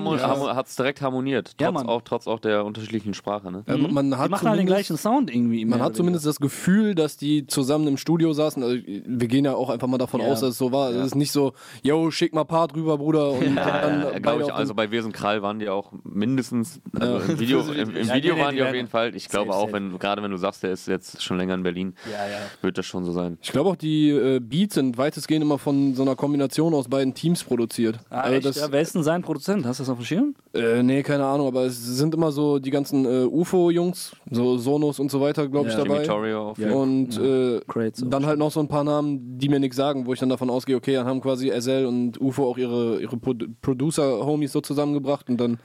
hat 0.55 0.67
es 0.67 0.77
direkt 0.77 1.01
harmoniert. 1.01 1.55
Ja, 1.61 1.69
Trotz, 1.71 1.75
Mann. 1.75 1.89
auch, 1.89 2.03
trotz 2.03 2.27
auch 2.27 2.39
der 2.39 2.65
unterschiedlichen 2.65 3.15
Sprache. 3.15 3.51
Ne? 3.51 3.65
Ja, 3.67 3.77
man 3.77 4.11
die 4.11 4.17
hat 4.17 4.31
machen 4.31 4.49
halt 4.49 4.59
den 4.59 4.67
zumindest- 4.67 4.67
gleichen 4.67 4.97
Sound 4.97 5.35
irgendwie. 5.35 5.65
Man 5.65 5.81
hat 5.81 5.97
zumindest 5.97 6.27
das 6.27 6.41
Gefühl, 6.41 6.95
dass 6.95 7.17
die 7.17 7.47
zusammen 7.47 7.87
im 7.89 7.97
Studio 7.97 8.33
saßen. 8.33 8.63
Also, 8.63 8.77
wir 8.85 9.29
gehen 9.29 9.45
ja 9.45 9.55
auch 9.55 9.71
einfach 9.71 9.87
mal 9.89 9.99
davon 9.99 10.21
Ja. 10.21 10.27
aus, 10.29 10.41
dass 10.41 10.51
es 10.51 10.59
so 10.59 10.73
war. 10.73 10.91
Es 10.91 11.07
ist 11.07 11.15
nicht 11.15 11.33
so, 11.33 11.53
yo, 11.83 12.11
schick 12.11 12.35
mal 12.35 12.45
Part 12.45 12.75
rüber, 12.75 12.99
Bruder. 12.99 13.31
Und 13.33 13.41
dann 13.57 14.23
Ja, 14.23 14.37
ich, 14.41 14.53
also 14.53 14.75
bei 14.75 14.91
Wir 14.91 15.03
sind 15.03 15.13
Krall 15.13 15.41
waren 15.43 15.59
die 15.59 15.69
auch 15.69 15.93
mindestens, 16.05 16.81
also 16.99 17.15
Ja. 17.19 17.25
im 17.33 17.41
Video, 17.41 17.61
im, 17.73 17.97
im 17.97 18.07
Ja, 18.09 18.15
Video 18.15 18.39
waren 18.39 18.51
die 18.51 18.57
die 18.57 18.63
auf 18.63 18.75
jeden 18.75 18.89
Fall. 18.89 19.15
Ich 19.17 19.29
glaube 19.29 19.53
auch, 19.55 19.73
wenn 19.73 19.99
gerade 19.99 20.23
wenn 20.23 20.31
du 20.31 20.37
sagst, 20.37 20.63
der 20.63 20.73
ist 20.73 20.87
jetzt 20.89 21.23
schon 21.23 21.39
länger 21.39 21.55
in 21.55 21.63
Berlin, 21.63 21.95
Ja, 22.11 22.27
ja. 22.27 22.39
wird 22.63 22.77
das 22.79 22.87
schon 22.87 23.05
so 23.05 23.13
sein. 23.13 23.39
Ich 23.41 23.53
glaube 23.53 23.71
auch, 23.71 23.77
die 23.77 24.11
äh, 24.11 24.41
Beats 24.41 24.75
sind 24.75 24.99
weitestgehend 24.99 25.43
immer 25.45 25.59
von 25.59 25.95
so 25.95 26.03
einer 26.03 26.17
Kombination 26.17 26.75
aus 26.75 26.89
beiden 26.89 27.15
Teams 27.15 27.43
produziert. 27.45 27.70
Ah, 28.11 28.21
also 28.23 28.49
das, 28.49 28.57
ja, 28.57 28.71
wer 28.71 28.81
ist 28.81 28.95
denn 28.95 29.03
sein 29.03 29.23
Produzent? 29.23 29.65
Hast 29.65 29.79
du 29.79 29.83
das 29.83 29.91
auf 29.91 29.99
dem 29.99 30.05
Schirm? 30.05 30.35
äh, 30.55 30.83
nee, 30.83 31.03
keine 31.03 31.25
Ahnung, 31.25 31.47
aber 31.47 31.65
es 31.65 31.77
sind 31.85 32.15
immer 32.15 32.33
so 32.33 32.59
die 32.59 32.71
ganzen 32.71 33.05
äh, 33.05 33.25
UFO-Jungs, 33.25 34.17
so 34.31 34.59
Sonos 34.59 34.99
und 34.99 35.11
so 35.11 35.21
weiter, 35.21 35.49
glaube 35.49 35.69
ich, 35.69 35.75
Ja. 35.75 35.81
Jimmy 35.83 35.95
dabei. 35.95 36.07
Torrio 36.07 36.51
auf 36.51 36.59
Ja. 36.59 36.73
Und 36.73 37.19
äh, 37.19 37.61
dann 38.07 38.27
halt 38.27 38.39
noch 38.39 38.51
so 38.51 38.61
ein 38.61 38.69
paar 38.69 38.85
Namen, 38.85 39.39
die 39.39 39.49
mir 39.49 39.61
nichts 39.61 39.77
sagen, 39.77 40.07
wo 40.07 40.13
ich 40.13 40.21
dann 40.21 40.29
davon 40.29 40.51
ausgehe, 40.51 40.77
okay, 40.77 40.95
dann 40.95 41.07
haben 41.07 41.21
quasi 41.21 41.51
SL 41.51 41.87
und 41.87 42.21
UFO 42.21 42.51
auch 42.51 42.59
ihre, 42.59 43.01
ihre 43.01 43.17
Pro 43.17 43.35
Producer-Homies 43.63 44.53
so 44.53 44.61
zusammengebracht 44.61 45.29
und 45.29 45.39
dann 45.41 45.59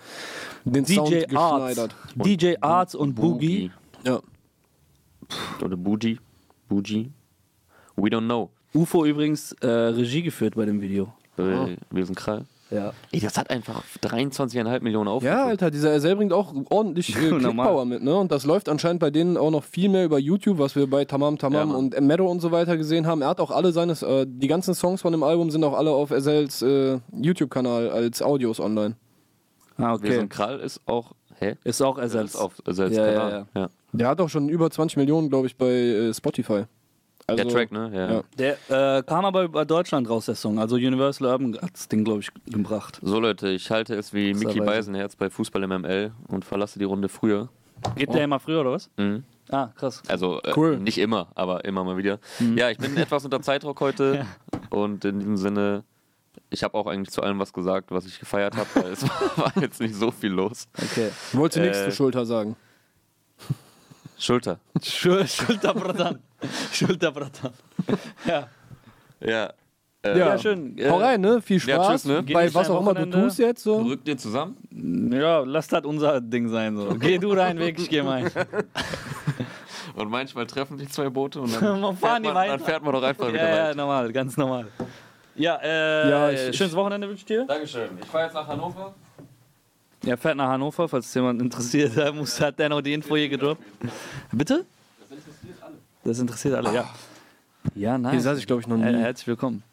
den 0.63 0.85
Sound 0.85 1.09
DJ 1.09 1.35
Arts. 1.35 1.65
geschneidert. 1.75 1.95
DJ 2.15 2.53
Arts 2.61 2.95
und 2.95 3.15
Boogie. 3.15 3.71
Ja. 4.05 4.19
Oder 5.63 5.75
Boogie. 5.77 6.19
Boogie. 6.69 7.11
We 7.95 8.09
don't 8.09 8.25
know. 8.25 8.49
UFO 8.73 9.05
übrigens 9.05 9.53
äh, 9.61 9.67
Regie 9.67 10.21
geführt 10.21 10.55
bei 10.55 10.65
dem 10.65 10.81
Video. 10.81 11.13
Äh, 11.37 11.75
Wir 11.91 12.05
sind 12.05 12.15
Krall. 12.15 12.45
Ja. 12.71 12.93
Ey, 13.11 13.19
das 13.19 13.37
hat 13.37 13.51
einfach 13.51 13.83
23,5 14.01 14.81
Millionen 14.81 15.07
Aufrufe. 15.07 15.27
Ja, 15.27 15.45
Alter, 15.45 15.69
dieser 15.69 15.99
SL 15.99 16.15
bringt 16.15 16.33
auch 16.33 16.53
ordentlich 16.69 17.15
äh. 17.15 17.29
Klickpower 17.29 17.85
mit, 17.85 18.01
ne? 18.01 18.15
Und 18.15 18.31
das 18.31 18.45
läuft 18.45 18.69
anscheinend 18.69 18.99
bei 18.99 19.11
denen 19.11 19.37
auch 19.37 19.51
noch 19.51 19.63
viel 19.63 19.87
mehr 19.87 20.03
über 20.03 20.17
YouTube, 20.17 20.57
was 20.57 20.75
wir 20.75 20.89
bei 20.89 21.05
Tamam 21.05 21.37
Tamam 21.37 21.69
Ja, 21.69 21.75
und 21.75 21.99
Meadow 22.01 22.29
und 22.29 22.39
so 22.39 22.51
weiter 22.51 22.75
gesehen 22.75 23.05
haben. 23.05 23.21
Er 23.21 23.29
hat 23.29 23.39
auch 23.39 23.51
alle 23.51 23.71
seine, 23.71 23.93
äh, 23.93 24.25
die 24.27 24.47
ganzen 24.47 24.73
Songs 24.73 25.01
von 25.01 25.11
dem 25.11 25.21
Album 25.21 25.51
sind 25.51 25.63
auch 25.63 25.73
alle 25.73 25.91
auf 25.91 26.09
SLs 26.09 26.63
äh, 26.63 26.99
YouTube-Kanal 27.13 27.89
als 27.91 28.21
Audios 28.23 28.59
online. 28.59 28.95
Ah, 29.77 29.89
Wir 29.89 29.93
okay. 29.93 30.15
sind 30.15 30.29
Krall 30.29 30.59
ist 30.59 30.81
auch, 30.87 31.11
hä? 31.39 31.55
Ist 31.63 31.81
auch 31.81 31.97
ist 31.99 32.35
auf 32.35 32.53
selbst 32.65 32.97
Ja, 32.97 33.05
ja, 33.05 33.13
Kanal. 33.13 33.45
Ja, 33.55 33.69
Der 33.91 34.07
hat 34.07 34.19
auch 34.21 34.29
schon 34.29 34.49
über 34.49 34.71
20 34.71 34.97
Millionen, 34.97 35.29
glaube 35.29 35.45
ich, 35.47 35.55
bei 35.55 35.69
äh, 35.69 36.13
Spotify. 36.13 36.63
Also, 37.27 37.43
Der 37.43 37.51
Track, 37.51 37.71
ne? 37.71 37.91
Ja. 37.93 38.13
ja. 38.13 38.57
Der 38.69 38.97
äh, 38.97 39.03
kam 39.03 39.25
aber 39.25 39.43
über 39.43 39.65
Deutschland 39.65 40.07
raus, 40.09 40.25
der 40.27 40.35
Song. 40.35 40.59
Also 40.59 40.75
Universal 40.75 41.27
Urban 41.27 41.55
hat 41.59 41.73
das 41.73 41.87
Ding, 41.87 42.03
glaube 42.03 42.19
ich, 42.19 42.29
gebracht. 42.45 42.99
So 43.01 43.19
Leute, 43.19 43.49
ich 43.49 43.71
halte 43.71 43.95
es 43.95 44.13
wie 44.13 44.33
Mickey. 44.35 44.59
Beisenherz 44.59 45.15
bei 45.15 45.29
Fußball 45.31 45.63
im 45.63 45.81
ML 45.81 46.11
und 46.27 46.45
verlasse 46.45 46.77
die 46.77 46.85
Runde 46.85 47.09
früher. 47.09 47.49
Geht 47.95 48.13
der 48.13 48.23
immer 48.25 48.39
früher 48.39 48.61
oder 48.61 48.71
was? 48.73 48.89
Mhm. 48.97 49.23
Ah, 49.49 49.69
krass. 49.75 50.01
Also 50.07 50.39
äh, 50.43 50.53
Cool. 50.55 50.77
nicht 50.77 50.97
immer, 50.99 51.27
aber 51.35 51.65
immer 51.65 51.83
mal 51.83 51.97
wieder. 51.97 52.19
Mhm. 52.39 52.57
Ja, 52.57 52.69
ich 52.69 52.77
bin 52.77 52.95
etwas 52.97 53.25
unter 53.25 53.41
Zeitdruck 53.41 53.79
heute 53.81 54.25
und 54.69 55.03
in 55.05 55.19
diesem 55.19 55.37
Sinne, 55.37 55.83
Ich 56.51 56.63
habe 56.63 56.75
auch 56.75 56.85
eigentlich 56.87 57.11
zu 57.11 57.21
allem 57.23 57.39
was 57.39 57.53
gesagt, 57.53 57.91
was 57.91 58.05
ich 58.05 58.19
gefeiert 58.19 58.55
habe, 58.55 58.67
weil 58.75 58.91
es 58.91 59.03
war 59.37 59.51
jetzt 59.61 59.81
nicht 59.81 59.95
so 59.95 60.11
viel 60.11 60.31
los. 60.31 60.67
Okay. 60.77 61.09
Ich 61.31 61.37
wollte 61.37 61.59
nichts 61.59 61.77
Äh, 61.79 61.83
zur 61.85 61.91
Schulter 61.91 62.25
sagen. 62.25 62.55
Schulter. 64.17 64.59
Schul 64.81 65.27
Schulterbratan. 65.27 66.19
Schulterbratan. 66.71 67.51
Ja. 68.25 68.47
Ja. 69.19 69.53
Äh, 70.03 70.19
Ja, 70.19 70.37
schön. 70.37 70.77
Äh, 70.77 70.89
Hau 70.89 70.97
rein, 70.97 71.19
ne? 71.21 71.41
Viel 71.41 71.57
ja, 71.65 71.75
Spaß. 71.75 71.87
tschüss, 72.03 72.05
ne? 72.05 72.23
Bei 72.23 72.53
was 72.53 72.69
auch 72.69 72.79
immer 72.81 72.93
du 72.93 73.05
tust 73.09 73.39
jetzt 73.39 73.63
so. 73.63 73.77
Rückt 73.81 74.07
ihr 74.07 74.17
zusammen? 74.17 74.55
Ja, 75.11 75.39
lass 75.39 75.67
das 75.67 75.83
unser 75.85 76.21
Ding 76.21 76.47
sein. 76.49 76.77
So. 76.77 76.95
Geh 76.99 77.17
du 77.17 77.33
deinen 77.35 77.59
Weg, 77.59 77.79
ich 77.79 77.89
geh 77.89 78.01
meinen. 78.03 78.29
Und 79.95 80.09
manchmal 80.09 80.45
treffen 80.45 80.77
sich 80.77 80.89
zwei 80.89 81.09
Boote 81.09 81.39
und 81.41 81.55
dann, 81.55 81.79
Man 81.81 81.95
fahren 81.97 81.97
fährt, 81.97 82.19
die 82.23 82.27
man, 82.27 82.35
weiter. 82.35 82.57
dann 82.57 82.65
fährt 82.65 82.83
man 82.83 82.93
doch 82.93 83.03
einfach 83.03 83.27
wieder 83.29 83.37
Ja, 83.37 83.49
ja, 83.57 83.63
weiter. 83.69 83.75
normal, 83.75 84.11
ganz 84.11 84.37
normal. 84.37 84.67
Ja, 85.35 85.55
äh, 85.63 86.09
Ja, 86.09 86.29
ich- 86.31 86.49
ich- 86.49 86.57
schönes 86.57 86.75
Wochenende 86.75 87.07
wünsche 87.07 87.19
ich 87.21 87.25
dir. 87.25 87.45
Dankeschön. 87.45 87.89
Ich 88.01 88.07
fahre 88.07 88.25
jetzt 88.25 88.33
nach 88.33 88.47
Hannover. 88.47 88.93
Ja, 90.05 90.17
fährt 90.17 90.37
nach 90.37 90.47
Hannover, 90.49 90.87
falls 90.87 91.07
es 91.07 91.13
jemand 91.13 91.41
interessiert. 91.41 91.93
Da 91.97 92.11
muss, 92.11 92.39
hat 92.39 92.59
der 92.59 92.69
noch 92.69 92.81
die 92.81 92.93
Info 92.93 93.15
hier 93.15 93.29
gedroppt. 93.29 93.61
Bitte? 94.31 94.65
Das 94.99 95.09
interessiert 95.17 95.63
alle. 95.63 95.75
Das 96.03 96.19
interessiert 96.19 96.53
alle, 96.55 96.73
ja. 96.73 96.89
Ja, 97.73 97.97
nice. 97.97 98.11
Hier 98.11 98.21
saß 98.21 98.37
ich, 98.37 98.45
glaube 98.47 98.61
ich, 98.61 98.67
noch 98.67 98.77
nie. 98.77 98.83
herzlich 98.83 99.27
willkommen. 99.27 99.63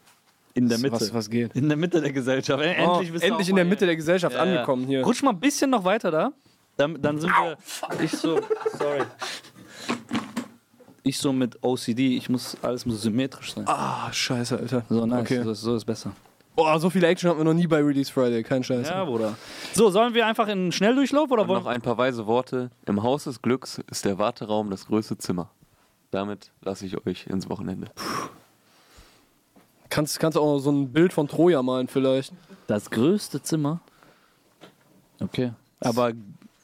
In 0.55 0.69
der 0.69 0.77
Mitte. 0.79 0.93
Was, 0.95 1.13
was 1.13 1.29
geht? 1.29 1.55
In 1.55 1.67
der 1.67 1.77
Mitte 1.77 2.01
der 2.01 2.11
Gesellschaft. 2.11 2.63
Äh, 2.63 2.75
Oh, 2.85 2.99
Endlich, 2.99 3.23
endlich 3.23 3.49
in 3.49 3.55
der 3.55 3.65
Mitte 3.65 3.85
der 3.85 3.95
Gesellschaft 3.95 4.35
ja. 4.35 4.41
angekommen 4.41 4.85
hier. 4.85 5.03
Rutsch 5.03 5.21
mal 5.23 5.31
ein 5.31 5.39
bisschen 5.39 5.69
noch 5.69 5.83
weiter 5.83 6.11
da. 6.11 6.31
Dann, 6.77 6.99
dann 7.01 7.19
sind 7.19 7.29
wir. 7.31 7.57
Ich 8.03 8.11
so. 8.11 8.39
Sorry. 8.77 9.03
Ich 11.03 11.17
so 11.19 11.33
mit 11.33 11.57
OCD. 11.63 12.17
Ich 12.17 12.29
muss. 12.29 12.57
Alles 12.61 12.85
muss 12.85 13.01
symmetrisch 13.01 13.53
sein. 13.53 13.65
Ah, 13.67 14.11
scheiße, 14.11 14.57
Alter. 14.57 14.83
So 14.89 15.05
nice. 15.05 15.21
Okay. 15.21 15.43
So, 15.43 15.53
so 15.53 15.75
ist 15.75 15.85
besser. 15.85 16.11
Boah, 16.55 16.79
so 16.79 16.89
viel 16.89 17.03
Action 17.03 17.29
hatten 17.29 17.39
wir 17.39 17.45
noch 17.45 17.53
nie 17.53 17.65
bei 17.65 17.81
Release 17.81 18.11
Friday. 18.11 18.43
Kein 18.43 18.63
Scheiß. 18.63 18.89
Ja, 18.89 19.05
Bruder. 19.05 19.35
So, 19.73 19.89
sollen 19.89 20.13
wir 20.13 20.27
einfach 20.27 20.47
in 20.47 20.51
einen 20.51 20.71
Schnelldurchlauf 20.71 21.31
oder 21.31 21.47
wollen 21.47 21.63
noch 21.63 21.69
ein 21.69 21.81
paar 21.81 21.97
weise 21.97 22.27
Worte. 22.27 22.69
Im 22.85 23.01
Haus 23.01 23.23
des 23.23 23.41
Glücks 23.41 23.79
ist 23.89 24.05
der 24.05 24.19
Warteraum 24.19 24.69
das 24.69 24.85
größte 24.85 25.17
Zimmer. 25.17 25.49
Damit 26.11 26.51
lasse 26.61 26.85
ich 26.85 27.05
euch 27.07 27.25
ins 27.25 27.49
Wochenende. 27.49 27.87
Kannst, 29.89 30.19
kannst 30.19 30.35
du 30.35 30.41
auch 30.41 30.55
noch 30.55 30.59
so 30.59 30.71
ein 30.71 30.91
Bild 30.91 31.11
von 31.11 31.27
Troja 31.27 31.63
malen 31.63 31.87
vielleicht? 31.87 32.33
Das 32.67 32.91
größte 32.91 33.41
Zimmer. 33.41 33.81
Okay. 35.19 35.53
Aber 35.79 36.11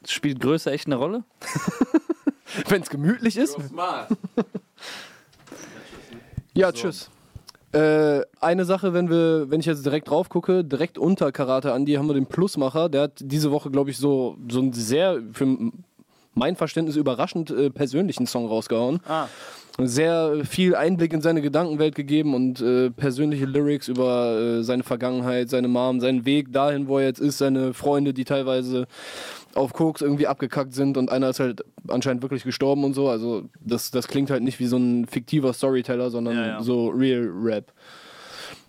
spielt 0.08 0.40
Größe 0.40 0.72
echt 0.72 0.86
eine 0.86 0.96
Rolle? 0.98 1.24
Wenn 2.68 2.84
es 2.84 2.90
gemütlich 2.90 3.38
ist. 3.38 3.58
Ja, 6.54 6.72
tschüss. 6.72 7.10
Äh, 7.72 8.22
eine 8.40 8.66
Sache, 8.66 8.94
wenn 8.94 9.10
wir, 9.10 9.52
wenn 9.52 9.60
ich 9.60 9.68
jetzt 9.68 9.86
direkt 9.86 10.10
drauf 10.10 10.30
gucke, 10.30 10.64
direkt 10.64 10.98
unter 10.98 11.32
Karate 11.32 11.72
Andi 11.74 11.94
haben 11.94 12.08
wir 12.08 12.16
den 12.16 12.26
Plusmacher. 12.26 12.90
Der 12.90 13.04
hat 13.04 13.14
diese 13.20 13.52
Woche, 13.52 13.70
glaube 13.70 13.92
ich, 13.92 13.98
so, 13.98 14.38
so 14.50 14.60
einen 14.60 14.74
sehr, 14.74 15.22
für 15.34 15.72
mein 16.34 16.56
Verständnis 16.56 16.96
überraschend 16.96 17.52
äh, 17.52 17.70
persönlichen 17.70 18.26
Song 18.26 18.48
rausgehauen. 18.48 19.02
Ah. 19.08 19.28
Sehr 19.82 20.44
viel 20.46 20.76
Einblick 20.76 21.14
in 21.14 21.22
seine 21.22 21.42
Gedankenwelt 21.42 21.96
gegeben 21.96 22.34
und 22.34 22.60
äh, 22.60 22.90
persönliche 22.90 23.46
Lyrics 23.46 23.88
über 23.88 24.38
äh, 24.38 24.64
seine 24.64 24.84
Vergangenheit, 24.84 25.50
seine 25.50 25.68
Mom, 25.68 26.02
seinen 26.02 26.26
Weg 26.26 26.52
dahin, 26.52 26.88
wo 26.88 26.98
er 26.98 27.06
jetzt 27.06 27.22
ist, 27.22 27.38
seine 27.38 27.74
Freunde, 27.74 28.14
die 28.14 28.26
teilweise 28.26 28.88
auf 29.56 29.74
Koks 29.74 30.02
irgendwie 30.02 30.28
abgekackt 30.28 30.74
sind 30.74 30.98
und 30.98 31.12
einer 31.12 31.30
ist 31.30 31.40
halt 31.40 31.64
anscheinend 31.88 32.22
wirklich 32.22 32.44
gestorben 32.44 32.84
und 32.84 32.94
so. 32.94 33.10
Also 33.10 33.44
das, 33.60 33.92
das 33.92 34.08
klingt 34.08 34.30
halt 34.30 34.44
nicht 34.44 34.60
wie 34.60 34.68
so 34.68 34.78
ein 34.78 35.06
fiktiver 35.08 35.54
Storyteller, 35.54 36.10
sondern 36.12 36.36
Ja, 36.36 36.48
ja. 36.48 36.62
so 36.62 36.90
Real 36.90 37.28
Rap. 37.34 37.72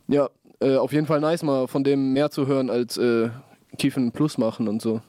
Ja, 0.09 0.29
äh, 0.61 0.77
auf 0.77 0.93
jeden 0.93 1.07
Fall 1.07 1.21
nice, 1.21 1.43
mal 1.43 1.69
von 1.69 1.85
dem 1.85 2.13
mehr 2.13 2.31
zu 2.31 2.47
hören 2.47 2.71
als 2.71 2.97
äh, 2.97 3.29
Kiefen 3.79 4.11
Plus 4.13 4.39
machen 4.39 4.69
und 4.69 4.81
so. 4.83 5.01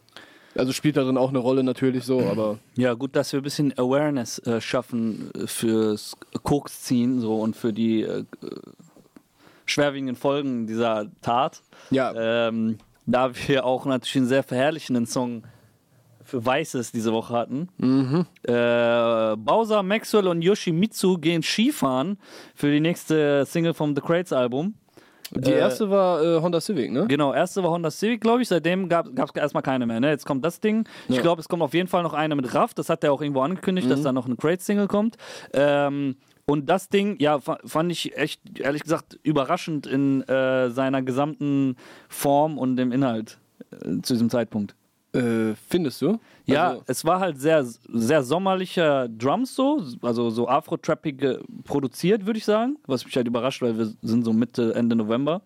Also 0.56 0.74
spielt 0.74 0.98
darin 0.98 1.18
auch 1.18 1.30
eine 1.30 1.40
Rolle 1.40 1.64
natürlich 1.64 2.04
so, 2.04 2.20
aber 2.28 2.60
Ja, 2.76 2.94
gut, 2.94 3.16
dass 3.16 3.32
wir 3.32 3.40
ein 3.40 3.44
bisschen 3.44 3.72
Awareness 3.78 4.40
äh, 4.40 4.60
schaffen 4.60 5.32
äh, 5.34 5.48
fürs 5.48 6.18
Koksziehen 6.44 7.22
so 7.22 7.40
und 7.40 7.56
für 7.56 7.72
die 7.72 8.02
äh, 8.02 8.26
schwerwiegenden 9.66 10.16
Folgen 10.18 10.68
dieser 10.68 11.08
Tat. 11.22 11.62
ja, 11.90 12.14
Ähm, 12.48 12.78
da 13.06 13.32
wir 13.48 13.66
auch 13.66 13.86
natürlich 13.86 14.18
einen 14.18 14.28
sehr 14.28 14.44
verherrlichenden 14.44 15.06
Song 15.06 15.44
für 16.32 16.46
Weißes 16.46 16.94
diese 16.94 17.12
Woche 17.12 17.34
hatten. 17.34 17.68
Äh, 18.44 19.36
Bowser, 19.38 19.84
Maxwell 19.84 20.28
und 20.28 20.42
Yoshimitsu 20.42 21.18
gehen 21.18 21.44
Skifahren 21.44 22.18
für 22.56 22.72
die 22.72 22.80
nächste 22.80 23.46
Single 23.46 23.74
vom 23.74 23.94
The 23.96 24.02
Crates 24.02 24.32
Album. 24.32 24.76
die 25.32 25.52
äh, 25.52 25.60
erste 25.60 25.90
war 25.90 26.24
äh, 26.24 26.42
Honda 26.42 26.62
Civic, 26.62 26.90
ne? 26.92 27.06
Genau, 27.08 27.34
erste 27.34 27.62
war 27.64 27.72
Honda 27.72 27.92
Civic, 27.92 28.22
glaube 28.22 28.42
ich. 28.42 28.48
Seitdem 28.48 28.88
gab 28.88 29.08
es 29.08 29.36
erstmal 29.36 29.62
keine 29.64 29.86
mehr. 29.86 30.00
Ne? 30.00 30.10
Jetzt 30.10 30.26
kommt 30.26 30.44
das 30.46 30.60
Ding. 30.62 30.86
Ich 31.10 31.18
Ja. 31.18 31.22
glaube, 31.22 31.42
es 31.42 31.50
kommt 31.50 31.62
auf 31.64 31.74
jeden 31.74 31.88
Fall 31.90 32.04
noch 32.04 32.14
eine 32.14 32.36
mit 32.36 32.54
Raff. 32.56 32.74
Das 32.74 32.88
hat 32.90 33.04
er 33.04 33.12
auch 33.12 33.22
irgendwo 33.22 33.42
angekündigt, 33.42 33.92
dass 33.92 34.02
da 34.02 34.12
noch 34.14 34.26
eine 34.26 34.38
Crate-Single 34.38 34.88
kommt. 34.88 35.18
Ähm, 35.54 36.16
und 36.48 36.70
das 36.70 36.88
Ding, 36.90 37.18
ja, 37.20 37.40
fa- 37.40 37.60
fand 37.66 37.92
ich 37.92 38.18
echt, 38.18 38.42
ehrlich 38.60 38.84
gesagt, 38.84 39.20
überraschend 39.24 39.86
in 39.86 40.22
äh, 40.24 40.70
seiner 40.70 41.02
gesamten 41.02 41.76
Form 42.10 42.58
und 42.58 42.76
dem 42.78 42.92
Inhalt 42.92 43.38
äh, 43.72 44.02
zu 44.02 44.14
diesem 44.14 44.30
Zeitpunkt. 44.30 44.76
Äh, 45.14 45.56
findest 45.68 46.02
du? 46.02 46.20
Ja, 46.46 46.70
Also, 46.70 46.84
es 46.88 47.06
war 47.06 47.20
halt 47.20 47.38
sehr, 47.40 47.66
sehr 47.66 48.24
sommerlicher 48.24 49.10
Drums 49.10 49.54
so, 49.56 49.84
also 50.02 50.30
so 50.30 50.48
Afro-Trappig 50.48 51.22
äh, 51.22 51.38
produziert, 51.66 52.26
würde 52.26 52.38
ich 52.38 52.46
sagen. 52.46 52.78
Was 52.88 53.04
mich 53.04 53.16
halt 53.18 53.28
überrascht, 53.28 53.62
weil 53.62 53.78
wir 53.78 53.92
sind 54.02 54.24
so 54.24 54.32
Mitte, 54.32 54.74
Ende 54.74 54.96
November. 54.96 55.42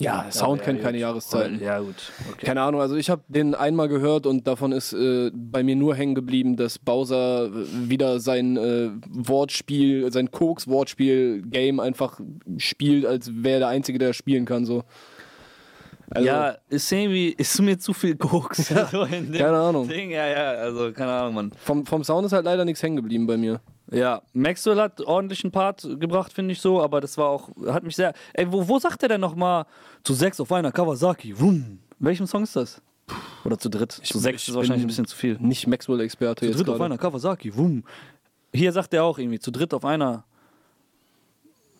ja, 0.00 0.30
Sound 0.30 0.60
ja, 0.60 0.64
kennt 0.64 0.78
gut. 0.78 0.84
keine 0.86 0.98
Jahreszeiten. 0.98 1.60
Ja, 1.60 1.78
gut. 1.80 2.10
Okay. 2.32 2.46
Keine 2.46 2.62
Ahnung, 2.62 2.80
also 2.80 2.96
ich 2.96 3.10
habe 3.10 3.22
den 3.28 3.54
einmal 3.54 3.88
gehört 3.88 4.24
und 4.24 4.46
davon 4.46 4.72
ist 4.72 4.94
äh, 4.94 5.30
bei 5.34 5.62
mir 5.62 5.76
nur 5.76 5.94
hängen 5.94 6.14
geblieben, 6.14 6.56
dass 6.56 6.78
Bowser 6.78 7.46
äh, 7.46 7.50
wieder 7.90 8.18
sein 8.18 8.56
äh, 8.56 8.90
Wortspiel, 9.10 10.10
sein 10.10 10.30
Koks-Wortspiel-Game 10.30 11.80
einfach 11.80 12.18
spielt, 12.56 13.04
als 13.04 13.30
wäre 13.34 13.56
er 13.56 13.58
der 13.58 13.68
Einzige, 13.68 13.98
der 13.98 14.14
spielen 14.14 14.46
kann. 14.46 14.64
So. 14.64 14.84
Also, 16.10 16.26
ja, 16.26 16.56
ist 16.68 16.90
irgendwie, 16.90 17.28
ist 17.30 17.60
mir 17.60 17.78
zu 17.78 17.92
viel 17.92 18.16
Koks. 18.16 18.68
so 18.90 19.02
in 19.04 19.32
dem 19.32 19.40
Keine 19.40 19.58
Ahnung. 19.58 19.88
Ding. 19.88 20.10
Ja, 20.10 20.26
ja, 20.26 20.50
also 20.52 20.92
keine 20.92 21.12
Ahnung, 21.12 21.34
Mann. 21.34 21.52
Vom, 21.62 21.84
vom 21.84 22.02
Sound 22.02 22.26
ist 22.26 22.32
halt 22.32 22.44
leider 22.44 22.64
nichts 22.64 22.82
hängen 22.82 22.96
geblieben 22.96 23.26
bei 23.26 23.36
mir. 23.36 23.60
Ja, 23.90 24.22
Maxwell 24.32 24.80
hat 24.80 25.00
ordentlichen 25.00 25.50
Part 25.50 25.86
gebracht, 25.98 26.32
finde 26.32 26.52
ich 26.52 26.60
so, 26.60 26.82
aber 26.82 27.00
das 27.00 27.16
war 27.16 27.28
auch, 27.28 27.50
hat 27.66 27.84
mich 27.84 27.96
sehr. 27.96 28.12
Ey, 28.34 28.50
wo, 28.50 28.66
wo 28.68 28.78
sagt 28.78 29.02
er 29.02 29.08
denn 29.08 29.20
nochmal 29.20 29.64
zu 30.02 30.14
sechs 30.14 30.40
auf 30.40 30.52
einer 30.52 30.72
Kawasaki? 30.72 31.38
Wum. 31.38 31.78
Welchem 31.98 32.26
Song 32.26 32.42
ist 32.42 32.54
das? 32.56 32.82
Oder 33.44 33.58
zu 33.58 33.70
dritt? 33.70 33.92
zu 33.92 34.18
sechs 34.18 34.42
ich 34.42 34.48
ist 34.48 34.54
wahrscheinlich 34.54 34.84
ein 34.84 34.88
bisschen 34.88 35.06
zu 35.06 35.16
viel. 35.16 35.38
Nicht 35.40 35.66
Maxwell-Experte 35.66 36.40
Zu 36.40 36.46
jetzt 36.46 36.58
dritt 36.58 36.68
auf 36.68 36.80
einer 36.80 36.98
Kawasaki, 36.98 37.56
wum. 37.56 37.84
Hier 38.52 38.72
sagt 38.72 38.92
er 38.92 39.04
auch 39.04 39.18
irgendwie, 39.18 39.38
zu 39.38 39.50
dritt 39.50 39.72
auf 39.72 39.84
einer 39.84 40.24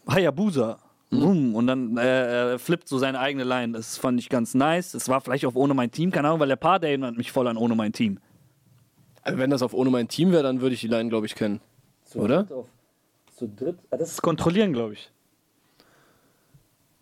Hayabusa, 0.09 0.79
wum. 1.11 1.55
Und 1.55 1.67
dann 1.67 1.97
äh, 1.97 2.59
flippt 2.59 2.89
so 2.89 2.99
seine 2.99 3.19
eigene 3.21 3.45
Line. 3.45 3.73
Das 3.73 3.97
fand 3.97 4.19
ich 4.21 4.29
ganz 4.29 4.55
nice. 4.55 4.95
Es 4.95 5.09
war 5.09 5.21
vielleicht 5.21 5.45
auch 5.47 5.55
ohne 5.55 5.75
mein 5.75 5.91
Team, 5.91 6.11
keine 6.11 6.29
Ahnung, 6.29 6.41
weil 6.41 6.49
der 6.49 6.57
Part 6.57 6.83
der 6.83 6.91
erinnert 6.91 7.17
mich 7.17 7.33
voll 7.33 7.47
an 7.49 7.57
ohne 7.57 7.75
mein 7.75 7.93
Team. 7.93 8.19
Also 9.23 9.39
wenn 9.39 9.51
das 9.51 9.63
auf 9.63 9.75
ohne 9.75 9.91
mein 9.91 10.09
Team 10.09 10.33
wäre, 10.33 10.43
dann 10.43 10.61
würde 10.61 10.75
ich 10.75 10.81
die 10.81 10.89
Line, 10.89 11.09
glaube 11.09 11.27
ich, 11.27 11.35
kennen. 11.35 11.61
Oder? 12.15 12.47
zu 13.37 13.47
dritt? 13.47 13.77
Ah, 13.91 13.97
das 13.97 14.13
ist 14.13 14.23
kontrollieren, 14.23 14.73
glaube 14.73 14.95
ich. 14.95 15.11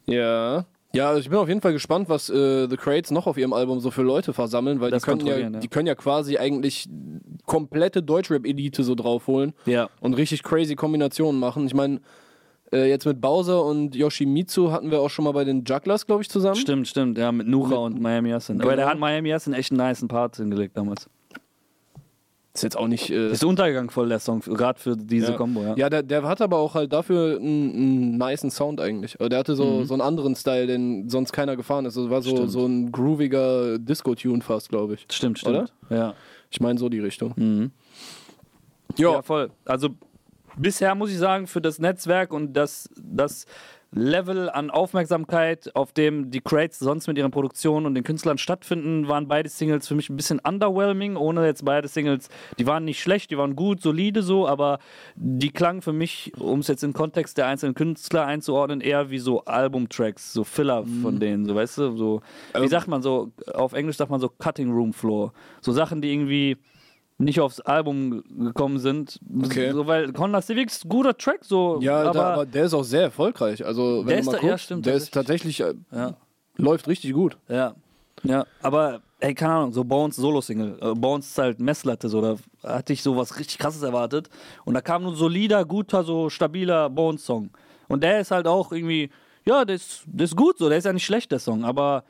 Ja. 0.06 0.66
Ja, 0.92 1.08
also 1.08 1.20
ich 1.20 1.28
bin 1.28 1.38
auf 1.38 1.48
jeden 1.48 1.60
Fall 1.60 1.72
gespannt, 1.72 2.08
was 2.08 2.30
äh, 2.30 2.68
The 2.68 2.76
Crates 2.76 3.10
noch 3.10 3.26
auf 3.26 3.36
ihrem 3.36 3.52
Album 3.52 3.80
so 3.80 3.90
für 3.90 4.02
Leute 4.02 4.32
versammeln, 4.32 4.80
weil 4.80 4.88
die 4.88 4.92
Das 4.94 5.02
können, 5.02 5.26
ja, 5.26 5.36
ja. 5.36 5.50
die 5.50 5.68
können 5.68 5.86
ja 5.86 5.94
quasi 5.94 6.38
eigentlich 6.38 6.88
komplette 7.44 8.02
Deutschrap-Elite 8.02 8.82
so 8.82 8.94
draufholen 8.94 9.52
Ja. 9.66 9.90
und 10.00 10.14
richtig 10.14 10.42
crazy 10.42 10.74
Kombinationen 10.74 11.38
machen. 11.38 11.66
Ich 11.66 11.74
meine, 11.74 12.00
äh, 12.72 12.88
jetzt 12.88 13.06
mit 13.06 13.20
Bowser 13.20 13.64
und 13.64 13.94
Yoshimitsu 13.94 14.70
hatten 14.72 14.90
wir 14.90 15.00
auch 15.00 15.10
schon 15.10 15.24
mal 15.24 15.32
bei 15.32 15.44
den 15.44 15.64
Jugglers, 15.64 16.06
glaube 16.06 16.22
ich, 16.22 16.28
zusammen. 16.30 16.56
Stimmt, 16.56 16.88
stimmt, 16.88 17.18
ja, 17.18 17.30
mit 17.32 17.46
Nura 17.46 17.76
und 17.76 18.00
Miami 18.00 18.30
Yassin. 18.30 18.56
Aber 18.60 18.70
Genau. 18.70 18.76
der 18.82 18.90
hat 18.90 18.98
Miami 18.98 19.28
Yassin 19.30 19.52
echt 19.54 19.70
einen 19.72 19.86
niceen 19.86 20.08
Part 20.08 20.36
hingelegt 20.36 20.76
damals. 20.76 21.08
Ist 22.54 22.62
jetzt 22.62 22.78
auch 22.78 22.88
nicht. 22.88 23.10
Äh, 23.10 23.32
Ist 23.32 23.44
untergegangen 23.44 23.90
voll, 23.90 24.08
der 24.08 24.18
Song, 24.18 24.40
gerade 24.40 24.80
für 24.80 24.96
diese 24.96 25.32
ja. 25.32 25.36
Kombo, 25.36 25.60
ja. 25.62 25.74
Ja, 25.76 25.90
der, 25.90 26.02
der 26.02 26.22
hat 26.22 26.40
aber 26.40 26.56
auch 26.56 26.74
halt 26.74 26.90
dafür 26.90 27.36
einen, 27.38 27.74
einen 27.74 28.16
niceen 28.18 28.50
Sound 28.50 28.80
eigentlich. 28.80 29.20
Also 29.20 29.28
der 29.28 29.38
hatte 29.40 29.54
so, 29.54 29.84
so 29.84 29.92
einen 29.92 30.00
anderen 30.00 30.34
Style, 30.34 30.66
den 30.66 31.10
sonst 31.10 31.32
keiner 31.32 31.54
gefahren 31.56 31.84
ist. 31.84 31.98
Das 31.98 32.08
war 32.08 32.22
so, 32.22 32.30
Mhm. 32.30 32.36
Stimmt. 32.36 32.50
so 32.50 32.66
ein 32.66 32.92
grooviger 32.92 33.78
Disco-Tune 33.78 34.40
fast, 34.40 34.70
glaube 34.70 34.94
ich. 34.94 35.06
Stimmt, 35.10 35.38
stimmt. 35.38 35.70
Ja. 35.90 36.14
Ich 36.50 36.58
meine 36.60 36.78
so 36.78 36.88
die 36.88 37.00
Richtung. 37.00 37.34
Mhm. 37.36 37.72
Ja, 38.96 39.20
voll. 39.20 39.50
Also 39.66 39.90
bisher 40.56 40.94
muss 40.94 41.10
ich 41.10 41.18
sagen, 41.18 41.46
für 41.46 41.60
das 41.60 41.78
Netzwerk 41.78 42.32
und 42.32 42.54
das, 42.54 42.88
das 42.96 43.46
Level 43.92 44.50
an 44.50 44.70
Aufmerksamkeit, 44.70 45.74
auf 45.74 45.92
dem 45.92 46.30
die 46.30 46.40
Crates 46.40 46.80
sonst 46.80 47.06
mit 47.06 47.16
ihren 47.16 47.30
Produktionen 47.30 47.86
und 47.86 47.94
den 47.94 48.04
Künstlern 48.04 48.36
stattfinden, 48.36 49.08
waren 49.08 49.28
beide 49.28 49.48
Singles 49.48 49.86
für 49.86 49.94
mich 49.94 50.10
ein 50.10 50.16
bisschen 50.16 50.40
underwhelming, 50.40 51.16
ohne 51.16 51.46
jetzt 51.46 51.64
beide 51.64 51.88
Singles, 51.88 52.28
die 52.58 52.66
waren 52.66 52.84
nicht 52.84 53.00
schlecht, 53.00 53.30
die 53.30 53.38
waren 53.38 53.56
gut, 53.56 53.80
solide 53.80 54.22
so, 54.22 54.46
aber 54.46 54.80
die 55.14 55.50
klangen 55.50 55.82
für 55.82 55.92
mich, 55.92 56.32
um 56.38 56.60
es 56.60 56.68
jetzt 56.68 56.82
in 56.82 56.92
Kontext 56.92 57.38
der 57.38 57.46
einzelnen 57.46 57.74
Künstler 57.74 58.26
einzuordnen, 58.26 58.80
eher 58.80 59.10
wie 59.10 59.18
so 59.18 59.44
Albumtracks, 59.44 60.32
so 60.32 60.44
Filler 60.44 60.84
von 61.00 61.18
denen, 61.20 61.46
so 61.46 61.54
weißt 61.54 61.78
du, 61.78 61.96
so, 61.96 62.20
wie 62.54 62.62
Ähm. 62.64 62.68
sagt 62.68 62.88
man 62.88 63.02
so, 63.02 63.30
auf 63.54 63.72
Englisch 63.72 63.96
sagt 63.96 64.10
man 64.10 64.20
so 64.20 64.28
Cutting 64.28 64.72
Room 64.72 64.92
Floor, 64.92 65.32
so 65.60 65.72
Sachen, 65.72 66.02
die 66.02 66.12
irgendwie 66.12 66.58
nicht 67.18 67.40
aufs 67.40 67.60
Album 67.60 68.22
gekommen 68.38 68.78
sind, 68.78 69.18
Okay. 69.44 69.72
so, 69.72 69.86
weil 69.86 70.12
Honda 70.16 70.42
Civic 70.42 70.68
ist 70.68 70.84
ein 70.84 70.88
guter 70.90 71.16
Track, 71.16 71.40
so, 71.44 71.78
Ja, 71.80 72.02
aber, 72.02 72.12
der, 72.12 72.24
aber 72.26 72.46
der 72.46 72.64
ist 72.64 72.74
auch 72.74 72.82
sehr 72.84 73.02
erfolgreich. 73.02 73.64
Also, 73.64 74.00
wenn 74.00 74.06
Der 74.08 74.16
du 74.16 74.20
ist 74.20 74.26
mal 74.26 74.32
da- 74.32 74.38
guckst, 74.38 74.50
ja, 74.50 74.58
stimmt, 74.58 74.86
der 74.86 74.94
ist 74.94 75.14
tatsächlich, 75.14 75.60
äh, 75.60 75.74
ja. 75.92 76.14
läuft 76.56 76.88
richtig 76.88 77.12
gut. 77.14 77.38
Ja. 77.48 77.74
Ja, 78.22 78.46
aber 78.62 79.00
ey, 79.20 79.34
keine 79.34 79.52
Ahnung, 79.54 79.72
so 79.72 79.84
Bones 79.84 80.16
Solo-Single. 80.16 80.78
Äh, 80.80 80.94
Bones 80.94 81.26
ist 81.26 81.38
halt 81.38 81.60
Messlatte, 81.60 82.08
so, 82.08 82.20
da 82.20 82.36
hatte 82.62 82.92
ich 82.92 83.02
so 83.02 83.16
was 83.16 83.38
richtig 83.38 83.58
krasses 83.58 83.82
erwartet. 83.82 84.28
Und 84.64 84.74
da 84.74 84.80
kam 84.80 85.02
nur 85.02 85.12
ein 85.12 85.16
solider, 85.16 85.64
guter, 85.64 86.02
so 86.02 86.28
stabiler 86.30 86.88
Bones-Song. 86.90 87.50
Und 87.88 88.02
der 88.02 88.20
ist 88.20 88.30
halt 88.30 88.46
auch 88.46 88.72
irgendwie, 88.72 89.10
ja, 89.44 89.64
der 89.64 89.76
ist, 89.76 90.02
der 90.06 90.24
ist 90.24 90.34
gut 90.36 90.58
so, 90.58 90.68
der 90.68 90.78
ist 90.78 90.84
ja 90.84 90.92
nicht 90.92 91.04
schlecht, 91.04 91.30
der 91.30 91.38
Song, 91.38 91.64
aber 91.64 92.04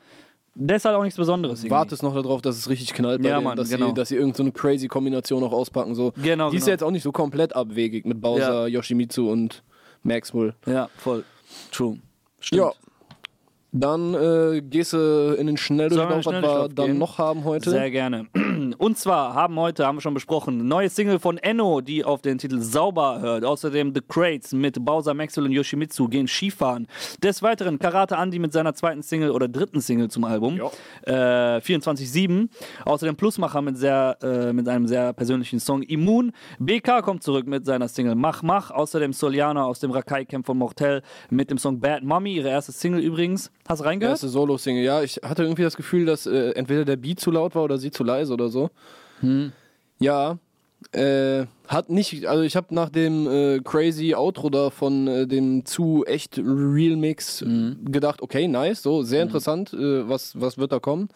der 0.59 0.77
ist 0.77 0.85
halt 0.85 0.95
auch 0.95 1.03
nichts 1.03 1.17
Besonderes. 1.17 1.59
Irgendwie. 1.59 1.71
Wartest 1.71 2.03
noch 2.03 2.13
darauf, 2.15 2.41
dass 2.41 2.57
es 2.57 2.69
richtig 2.69 2.93
knallt 2.93 3.21
bei 3.21 3.29
Ja, 3.29 3.35
denen, 3.35 3.45
Mann, 3.45 3.57
dass, 3.57 3.69
genau. 3.69 3.87
sie, 3.87 3.93
dass 3.93 4.09
sie 4.09 4.15
irgendeine 4.15 4.49
so 4.49 4.53
crazy 4.53 4.87
Kombination 4.87 5.41
noch 5.41 5.51
auspacken. 5.51 5.93
So. 5.95 6.13
Genau, 6.21 6.49
Die 6.49 6.57
ist 6.57 6.63
genau. 6.63 6.67
ja 6.67 6.73
jetzt 6.73 6.83
auch 6.83 6.91
nicht 6.91 7.03
so 7.03 7.11
komplett 7.11 7.55
abwegig 7.55 8.05
mit 8.05 8.19
Bowser, 8.19 8.67
Yoshimitsu 8.67 9.29
und 9.29 9.63
Maxwell. 10.03 10.53
Ja, 10.65 10.89
voll. 10.97 11.23
True. 11.71 11.97
Stimmt. 12.39 12.59
Ja. 12.61 12.71
Dann 13.79 14.13
äh, 14.13 14.61
gehst 14.61 14.93
du 14.93 15.35
in 15.37 15.47
den 15.47 15.57
Schnelldurchlauf, 15.57 16.25
was 16.25 16.33
wir 16.33 16.69
dann 16.69 16.87
gehen? 16.87 16.97
noch 16.97 17.17
haben 17.17 17.43
heute. 17.43 17.69
Sehr 17.69 17.91
gerne. 17.91 18.27
Und 18.77 18.97
zwar 18.97 19.33
haben 19.33 19.59
heute, 19.59 19.85
haben 19.85 19.97
wir 19.97 20.01
schon 20.01 20.13
besprochen, 20.13 20.67
neue 20.67 20.89
Single 20.89 21.19
von 21.19 21.37
Enno, 21.37 21.81
die 21.81 22.03
auf 22.03 22.21
den 22.21 22.37
Titel 22.37 22.59
Sauber 22.59 23.19
hört. 23.21 23.45
Außerdem 23.45 23.93
The 23.93 24.01
Crates 24.07 24.53
mit 24.53 24.83
Bowser 24.83 25.13
Maxwell 25.13 25.45
und 25.45 25.51
Yoshimitsu 25.51 26.07
gehen 26.07 26.27
Skifahren. 26.27 26.87
Des 27.21 27.43
Weiteren 27.43 27.77
Karate 27.79 28.15
Andy 28.15 28.39
mit 28.39 28.53
seiner 28.53 28.73
zweiten 28.73 29.03
Single 29.03 29.31
oder 29.31 29.47
dritten 29.47 29.81
Single 29.81 30.09
zum 30.09 30.23
Album. 30.23 30.59
Äh, 31.03 31.11
24-7. 31.11 32.49
Außerdem 32.85 33.15
Plusmacher 33.15 33.61
mit, 33.61 33.77
sehr, 33.77 34.17
äh, 34.21 34.53
mit 34.53 34.67
einem 34.67 34.87
sehr 34.87 35.13
persönlichen 35.13 35.59
Song 35.59 35.83
Immun. 35.83 36.31
BK 36.59 37.01
kommt 37.01 37.23
zurück 37.23 37.47
mit 37.47 37.65
seiner 37.65 37.87
Single 37.87 38.15
Mach 38.15 38.43
Mach. 38.43 38.71
Außerdem 38.71 39.13
Soliana 39.13 39.65
aus 39.65 39.79
dem 39.79 39.91
Rakai 39.91 40.25
Camp 40.25 40.45
von 40.45 40.57
Mortel 40.57 41.01
mit 41.29 41.51
dem 41.51 41.57
Song 41.57 41.79
Bad 41.79 42.03
Mommy, 42.03 42.35
ihre 42.35 42.49
erste 42.49 42.71
Single 42.71 43.01
übrigens. 43.01 43.51
Hast 43.67 43.79
du 43.81 43.85
reingehört? 43.85 44.13
Erste 44.13 44.29
Solo-Single. 44.29 44.83
Ja, 44.83 45.01
ich 45.03 45.17
hatte 45.23 45.43
irgendwie 45.43 45.63
das 45.63 45.75
Gefühl, 45.75 46.05
dass 46.05 46.25
äh, 46.25 46.51
entweder 46.51 46.85
der 46.85 46.95
Beat 46.95 47.19
zu 47.19 47.31
laut 47.31 47.53
war 47.55 47.63
oder 47.63 47.77
sie 47.77 47.91
zu 47.91 48.03
leise 48.03 48.33
oder 48.33 48.49
so. 48.49 48.69
Hm. 49.19 49.51
Ja. 49.99 50.37
Äh, 50.91 51.45
hat 51.67 51.89
nicht, 51.89 52.27
also 52.27 52.43
ich 52.43 52.55
habe 52.55 52.73
nach 52.73 52.89
dem 52.89 53.27
äh, 53.27 53.59
crazy 53.63 54.13
Outro 54.13 54.49
da 54.51 54.69
von 54.69 55.07
äh, 55.07 55.27
dem 55.27 55.65
zu 55.65 56.03
echt 56.05 56.37
Real 56.37 56.95
Mix 56.95 57.41
Hm. 57.41 57.79
gedacht, 57.91 58.21
okay, 58.21 58.47
nice, 58.47 58.83
so 58.83 59.01
sehr 59.01 59.23
interessant, 59.23 59.73
äh, 59.73 60.07
was, 60.07 60.39
was 60.39 60.57
wird 60.59 60.71
da 60.71 60.79
kommen. 60.79 61.09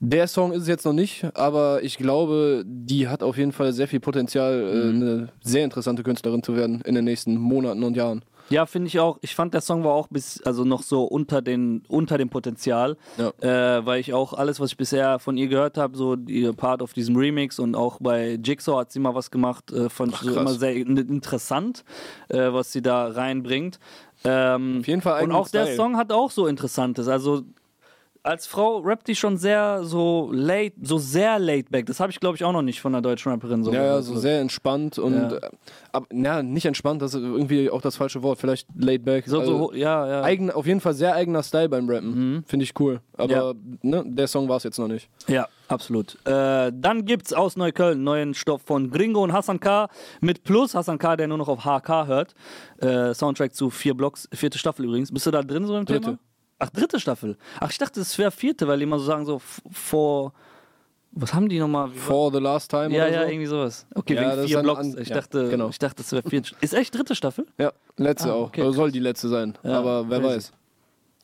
Der 0.00 0.26
Song 0.26 0.52
ist 0.52 0.62
es 0.62 0.68
jetzt 0.68 0.84
noch 0.84 0.92
nicht, 0.92 1.24
aber 1.34 1.82
ich 1.82 1.96
glaube, 1.96 2.64
die 2.66 3.08
hat 3.08 3.22
auf 3.22 3.38
jeden 3.38 3.52
Fall 3.52 3.72
sehr 3.72 3.88
viel 3.88 4.00
Potenzial, 4.00 4.92
Mhm. 4.92 4.96
eine 5.02 5.28
sehr 5.42 5.64
interessante 5.64 6.02
Künstlerin 6.02 6.42
zu 6.42 6.54
werden 6.56 6.82
in 6.84 6.94
den 6.96 7.04
nächsten 7.04 7.36
Monaten 7.36 7.82
und 7.84 7.96
Jahren. 7.96 8.22
Ja, 8.48 8.64
finde 8.66 8.88
ich 8.88 9.00
auch. 9.00 9.18
Ich 9.22 9.34
fand, 9.34 9.54
der 9.54 9.60
Song 9.60 9.82
war 9.84 9.92
auch 9.92 10.08
bis, 10.08 10.40
also 10.42 10.64
noch 10.64 10.82
so 10.82 11.04
unter, 11.04 11.42
den, 11.42 11.82
unter 11.88 12.16
dem 12.18 12.28
Potenzial, 12.28 12.96
Ja. 13.18 13.30
äh, 13.78 13.84
weil 13.84 14.00
ich 14.00 14.14
auch 14.14 14.32
alles, 14.34 14.60
was 14.60 14.70
ich 14.70 14.76
bisher 14.76 15.18
von 15.18 15.36
ihr 15.36 15.48
gehört 15.48 15.78
habe, 15.78 15.96
so 15.96 16.14
ihr 16.26 16.52
Part 16.52 16.82
auf 16.82 16.92
diesem 16.92 17.16
Remix 17.16 17.58
und 17.58 17.74
auch 17.74 17.98
bei 18.00 18.38
Jigsaw 18.42 18.78
hat 18.78 18.92
sie 18.92 19.00
mal 19.00 19.14
was 19.14 19.30
gemacht, 19.30 19.72
äh, 19.72 19.88
fand 19.88 20.12
ich 20.14 20.20
so 20.20 20.38
immer 20.38 20.54
sehr 20.54 20.74
in- 20.74 20.96
interessant, 20.96 21.84
äh, 22.28 22.52
was 22.52 22.72
sie 22.72 22.82
da 22.82 23.08
reinbringt. 23.08 23.78
Ähm, 24.24 24.78
Auf 24.80 24.86
jeden 24.86 25.02
Fall 25.02 25.24
und 25.24 25.32
auch 25.32 25.48
der 25.48 25.64
Style. 25.64 25.76
Song 25.76 25.96
hat 25.96 26.12
auch 26.12 26.30
so 26.30 26.46
Interessantes. 26.46 27.08
Also 27.08 27.42
als 28.26 28.46
Frau 28.46 28.78
rappt 28.78 29.06
die 29.06 29.14
schon 29.14 29.36
sehr 29.36 29.84
so 29.84 30.30
late, 30.32 30.74
so 30.82 30.98
sehr 30.98 31.38
laid 31.38 31.70
back. 31.70 31.86
Das 31.86 32.00
habe 32.00 32.10
ich, 32.10 32.18
glaube 32.18 32.36
ich, 32.36 32.44
auch 32.44 32.52
noch 32.52 32.62
nicht 32.62 32.80
von 32.80 32.92
einer 32.94 33.00
deutschen 33.02 33.30
Rapperin 33.30 33.62
so. 33.62 33.72
Ja, 33.72 33.84
ja, 33.84 34.02
so 34.02 34.16
sehr 34.16 34.40
entspannt 34.40 34.98
und 34.98 35.14
Ja. 35.14 35.36
äh, 35.36 35.50
ab, 35.92 36.06
ja, 36.12 36.42
nicht 36.42 36.66
entspannt, 36.66 37.02
das 37.02 37.14
ist 37.14 37.22
irgendwie 37.22 37.70
auch 37.70 37.80
das 37.80 37.96
falsche 37.96 38.22
Wort, 38.22 38.38
vielleicht 38.40 38.66
laid 38.76 39.04
back. 39.04 39.24
So, 39.26 39.38
also, 39.40 39.58
so, 39.58 39.72
ja, 39.72 40.06
ja. 40.08 40.22
eigen, 40.22 40.50
auf 40.50 40.66
jeden 40.66 40.80
Fall 40.80 40.94
sehr 40.94 41.14
eigener 41.14 41.42
Style 41.42 41.68
beim 41.68 41.88
Rappen. 41.88 42.34
Mhm. 42.34 42.44
Finde 42.46 42.64
ich 42.64 42.72
cool. 42.80 43.00
Aber 43.16 43.54
ne, 43.82 44.02
der 44.06 44.26
Song 44.26 44.48
war 44.48 44.56
es 44.56 44.64
jetzt 44.64 44.78
noch 44.78 44.88
nicht. 44.88 45.08
Ja, 45.28 45.46
absolut. 45.68 46.18
Äh, 46.26 46.72
dann 46.74 47.04
gibt's 47.04 47.32
aus 47.32 47.56
Neukölln 47.56 48.02
neuen 48.02 48.34
Stoff 48.34 48.62
von 48.62 48.90
Gringo 48.90 49.22
und 49.22 49.32
Hassan 49.32 49.60
K. 49.60 49.88
mit 50.20 50.42
Plus. 50.42 50.74
Hassan 50.74 50.98
K., 50.98 51.16
der 51.16 51.28
nur 51.28 51.38
noch 51.38 51.48
auf 51.48 51.64
HK 51.64 52.06
hört. 52.08 52.34
Äh, 52.78 53.14
Soundtrack 53.14 53.54
zu 53.54 53.70
vier 53.70 53.94
Blocks, 53.94 54.28
vierte 54.32 54.58
Staffel 54.58 54.84
übrigens. 54.84 55.12
Bist 55.12 55.26
du 55.26 55.30
da 55.30 55.42
drin 55.42 55.64
so 55.66 55.76
im 55.76 55.84
Dritte. 55.86 56.00
Thema? 56.00 56.18
Ach, 56.58 56.70
dritte 56.70 56.98
Staffel. 57.00 57.36
Ach, 57.60 57.70
ich 57.70 57.78
dachte, 57.78 58.00
es 58.00 58.16
wäre 58.18 58.30
vierte, 58.30 58.66
weil 58.66 58.78
die 58.78 58.84
immer 58.84 58.98
so 58.98 59.04
sagen, 59.04 59.24
so 59.26 59.40
vor. 59.70 60.32
Was 61.18 61.32
haben 61.32 61.48
die 61.48 61.58
nochmal? 61.58 61.88
For 61.90 62.30
the 62.32 62.38
last 62.38 62.70
time 62.70 62.94
Ja, 62.94 63.04
oder 63.04 63.12
ja, 63.12 63.22
so. 63.22 63.28
irgendwie 63.28 63.46
sowas. 63.46 63.86
Okay, 63.94 64.14
Ja, 64.14 64.36
wegen 64.36 64.46
vier 64.48 64.58
Blocks. 64.60 64.80
an- 64.80 64.96
ich, 65.00 65.08
ja, 65.08 65.14
dachte, 65.16 65.48
genau. 65.48 65.68
ich 65.70 65.78
dachte, 65.78 66.02
es 66.02 66.12
wäre 66.12 66.28
vierte. 66.28 66.54
Ist 66.60 66.74
echt 66.74 66.94
dritte 66.94 67.14
Staffel? 67.14 67.46
Ja, 67.58 67.72
letzte 67.96 68.30
Ah, 68.30 68.34
auch. 68.34 68.46
okay, 68.48 68.60
Oder 68.62 68.72
soll 68.74 68.90
die 68.92 68.98
letzte 69.00 69.28
sein. 69.28 69.56
Ja, 69.62 69.78
Aber 69.78 70.10
wer 70.10 70.20
crazy. 70.20 70.34
weiß. 70.34 70.52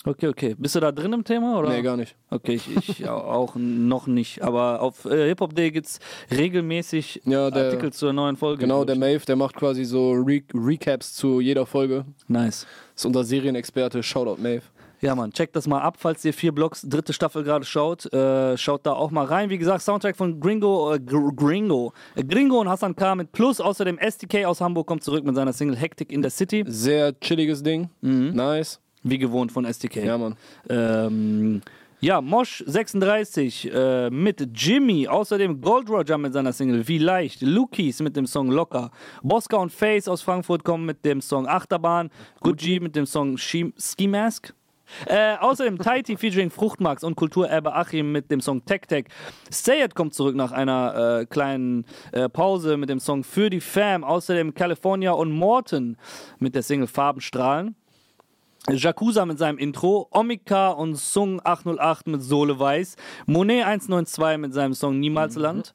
Okay, 0.04 0.28
okay. 0.28 0.54
Bist 0.58 0.74
du 0.74 0.80
da 0.80 0.90
drin 0.92 1.12
im 1.12 1.22
Thema? 1.24 1.58
Oder? 1.58 1.68
Nee, 1.68 1.82
gar 1.82 1.96
nicht. 1.96 2.16
Okay, 2.30 2.54
ich, 2.54 2.88
ich 2.88 3.08
auch 3.08 3.54
noch 3.56 4.06
nicht. 4.06 4.42
Aber 4.42 4.80
auf 4.80 5.04
äh, 5.04 5.28
Hip 5.28 5.40
Hop 5.40 5.54
Day 5.54 5.70
gibt's 5.70 6.00
regelmäßig 6.30 7.20
Ja, 7.24 7.50
der- 7.50 7.66
Artikel 7.66 7.92
zur 7.92 8.12
neuen 8.12 8.36
Folge. 8.36 8.60
Genau, 8.62 8.84
der. 8.84 8.96
Maeve, 8.96 9.24
der 9.26 9.36
macht 9.36 9.54
quasi 9.56 9.84
so 9.84 10.12
Re 10.12 10.40
Recaps 10.54 11.14
zu 11.14 11.40
jeder 11.40 11.66
Folge. 11.66 12.04
Nice. 12.28 12.66
Ist 12.96 13.06
unser 13.06 13.24
Serienexperte. 13.24 14.02
Shoutout 14.02 14.40
Maeve. 14.42 14.62
Ja, 15.02 15.16
Mann, 15.16 15.32
checkt 15.32 15.56
das 15.56 15.66
mal 15.66 15.80
ab, 15.80 15.96
falls 15.98 16.24
ihr 16.24 16.32
vier 16.32 16.52
Blocks 16.52 16.82
dritte 16.82 17.12
Staffel 17.12 17.42
gerade 17.42 17.64
schaut. 17.64 18.10
Äh, 18.12 18.56
schaut 18.56 18.86
da 18.86 18.92
auch 18.92 19.10
mal 19.10 19.24
rein. 19.24 19.50
Wie 19.50 19.58
gesagt, 19.58 19.82
Soundtrack 19.82 20.16
von 20.16 20.38
Gringo, 20.38 20.94
äh, 20.94 21.00
Gr 21.00 21.32
Gringo. 21.34 21.92
Äh, 22.14 22.22
Gringo 22.22 22.60
und 22.60 22.68
Hassan 22.68 22.94
K. 22.94 23.16
mit 23.16 23.32
Plus. 23.32 23.60
Außerdem 23.60 23.98
STK 23.98 24.44
aus 24.44 24.60
Hamburg 24.60 24.86
kommt 24.86 25.02
zurück 25.02 25.24
mit 25.24 25.34
seiner 25.34 25.52
Single 25.52 25.76
Hectic 25.76 26.12
in 26.12 26.22
the 26.22 26.30
City. 26.30 26.62
Sehr 26.68 27.18
chilliges 27.18 27.64
Ding. 27.64 27.90
Nice. 28.00 28.80
Wie 29.02 29.18
gewohnt 29.18 29.50
von 29.50 29.64
STK. 29.64 30.04
Ja, 30.04 30.16
Mann. 30.16 30.36
Ähm, 30.68 31.62
ja, 31.98 32.20
Mosh 32.20 32.62
36 32.64 33.72
äh, 33.72 34.08
mit 34.10 34.48
Jimmy, 34.54 35.08
außerdem 35.08 35.60
Gold 35.60 35.90
Roger 35.90 36.18
mit 36.18 36.32
seiner 36.32 36.52
Single 36.52 36.86
Wie 36.86 36.98
leicht, 36.98 37.42
Lukis 37.42 38.00
mit 38.00 38.16
dem 38.16 38.26
Song 38.26 38.50
Locker, 38.50 38.90
Bosca 39.22 39.56
und 39.56 39.72
Face 39.72 40.06
aus 40.06 40.22
Frankfurt 40.22 40.64
kommen 40.64 40.86
mit 40.86 41.04
dem 41.04 41.20
Song 41.20 41.46
Achterbahn, 41.46 42.10
Gucci 42.40 42.80
mit 42.80 42.94
dem 42.94 43.06
Song 43.06 43.36
Ski 43.36 44.06
Mask. 44.08 44.52
Äh, 45.06 45.36
außerdem 45.38 45.78
Taiti 45.78 46.16
featuring 46.16 46.50
Fruchtmax 46.50 47.04
und 47.04 47.16
Kulturerbe 47.16 47.74
Achim 47.74 48.12
mit 48.12 48.30
dem 48.30 48.40
Song 48.40 48.64
Tech 48.64 48.82
Tech. 48.88 49.06
Sayed 49.50 49.94
kommt 49.94 50.14
zurück 50.14 50.34
nach 50.34 50.52
einer 50.52 51.20
äh, 51.20 51.26
kleinen 51.26 51.84
äh, 52.12 52.28
Pause 52.28 52.76
mit 52.76 52.88
dem 52.88 53.00
Song 53.00 53.24
Für 53.24 53.50
die 53.50 53.60
Fam. 53.60 54.04
Außerdem 54.04 54.54
California 54.54 55.12
und 55.12 55.32
Morton 55.32 55.96
mit 56.38 56.54
der 56.54 56.62
Single 56.62 56.86
Farbenstrahlen. 56.86 57.76
Jakuza 58.70 59.26
mit 59.26 59.38
seinem 59.38 59.58
Intro, 59.58 60.08
Omika 60.12 60.68
und 60.70 60.94
Sung 60.94 61.40
808 61.42 62.06
mit 62.06 62.22
Sohle 62.22 62.58
Weiß, 62.58 62.96
Monet 63.26 63.64
192 63.64 64.38
mit 64.38 64.54
seinem 64.54 64.74
Song 64.74 65.00
Niemals 65.00 65.34
Land. 65.34 65.74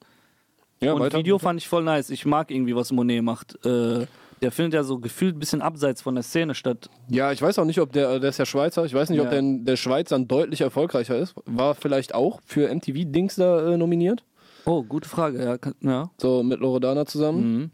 Ja, 0.79 0.93
und 0.93 1.01
weiter. 1.01 1.17
Video 1.17 1.37
fand 1.37 1.59
ich 1.59 1.67
voll 1.67 1.83
nice. 1.83 2.09
Ich 2.11 2.25
mag 2.25 2.51
irgendwie, 2.51 2.75
was 2.75 2.91
Monet 2.91 3.23
macht. 3.23 3.65
Äh, 3.65 4.05
der 4.41 4.51
findet 4.51 4.73
ja 4.73 4.83
so 4.83 4.99
gefühlt 4.99 5.35
ein 5.35 5.39
bisschen 5.39 5.61
abseits 5.61 6.01
von 6.01 6.15
der 6.15 6.23
Szene 6.23 6.53
statt. 6.55 6.89
Ja, 7.09 7.31
ich 7.31 7.41
weiß 7.41 7.57
auch 7.59 7.65
nicht, 7.65 7.79
ob 7.81 7.91
der, 7.91 8.19
der 8.19 8.29
ist 8.29 8.37
ja 8.37 8.45
Schweizer, 8.45 8.85
ich 8.85 8.93
weiß 8.93 9.09
nicht, 9.09 9.19
ob 9.19 9.25
Ja. 9.31 9.31
der, 9.41 9.41
der 9.59 9.75
Schweizer 9.77 10.19
deutlich 10.19 10.61
erfolgreicher 10.61 11.17
ist. 11.17 11.33
War 11.45 11.75
vielleicht 11.75 12.13
auch 12.15 12.39
für 12.45 12.73
MTV-Dings 12.73 13.35
da 13.35 13.73
äh, 13.73 13.77
nominiert. 13.77 14.23
Oh, 14.65 14.83
gute 14.83 15.07
Frage. 15.07 15.43
Ja, 15.43 15.71
ja. 15.89 16.09
So 16.17 16.43
mit 16.43 16.59
Loredana 16.59 17.05
zusammen. 17.05 17.53
Mhm. 17.57 17.71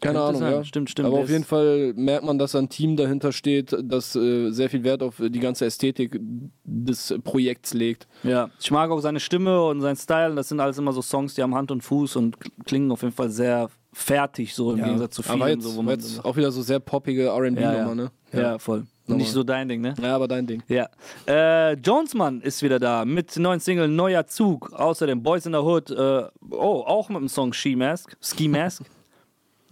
Keine 0.00 0.20
Ahnung, 0.20 0.42
ja. 0.42 0.64
Stimmt, 0.64 0.90
stimmt. 0.90 1.08
Aber 1.08 1.18
auf 1.18 1.28
jeden 1.30 1.44
Fall 1.44 1.92
merkt 1.94 2.24
man, 2.24 2.38
dass 2.38 2.52
da 2.52 2.58
ein 2.58 2.68
Team 2.68 2.96
dahinter 2.96 3.32
steht, 3.32 3.76
das 3.82 4.16
äh, 4.16 4.50
sehr 4.50 4.70
viel 4.70 4.82
Wert 4.84 5.02
auf 5.02 5.16
die 5.18 5.40
ganze 5.40 5.66
Ästhetik 5.66 6.18
des 6.64 7.14
Projekts 7.24 7.74
legt. 7.74 8.06
Ja, 8.22 8.50
ich 8.60 8.70
mag 8.70 8.90
auch 8.90 9.00
seine 9.00 9.20
Stimme 9.20 9.62
und 9.64 9.80
seinen 9.80 9.96
Style. 9.96 10.34
Das 10.34 10.48
sind 10.48 10.60
alles 10.60 10.78
immer 10.78 10.92
so 10.92 11.02
Songs, 11.02 11.34
die 11.34 11.42
haben 11.42 11.54
Hand 11.54 11.70
und 11.70 11.82
Fuß 11.82 12.16
und 12.16 12.36
klingen 12.64 12.90
auf 12.92 13.02
jeden 13.02 13.14
Fall 13.14 13.30
sehr 13.30 13.68
fertig, 13.92 14.54
so 14.54 14.72
im 14.72 14.82
Gegensatz 14.84 15.16
zu 15.16 15.22
vielen. 15.22 15.42
aber 15.42 15.50
jetzt, 15.50 15.64
so, 15.64 15.76
wo 15.76 15.82
man 15.82 15.94
jetzt 15.94 16.14
so- 16.16 16.22
auch 16.22 16.36
wieder 16.36 16.52
so 16.52 16.62
sehr 16.62 16.78
poppige 16.80 17.26
R&B-Nummer, 17.26 17.72
ja, 17.72 17.88
ja. 17.88 17.94
ne? 17.94 18.10
ja, 18.32 18.58
voll. 18.58 18.86
Nicht 19.16 19.32
so 19.32 19.42
dein 19.42 19.68
Ding, 19.68 19.80
ne? 19.80 19.94
Ja, 20.00 20.14
aber 20.14 20.28
dein 20.28 20.46
Ding. 20.46 20.62
Ja. 20.68 20.88
Äh, 21.26 21.72
Jonesmann 21.74 22.40
ist 22.42 22.62
wieder 22.62 22.78
da 22.78 23.04
mit 23.04 23.36
neuen 23.36 23.58
Single 23.58 23.88
Neuer 23.88 24.24
Zug. 24.28 24.72
Außerdem 24.72 25.20
Boys 25.22 25.46
in 25.46 25.52
the 25.52 25.58
Hood. 25.58 25.90
Äh, 25.90 26.22
oh, 26.52 26.84
auch 26.86 27.08
mit 27.08 27.18
dem 27.18 27.28
Song 27.28 27.52
Ski 27.52 27.74
Mask. 27.74 28.16
Ski 28.22 28.46
Mask. 28.46 28.82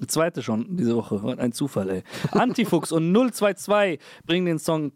Die 0.01 0.07
zweite 0.07 0.43
schon 0.43 0.77
diese 0.77 0.95
Woche. 0.95 1.21
Ein 1.39 1.53
Zufall, 1.53 1.91
ey. 1.91 2.03
Antifuchs 2.31 2.93
und 2.93 3.13
022 3.13 3.99
bringen 4.27 4.47
den 4.47 4.59
Song 4.59 4.93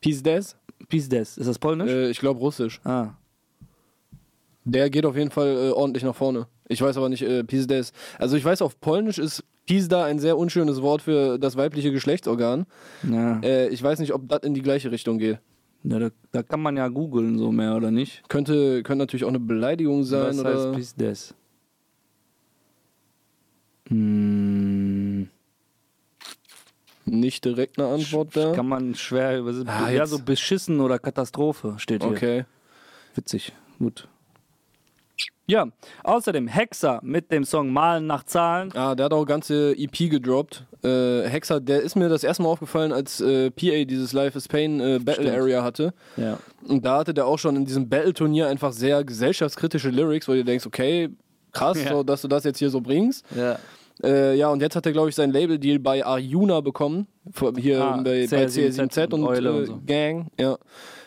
Peace 0.00 0.22
Des? 0.22 0.56
Pizdes. 0.88 1.38
Ist 1.38 1.46
das 1.46 1.58
polnisch? 1.58 1.90
Äh, 1.90 2.10
ich 2.10 2.20
glaube 2.20 2.40
russisch. 2.40 2.80
ah. 2.84 3.14
Der 4.66 4.88
geht 4.88 5.04
auf 5.04 5.16
jeden 5.16 5.30
Fall 5.30 5.48
äh, 5.48 5.70
ordentlich 5.72 6.04
nach 6.04 6.14
vorne. 6.14 6.46
Ich 6.68 6.80
weiß 6.80 6.96
aber 6.96 7.08
nicht, 7.10 7.22
äh, 7.22 7.44
Peace 7.44 7.66
Des. 7.66 7.92
Also 8.18 8.36
ich 8.36 8.44
weiß, 8.44 8.62
auf 8.62 8.80
Polnisch 8.80 9.18
ist 9.18 9.44
Pizda 9.66 10.04
ein 10.04 10.18
sehr 10.18 10.36
unschönes 10.38 10.80
Wort 10.82 11.02
für 11.02 11.38
das 11.38 11.56
weibliche 11.56 11.92
Geschlechtsorgan. 11.92 12.66
Ja. 13.10 13.40
Äh, 13.40 13.68
ich 13.68 13.82
weiß 13.82 13.98
nicht, 13.98 14.12
ob 14.14 14.28
das 14.28 14.40
in 14.42 14.54
die 14.54 14.62
gleiche 14.62 14.90
Richtung 14.90 15.18
geht. 15.18 15.38
ja 15.84 15.98
da, 15.98 16.08
da 16.32 16.42
kann 16.42 16.60
man 16.62 16.76
ja 16.76 16.88
googeln, 16.88 17.38
so 17.38 17.52
mehr 17.52 17.76
oder 17.76 17.90
nicht. 17.90 18.26
Könnte, 18.28 18.82
könnte 18.82 19.02
natürlich 19.02 19.24
auch 19.24 19.28
eine 19.28 19.40
Beleidigung 19.40 20.04
sein 20.04 20.28
Was 20.28 20.40
oder. 20.40 20.54
heißt 20.54 20.72
Pizdes? 20.72 21.34
Hm, 23.88 25.28
Nicht 27.06 27.44
direkt 27.44 27.78
eine 27.78 27.88
Antwort 27.88 28.34
da. 28.36 28.52
kann 28.52 28.66
man 28.68 28.94
schwer 28.94 29.38
übersetzen. 29.38 29.68
Ah, 29.68 29.90
ja, 29.90 30.06
so 30.06 30.18
beschissen 30.18 30.80
oder 30.80 30.98
Katastrophe 30.98 31.74
steht 31.76 32.02
hier. 32.02 32.12
Okay. 32.12 32.44
Witzig. 33.14 33.52
Gut. 33.78 34.08
Ja, 35.46 35.66
außerdem 36.02 36.48
Hexer 36.48 37.00
mit 37.02 37.30
dem 37.30 37.44
Song 37.44 37.70
Malen 37.70 38.06
nach 38.06 38.24
Zahlen. 38.24 38.72
Ah, 38.74 38.94
der 38.94 39.04
hat 39.04 39.12
auch 39.12 39.26
ganze 39.26 39.72
EP 39.76 40.10
gedroppt. 40.10 40.64
Äh, 40.82 41.28
Hexer, 41.28 41.60
der 41.60 41.82
ist 41.82 41.96
mir 41.96 42.08
das 42.08 42.24
erste 42.24 42.42
Mal 42.42 42.48
aufgefallen, 42.48 42.92
als 42.92 43.20
äh, 43.20 43.50
PA 43.50 43.84
dieses 43.84 44.14
Life 44.14 44.38
is 44.38 44.48
Pain 44.48 44.80
äh, 44.80 44.98
Battle 44.98 45.24
Stimmt. 45.26 45.38
Area 45.38 45.62
hatte. 45.62 45.92
Ja. 46.16 46.38
Und 46.66 46.86
da 46.86 46.98
hatte 47.00 47.12
der 47.12 47.26
auch 47.26 47.38
schon 47.38 47.56
in 47.56 47.66
diesem 47.66 47.90
Battle-Turnier 47.90 48.48
einfach 48.48 48.72
sehr 48.72 49.04
gesellschaftskritische 49.04 49.90
Lyrics, 49.90 50.26
wo 50.28 50.32
du 50.32 50.44
denkst, 50.44 50.64
okay, 50.66 51.10
krass, 51.54 51.82
Ja. 51.82 51.90
so, 51.92 52.02
dass 52.02 52.20
du 52.22 52.28
das 52.28 52.44
jetzt 52.44 52.58
hier 52.58 52.68
so 52.70 52.80
bringst. 52.80 53.24
ja. 53.36 53.58
Äh, 54.02 54.36
ja, 54.36 54.48
und 54.48 54.60
jetzt 54.60 54.74
hat 54.74 54.84
er, 54.86 54.92
glaube 54.92 55.08
ich, 55.10 55.14
sein 55.14 55.30
Label-Deal 55.30 55.78
bei 55.78 56.04
Arjuna 56.04 56.60
bekommen. 56.60 57.06
Hier 57.56 57.80
Ah, 57.80 57.96
bei, 57.98 58.26
bei 58.28 58.44
CR7Z 58.46 58.74
CR7Z 58.90 59.14
und, 59.14 59.22
und 59.22 59.36
äh, 59.44 59.48
und 59.48 59.66
so. 59.66 59.80
Gang. 59.86 60.26
Ja. 60.38 60.58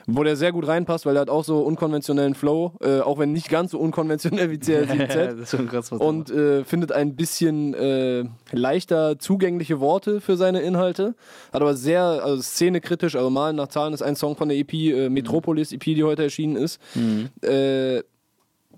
Wo 0.08 0.24
der 0.24 0.38
sehr 0.38 0.54
gut 0.54 0.66
reinpasst, 0.66 1.06
weil 1.06 1.18
er 1.18 1.20
hat 1.24 1.30
auch 1.30 1.44
so 1.44 1.60
unkonventionellen 1.64 2.34
Flow, 2.34 2.72
äh, 2.82 3.02
auch 3.02 3.20
wenn 3.20 3.34
nicht 3.34 3.50
ganz 3.50 3.72
so 3.72 3.80
unkonventionell 3.80 4.50
wie 4.52 4.56
CR7Z. 4.64 5.08
das 5.32 5.36
ist 5.36 5.52
schon 5.52 5.68
krass, 5.68 5.92
was 5.92 6.00
und 6.00 6.32
äh, 6.32 6.64
findet 6.64 6.94
ein 6.94 7.18
bisschen 7.18 7.74
äh, 7.74 8.24
leichter 8.54 9.20
zugängliche 9.20 9.82
Worte 9.82 10.22
für 10.22 10.38
seine 10.38 10.62
Inhalte. 10.62 11.14
Hat 11.52 11.62
aber 11.62 11.74
sehr 11.74 12.04
also 12.04 12.42
szenekritisch, 12.42 13.18
also 13.18 13.30
Malen 13.30 13.58
nach 13.58 13.68
Zahlen 13.68 13.94
ist 13.94 14.02
ein 14.02 14.16
Song 14.16 14.38
von 14.38 14.48
der 14.48 14.58
EP, 14.58 14.72
äh, 14.74 15.10
Metropolis 15.10 15.74
EP, 15.74 15.84
die 15.84 16.06
heute 16.06 16.24
erschienen 16.24 16.56
ist. 16.56 16.80
Mhm. 16.96 17.28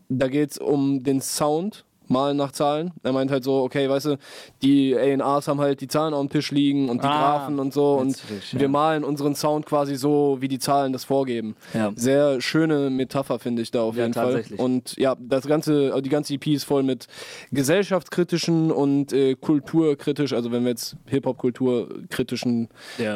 Da 0.10 0.28
geht 0.28 0.52
es 0.52 0.58
um 0.58 1.04
den 1.04 1.22
Sound. 1.22 1.86
Malen 2.10 2.38
nach 2.38 2.52
Zahlen. 2.52 2.92
Er 3.04 3.14
meint 3.14 3.32
halt 3.32 3.44
so, 3.44 3.62
okay, 3.64 3.90
weißt 3.90 4.08
du, 4.08 4.18
die 4.62 4.96
A&Rs 4.96 5.48
haben 5.48 5.60
halt 5.60 5.82
die 5.82 5.88
Zahlen 5.88 6.14
auf 6.14 6.22
dem 6.22 6.30
Tisch 6.30 6.52
liegen 6.52 6.90
und 6.90 7.04
die 7.04 7.08
Ah, 7.08 7.38
Graphen 7.38 7.60
und 7.60 7.74
so 7.74 7.96
und 7.96 8.18
wir 8.52 8.62
ja. 8.62 8.68
malen 8.68 9.04
unseren 9.04 9.36
Sound 9.36 9.66
quasi 9.66 9.96
so, 9.96 10.38
wie 10.40 10.48
die 10.48 10.60
Zahlen 10.60 10.92
das 10.94 11.04
vorgeben. 11.06 11.56
Ja. 11.74 11.92
Sehr 11.96 12.42
schöne 12.42 12.90
Metapher, 12.90 13.40
finde 13.40 13.62
ich 13.62 13.72
da 13.72 13.82
auf 13.82 13.96
Ja, 13.96 14.04
jeden 14.04 14.14
Fall. 14.14 14.44
Und 14.58 14.96
ja, 14.98 15.16
das 15.20 15.46
ganze, 15.48 15.90
also 15.90 16.02
die 16.02 16.10
ganze 16.10 16.34
EP 16.34 16.48
ist 16.48 16.64
voll 16.66 16.84
mit 16.84 17.08
gesellschaftskritischen 17.52 18.72
und 18.72 19.14
äh, 19.14 19.36
kulturkritisch, 19.36 20.34
also 20.34 20.52
wenn 20.52 20.64
wir 20.64 20.70
jetzt 20.72 20.96
Hip-Hop-kulturkritischen. 21.08 22.70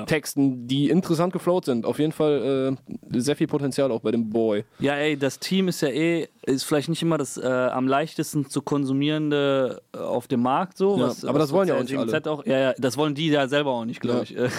Texten, 0.06 0.68
die 0.68 0.90
interessant 0.90 1.34
geflowt 1.34 1.66
sind. 1.66 1.86
Auf 1.86 2.00
jeden 2.00 2.12
Fall 2.12 2.78
äh, 3.12 3.20
sehr 3.20 3.36
viel 3.36 3.48
Potenzial 3.48 3.92
auch 3.92 4.02
bei 4.02 4.12
dem 4.12 4.30
Boy. 4.30 4.64
Ja, 4.80 4.94
ey, 4.96 5.18
das 5.18 5.40
Team 5.40 5.68
ist 5.68 5.82
ja 5.82 5.90
eh, 5.90 6.28
ist 6.46 6.64
vielleicht 6.64 6.90
nicht 6.90 7.02
immer 7.02 7.18
das 7.18 7.38
äh, 7.38 7.46
am 7.48 7.88
leichtesten 7.88 8.50
zu 8.50 8.62
konsumierende 8.84 9.82
äh, 9.94 9.98
auf 9.98 10.28
dem 10.28 10.42
Markt 10.42 10.78
so. 10.78 10.98
Ja, 10.98 11.08
was, 11.08 11.24
aber 11.26 11.40
was 11.40 11.48
das 11.48 11.54
wollen 11.54 11.68
ja 11.70 11.76
auch 11.76 11.80
CR7Z 11.82 12.06
nicht 12.06 12.14
alle. 12.28 12.32
Auch, 12.32 12.46
ja, 12.46 12.60
ja, 12.60 12.74
das 12.78 12.98
wollen 12.98 13.16
die 13.16 13.30
ja 13.30 13.48
selber 13.48 13.72
auch 13.72 13.86
nicht, 13.86 14.02
glaube 14.02 14.18
Ja. 14.20 14.24
ich. 14.24 14.38
Äh, 14.38 14.50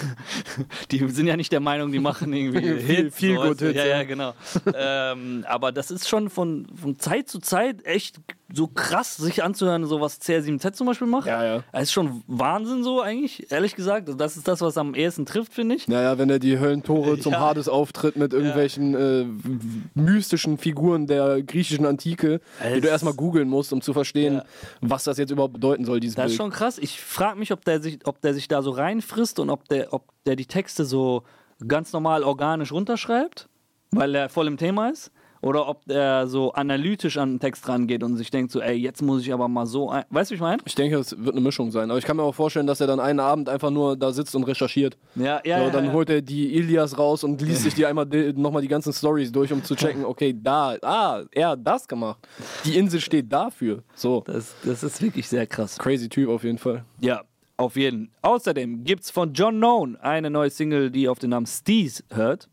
die 0.91 1.07
sind 1.09 1.27
ja 1.27 1.37
nicht 1.37 1.51
der 1.51 1.59
Meinung, 1.59 1.91
die 1.91 1.99
machen 1.99 2.33
irgendwie 2.33 2.79
Viel- 2.79 3.11
viel 3.11 3.35
so, 3.35 3.41
gut? 3.43 3.59
Hits, 3.59 3.75
Ja, 3.77 3.85
ja. 3.85 3.97
ja, 3.97 4.03
genau. 4.03 4.33
ähm, 4.73 5.45
aber 5.47 5.71
das 5.71 5.91
ist 5.91 6.07
schon 6.09 6.29
von, 6.29 6.67
von 6.75 6.97
Zeit 6.99 7.29
zu 7.29 7.39
Zeit 7.39 7.85
echt 7.85 8.17
so 8.53 8.67
krass, 8.67 9.17
sich 9.17 9.43
anzuhören, 9.43 9.85
so 9.85 9.99
was 10.01 10.21
CR7Z 10.21 10.73
zum 10.73 10.85
Beispiel 10.87 11.07
macht. 11.07 11.25
Ja, 11.25 11.43
ja. 11.43 11.63
Das 11.71 11.83
ist 11.83 11.91
schon 11.93 12.23
Wahnsinn 12.27 12.83
so 12.83 13.01
eigentlich, 13.01 13.51
ehrlich 13.51 13.75
gesagt. 13.75 14.07
Das 14.17 14.37
ist 14.37 14.47
das, 14.47 14.61
was 14.61 14.77
am 14.77 14.93
ehesten 14.93 15.25
trifft, 15.25 15.51
finde 15.53 15.75
ich. 15.75 15.87
Naja, 15.87 16.17
wenn 16.19 16.29
er 16.29 16.37
die 16.37 16.59
Höllentore 16.59 17.17
zum 17.19 17.31
Ja. 17.33 17.39
Hades 17.39 17.67
auftritt 17.67 18.15
mit 18.17 18.33
irgendwelchen 18.33 18.93
äh, 18.93 19.25
w- 19.25 19.57
mystischen 19.95 20.57
Figuren 20.59 21.07
der 21.07 21.41
griechischen 21.41 21.85
Antike, 21.85 22.39
die 22.75 22.81
du 22.81 22.87
erstmal 22.87 23.13
googeln 23.13 23.49
musst, 23.49 23.73
um 23.73 23.81
zu 23.81 23.93
verstehen, 23.93 24.35
Ja. 24.35 24.45
was 24.81 25.03
das 25.05 25.17
jetzt 25.17 25.31
überhaupt 25.31 25.53
bedeuten 25.53 25.83
soll, 25.85 25.99
dieses 25.99 26.15
Das 26.15 26.25
ist 26.25 26.37
Bild. 26.37 26.37
schon 26.37 26.51
krass. 26.51 26.77
Ich 26.77 27.01
frage 27.01 27.39
mich, 27.39 27.51
ob 27.51 27.65
der, 27.65 27.81
sich, 27.81 27.99
ob 28.05 28.21
der 28.21 28.33
sich 28.35 28.47
da 28.47 28.61
so 28.61 28.71
reinfrisst 28.71 29.39
und 29.39 29.49
ob 29.49 29.67
der, 29.69 29.91
ob 29.93 30.03
der 30.27 30.35
die 30.35 30.45
Texte 30.45 30.85
so 30.85 31.23
ganz 31.67 31.93
normal 31.93 32.23
organisch 32.23 32.71
runterschreibt, 32.71 33.47
weil 33.91 34.13
er 34.13 34.29
voll 34.29 34.47
im 34.47 34.57
Thema 34.57 34.89
ist. 34.89 35.11
Oder 35.41 35.67
ob 35.67 35.85
der 35.85 36.27
so 36.27 36.53
analytisch 36.53 37.17
an 37.17 37.33
den 37.33 37.39
Text 37.39 37.67
rangeht 37.67 38.03
und 38.03 38.17
sich 38.17 38.31
denkt 38.31 38.51
so, 38.51 38.61
ey, 38.61 38.75
jetzt 38.75 39.01
muss 39.01 39.21
ich 39.21 39.33
aber 39.33 39.47
mal 39.47 39.65
so 39.65 39.89
ein... 39.89 40.03
Weißt 40.09 40.31
du, 40.31 40.33
wie 40.33 40.35
ich 40.35 40.41
meine? 40.41 40.61
Ich 40.65 40.75
denke, 40.75 40.97
es 40.97 41.17
wird 41.17 41.35
eine 41.35 41.41
Mischung 41.41 41.71
sein. 41.71 41.89
Aber 41.91 41.99
ich 41.99 42.05
kann 42.05 42.17
mir 42.17 42.23
auch 42.23 42.35
vorstellen, 42.35 42.67
dass 42.67 42.81
er 42.81 42.87
dann 42.87 42.99
einen 42.99 43.19
Abend 43.19 43.49
einfach 43.49 43.69
nur 43.69 43.95
da 43.95 44.11
sitzt 44.11 44.35
und 44.35 44.43
recherchiert. 44.43 44.97
Ja, 45.15 45.41
ja, 45.43 45.59
so, 45.59 45.65
ja, 45.65 45.69
dann 45.69 45.85
ja. 45.85 45.91
holt 45.93 46.09
er 46.09 46.21
die 46.21 46.55
Ilias 46.55 46.97
raus 46.97 47.23
und 47.23 47.41
liest 47.41 47.63
sich 47.63 47.73
die 47.73 47.85
einmal 47.85 48.05
nochmal 48.35 48.61
die 48.61 48.67
ganzen 48.67 48.93
Stories 48.93 49.31
durch, 49.31 49.51
um 49.51 49.63
zu 49.63 49.75
checken, 49.75 50.05
okay, 50.05 50.35
da, 50.35 50.77
ah, 50.81 51.23
er 51.31 51.49
hat 51.49 51.59
das 51.63 51.87
gemacht. 51.87 52.19
Die 52.63 52.77
Insel 52.77 52.99
steht 52.99 53.31
dafür. 53.31 53.83
So. 53.95 54.23
Das, 54.25 54.55
das 54.63 54.83
ist 54.83 55.01
wirklich 55.01 55.27
sehr 55.27 55.45
krass. 55.45 55.77
Crazy 55.77 56.09
Typ 56.09 56.29
auf 56.29 56.43
jeden 56.43 56.57
Fall. 56.57 56.85
Ja, 57.01 57.23
auf 57.57 57.77
jeden. 57.77 58.11
Außerdem 58.21 58.83
gibt's 58.83 59.11
von 59.11 59.33
John 59.33 59.55
Known 59.55 59.95
eine 59.97 60.29
neue 60.29 60.49
Single, 60.49 60.91
die 60.91 61.07
auf 61.07 61.19
den 61.19 61.29
Namen 61.29 61.45
Steez 61.45 62.03
hört. 62.11 62.49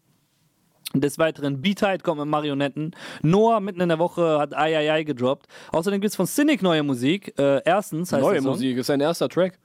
Des 0.94 1.18
Weiteren 1.18 1.62
Beatheit 1.62 2.04
kommt 2.04 2.20
mit 2.20 2.28
Marionetten. 2.28 2.94
Noah 3.22 3.60
mitten 3.60 3.80
in 3.80 3.88
der 3.88 3.98
Woche 3.98 4.38
hat 4.38 4.54
Ai 4.54 5.02
gedroppt. 5.04 5.46
Außerdem 5.72 6.00
gibt's 6.00 6.16
von 6.16 6.26
Cynic 6.26 6.62
neue 6.62 6.82
Musik. 6.82 7.32
Äh, 7.38 7.62
erstens 7.64 8.12
heißt 8.12 8.22
Neue. 8.22 8.40
Musik, 8.42 8.76
ist 8.76 8.86
sein 8.88 9.00
erster 9.00 9.28
Track. 9.28 9.58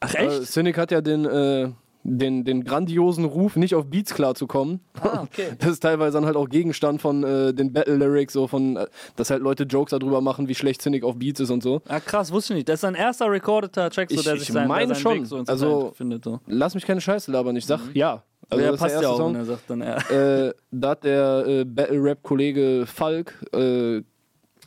Ach 0.00 0.14
Äh, 0.14 0.26
echt? 0.26 0.46
Cynic 0.52 0.76
hat 0.78 0.90
ja 0.90 1.00
den, 1.00 1.24
äh, 1.24 1.70
den, 2.04 2.44
den 2.44 2.64
grandiosen 2.64 3.24
Ruf, 3.24 3.56
nicht 3.56 3.74
auf 3.74 3.86
Beats 3.86 4.14
klarzukommen. 4.14 4.80
Ah, 5.00 5.22
okay. 5.22 5.48
Das 5.58 5.70
ist 5.70 5.80
teilweise 5.80 6.16
dann 6.16 6.26
halt 6.26 6.36
auch 6.36 6.48
Gegenstand 6.48 7.00
von 7.02 7.22
äh, 7.24 7.52
den 7.54 7.72
Battle-Lyrics, 7.72 8.32
so 8.32 8.46
von, 8.46 8.76
äh, 8.76 8.86
dass 9.16 9.30
halt 9.30 9.42
Leute 9.42 9.64
Jokes 9.64 9.90
darüber 9.90 10.20
machen, 10.20 10.48
wie 10.48 10.54
schlecht 10.54 10.82
Cynic 10.82 11.04
auf 11.04 11.16
Beats 11.18 11.40
ist 11.40 11.50
und 11.50 11.62
so. 11.62 11.82
Ah, 11.88 12.00
krass, 12.00 12.32
wusste 12.32 12.54
ich 12.54 12.58
nicht. 12.58 12.68
Das 12.68 12.74
ist 12.76 12.80
sein 12.82 12.94
erster 12.94 13.30
recordeter 13.30 13.90
Track, 13.90 14.10
so, 14.10 14.16
Ich- 14.16 14.24
der 14.24 14.34
ich 14.34 14.40
sich 14.40 14.52
sein, 14.52 14.66
meine 14.68 14.94
schon. 14.94 15.14
Weg 15.20 15.26
so 15.26 15.36
Also- 15.36 15.66
interessant 15.66 15.96
findet. 15.96 16.24
So. 16.24 16.40
Lass 16.46 16.74
mich 16.74 16.84
keine 16.86 17.00
Scheiße 17.00 17.30
labern, 17.30 17.54
ich 17.56 17.66
sag 17.66 17.80
ja. 17.94 18.22
Also 18.50 18.64
ja, 18.64 18.76
passt 18.76 19.02
ja 19.02 19.08
auch, 19.08 19.16
Song. 19.18 19.34
er 19.34 19.44
sagt 19.44 19.68
dann 19.68 19.82
er. 19.82 20.10
äh, 20.10 20.54
da 20.70 20.90
hat 20.90 21.04
der 21.04 21.44
äh, 21.46 21.64
Battle-Rap-Kollege 21.64 22.84
Falk 22.86 23.34
äh, 23.52 24.02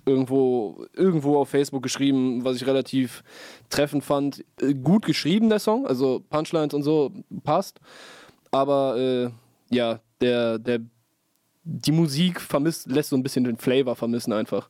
irgendwo, 0.05 0.85
irgendwo 0.93 1.37
auf 1.37 1.49
Facebook 1.49 1.83
geschrieben, 1.83 2.43
was 2.43 2.57
ich 2.57 2.67
relativ 2.67 3.23
treffend 3.69 4.03
fand. 4.03 4.43
Äh, 4.61 4.73
gut 4.75 5.05
geschrieben, 5.05 5.49
der 5.49 5.59
Song, 5.59 5.87
also 5.87 6.21
Punchlines 6.29 6.73
und 6.73 6.83
so 6.83 7.11
passt. 7.43 7.79
Aber 8.51 8.97
äh, 8.97 9.29
ja, 9.75 9.99
der, 10.19 10.59
der, 10.59 10.79
die 11.63 11.91
Musik 11.91 12.39
vermisst, 12.39 12.89
lässt 12.91 13.09
so 13.09 13.15
ein 13.15 13.23
bisschen 13.23 13.43
den 13.43 13.57
Flavor 13.57 13.95
vermissen 13.95 14.33
einfach. 14.33 14.69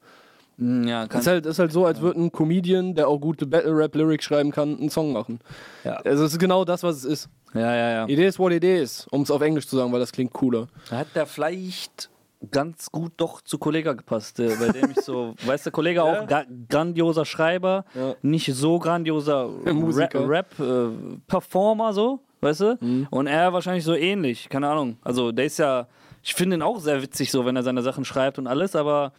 Hm, 0.57 0.87
Ja, 0.87 1.07
kann 1.07 1.21
ist 1.21 1.27
halt, 1.27 1.45
ist 1.45 1.59
halt 1.59 1.71
so, 1.71 1.85
als 1.85 2.01
würde 2.01 2.21
ein 2.21 2.31
Comedian, 2.31 2.93
der 2.95 3.07
auch 3.07 3.19
gute 3.19 3.45
Battle-Rap-Lyrics 3.47 4.25
schreiben 4.25 4.51
kann, 4.51 4.77
einen 4.77 4.89
Song 4.89 5.11
machen. 5.11 5.39
Ja. 5.83 5.95
Also 5.97 6.23
es 6.23 6.33
ist 6.33 6.39
genau 6.39 6.65
das, 6.65 6.83
was 6.83 6.97
es 6.97 7.05
ist. 7.05 7.29
Ja, 7.53 7.75
ja, 7.75 7.89
ja. 7.91 8.05
It 8.07 8.19
is 8.19 8.37
what 8.39 8.51
it 8.51 8.63
is, 8.63 9.07
um 9.11 9.21
es 9.23 9.31
auf 9.31 9.41
Englisch 9.41 9.67
zu 9.67 9.75
sagen, 9.77 9.91
weil 9.91 9.99
das 9.99 10.11
klingt 10.11 10.33
cooler. 10.33 10.67
Da 10.89 10.97
hat 10.97 11.07
der 11.15 11.25
vielleicht 11.25 12.09
ganz 12.49 12.91
gut 12.91 13.11
doch 13.17 13.41
zu 13.41 13.57
Kollega 13.59 13.93
gepasst, 13.93 14.39
äh, 14.39 14.55
bei 14.59 14.69
dem 14.69 14.91
ich 14.91 15.01
so, 15.01 15.35
weißt 15.45 15.67
du, 15.67 15.71
Kollege 15.71 16.03
auch 16.03 16.25
ga 16.27 16.43
grandioser 16.69 17.25
Schreiber, 17.25 17.85
Ja. 17.93 18.15
nicht 18.23 18.51
so 18.55 18.79
grandioser. 18.79 19.47
Rap-Performer, 19.65 21.93
so, 21.93 22.19
weißt 22.41 22.61
du? 22.61 23.05
Und 23.09 23.27
er 23.27 23.53
wahrscheinlich 23.53 23.83
so 23.83 23.95
ähnlich, 23.95 24.49
keine 24.49 24.69
Ahnung. 24.69 24.97
Also 25.03 25.31
der 25.31 25.45
ist 25.45 25.57
ja, 25.59 25.87
ich 26.23 26.33
finde 26.33 26.57
ihn 26.57 26.61
auch 26.61 26.79
sehr 26.79 27.01
witzig 27.01 27.31
so, 27.31 27.45
wenn 27.45 27.55
er 27.55 27.63
seine 27.63 27.81
Sachen 27.81 28.05
schreibt 28.05 28.37
und 28.39 28.47
alles, 28.47 28.75
aber 28.75 29.13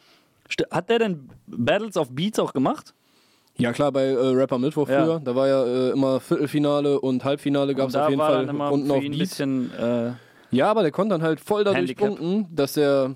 hat 0.70 0.90
der 0.90 0.98
denn 0.98 1.28
Battles 1.46 1.96
of 1.96 2.10
Beats 2.10 2.38
auch 2.38 2.52
gemacht? 2.52 2.94
Ja 3.58 3.72
klar, 3.72 3.92
bei 3.92 4.04
äh, 4.04 4.16
Rapper 4.16 4.58
Mittwoch 4.58 4.88
Ja. 4.88 5.04
früher, 5.04 5.20
da 5.20 5.34
war 5.34 5.46
ja 5.48 5.64
äh, 5.64 5.90
immer 5.90 6.20
Viertelfinale 6.20 6.98
und 7.00 7.24
Halbfinale 7.24 7.74
gab 7.74 7.88
es 7.90 7.94
Und 7.94 8.00
auf 8.02 8.08
jeden 8.08 8.20
Fall 8.20 8.48
auf 8.48 9.02
ihn 9.02 9.12
ein 9.12 9.18
bisschen, 9.18 9.72
äh, 9.74 10.12
Ja, 10.50 10.70
aber 10.70 10.82
der 10.82 10.90
konnte 10.90 11.14
dann 11.14 11.22
halt 11.22 11.38
voll 11.40 11.64
dadurch 11.64 11.80
Handicap. 11.80 12.08
punkten, 12.08 12.46
dass 12.54 12.76
er 12.76 13.14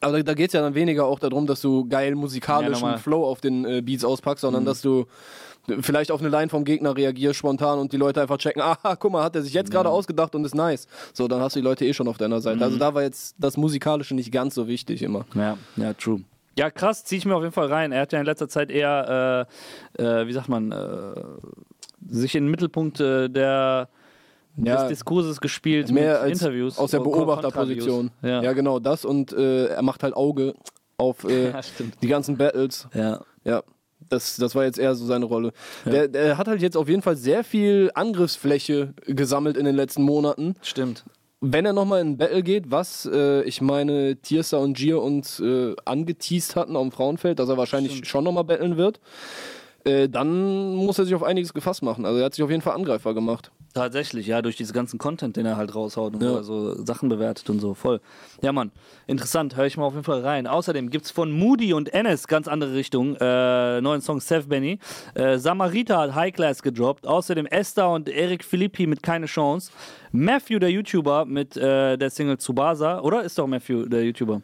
aber 0.00 0.18
da, 0.18 0.22
da 0.22 0.34
geht 0.34 0.48
es 0.48 0.52
ja 0.52 0.60
dann 0.60 0.74
weniger 0.74 1.06
auch 1.06 1.18
darum, 1.18 1.46
dass 1.46 1.62
du 1.62 1.88
geil 1.88 2.10
Ja, 2.10 2.14
musikalischen 2.16 2.72
normal. 2.82 2.98
Flow 2.98 3.24
auf 3.26 3.40
den 3.40 3.64
äh, 3.64 3.80
Beats 3.80 4.04
auspackst, 4.04 4.42
sondern 4.42 4.64
dass 4.66 4.82
du 4.82 5.06
vielleicht 5.80 6.10
auf 6.10 6.20
eine 6.20 6.28
Line 6.30 6.48
vom 6.48 6.64
Gegner 6.64 6.96
reagierst 6.96 7.38
spontan 7.38 7.78
und 7.78 7.92
die 7.92 7.96
Leute 7.96 8.20
einfach 8.20 8.38
checken, 8.38 8.60
ah, 8.62 8.96
guck 8.98 9.12
mal, 9.12 9.22
hat 9.22 9.34
er 9.36 9.42
sich 9.42 9.52
jetzt 9.54 9.70
gerade 9.70 9.88
ausgedacht 9.88 10.34
und 10.34 10.44
ist 10.44 10.54
nice. 10.54 10.86
So, 11.14 11.26
dann 11.28 11.40
hast 11.40 11.56
du 11.56 11.60
die 11.60 11.64
Leute 11.64 11.84
eh 11.86 11.92
schon 11.94 12.08
auf 12.08 12.18
deiner 12.18 12.40
Seite. 12.40 12.64
Also 12.64 12.78
da 12.78 12.92
war 12.94 13.02
jetzt 13.02 13.34
das 13.38 13.56
Musikalische 13.56 14.14
nicht 14.14 14.30
ganz 14.32 14.54
so 14.54 14.66
wichtig 14.68 15.02
immer. 15.02 15.24
ja, 15.34 15.56
ja, 15.76 15.92
true. 15.94 16.20
Ja, 16.58 16.70
krass, 16.70 17.04
ziehe 17.04 17.18
ich 17.18 17.24
mir 17.24 17.34
auf 17.36 17.42
jeden 17.42 17.54
Fall 17.54 17.66
rein. 17.68 17.92
Er 17.92 18.02
hat 18.02 18.12
ja 18.12 18.18
in 18.20 18.26
letzter 18.26 18.48
Zeit 18.48 18.70
eher, 18.70 19.46
äh, 19.98 20.02
äh, 20.02 20.26
wie 20.26 20.32
sagt 20.32 20.48
man, 20.48 20.72
äh, 20.72 21.14
sich 22.08 22.34
in 22.34 22.44
den 22.44 22.50
Mittelpunkt 22.50 23.00
äh, 23.00 23.28
der, 23.28 23.88
Ja. 24.56 24.76
des 24.80 24.88
Diskurses 24.88 25.40
gespielt 25.40 25.90
Mehr 25.90 26.14
mit 26.14 26.22
als 26.22 26.40
Interviews. 26.42 26.78
aus 26.78 26.90
der 26.90 26.98
Beobachterposition. 27.00 28.10
Kontraviews. 28.20 28.44
Ja. 28.44 28.52
genau 28.52 28.78
das 28.80 29.04
und 29.04 29.32
äh, 29.32 29.66
er 29.66 29.82
macht 29.82 30.02
halt 30.02 30.14
Auge 30.14 30.54
auf 30.96 31.24
äh, 31.24 31.50
Ja, 31.52 31.60
die 32.02 32.08
ganzen 32.08 32.36
Battles. 32.36 32.88
Ja. 32.92 33.20
Ja, 33.44 33.62
das, 34.08 34.36
das 34.36 34.54
war 34.54 34.64
jetzt 34.64 34.78
eher 34.78 34.94
so 34.94 35.06
seine 35.06 35.24
Rolle. 35.26 35.52
Der, 35.84 36.08
der 36.08 36.38
hat 36.38 36.48
halt 36.48 36.60
jetzt 36.60 36.76
auf 36.76 36.88
jeden 36.88 37.02
Fall 37.02 37.16
sehr 37.16 37.44
viel 37.44 37.90
Angriffsfläche 37.94 38.94
gesammelt 39.06 39.56
in 39.56 39.64
den 39.64 39.76
letzten 39.76 40.02
Monaten. 40.02 40.54
Stimmt. 40.62 41.04
Wenn 41.40 41.64
er 41.64 41.72
nochmal 41.72 42.00
in 42.00 42.16
Battle 42.16 42.42
geht, 42.42 42.72
was 42.72 43.08
äh, 43.12 43.42
ich 43.42 43.60
meine, 43.60 44.16
Tiersa 44.16 44.56
und 44.58 44.76
Gier 44.76 45.00
uns 45.00 45.38
äh, 45.38 45.76
angeteased 45.84 46.56
hatten 46.56 46.74
auf 46.74 46.82
dem 46.82 46.90
Frauenfeld, 46.90 47.38
dass 47.38 47.48
er 47.48 47.56
wahrscheinlich 47.56 48.08
schon 48.08 48.24
nochmal 48.24 48.42
battlen 48.42 48.76
wird, 48.76 48.98
äh, 49.88 50.08
dann 50.08 50.74
muss 50.74 50.98
er 50.98 51.04
sich 51.06 51.14
auf 51.14 51.22
einiges 51.22 51.52
gefasst 51.54 51.82
machen. 51.82 52.04
Also 52.04 52.18
er 52.18 52.26
hat 52.26 52.34
sich 52.34 52.44
auf 52.44 52.50
jeden 52.50 52.62
Fall 52.62 52.74
angreifbar 52.74 53.14
gemacht. 53.14 53.50
Tatsächlich, 53.74 54.26
ja, 54.26 54.40
durch 54.42 54.56
diesen 54.56 54.72
ganzen 54.72 54.98
Content, 54.98 55.36
den 55.36 55.46
er 55.46 55.56
halt 55.56 55.74
raushaut 55.74 56.14
und 56.14 56.22
Ja. 56.22 56.30
so, 56.30 56.36
also 56.36 56.84
Sachen 56.84 57.08
bewertet 57.08 57.48
und 57.50 57.60
so, 57.60 57.74
voll. 57.74 58.00
Ja, 58.42 58.52
Mann, 58.52 58.72
interessant, 59.06 59.56
höre 59.56 59.66
ich 59.66 59.76
mal 59.76 59.84
auf 59.84 59.92
jeden 59.92 60.04
Fall 60.04 60.20
rein. 60.20 60.46
Außerdem 60.46 60.90
gibt 60.90 61.04
es 61.04 61.10
von 61.10 61.30
Moody 61.30 61.72
und 61.72 61.92
Enes 61.94 62.26
ganz 62.28 62.48
andere 62.48 62.74
Richtung, 62.74 63.16
äh, 63.20 63.80
neuen 63.80 64.00
Song 64.00 64.20
Seth 64.20 64.48
Benny. 64.48 64.78
Äh, 65.14 65.38
Samarita 65.38 65.98
hat 66.00 66.14
High 66.14 66.32
Class 66.34 66.62
gedroppt. 66.62 67.06
Außerdem 67.06 67.46
Esther 67.46 67.90
und 67.90 68.08
Eric 68.08 68.42
Philippi 68.44 68.86
mit 68.86 69.02
Keine 69.02 69.26
Chance. 69.26 69.70
Matthew, 70.12 70.58
der 70.58 70.70
YouTuber, 70.70 71.24
mit 71.26 71.56
äh, 71.56 71.96
der 71.96 72.10
Single 72.10 72.38
Tsubasa, 72.38 73.00
oder? 73.00 73.22
Ist 73.22 73.38
doch 73.38 73.46
Matthew, 73.46 73.84
der 73.86 74.02
YouTuber. 74.04 74.42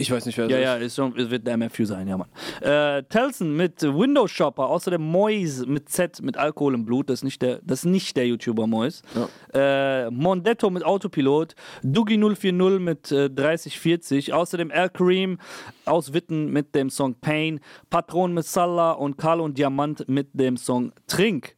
Ich 0.00 0.10
weiß 0.10 0.26
nicht, 0.26 0.38
wer 0.38 0.46
das 0.46 0.52
Ja, 0.52 0.58
ist. 0.58 0.80
ja, 0.80 0.86
ist 0.86 0.96
schon, 0.96 1.16
es 1.18 1.28
wird 1.30 1.46
der 1.46 1.56
Matthew 1.56 1.84
sein, 1.84 2.06
ja, 2.06 2.16
Mann. 2.16 2.28
Äh, 2.60 3.02
Telson 3.04 3.54
mit 3.56 3.82
Windows 3.82 4.30
Shopper, 4.30 4.68
außerdem 4.68 5.02
Mois 5.02 5.64
mit 5.66 5.88
Z, 5.88 6.22
mit 6.22 6.36
Alkohol 6.36 6.74
im 6.74 6.84
Blut, 6.84 7.10
das 7.10 7.20
ist 7.20 7.24
nicht 7.24 7.42
der, 7.42 7.60
das 7.64 7.80
ist 7.80 7.84
nicht 7.86 8.16
der 8.16 8.26
YouTuber 8.26 8.66
Mois. 8.66 9.02
Äh, 9.52 10.08
Mondetto 10.10 10.70
mit 10.70 10.84
Autopilot, 10.84 11.54
Dugi 11.82 12.16
040 12.16 12.80
mit 12.80 13.10
äh, 13.12 13.28
3040, 13.28 14.32
außerdem 14.32 14.70
Al 14.70 14.88
Kareem 14.90 15.38
aus 15.84 16.12
Witten 16.12 16.52
mit 16.52 16.74
dem 16.74 16.90
Song 16.90 17.14
Pain, 17.20 17.60
Patron 17.90 18.32
mit 18.34 18.44
Salah 18.46 18.92
und 18.92 19.18
Carlo 19.18 19.44
und 19.44 19.58
Diamant 19.58 20.08
mit 20.08 20.28
dem 20.32 20.56
Song 20.56 20.92
Trink. 21.06 21.56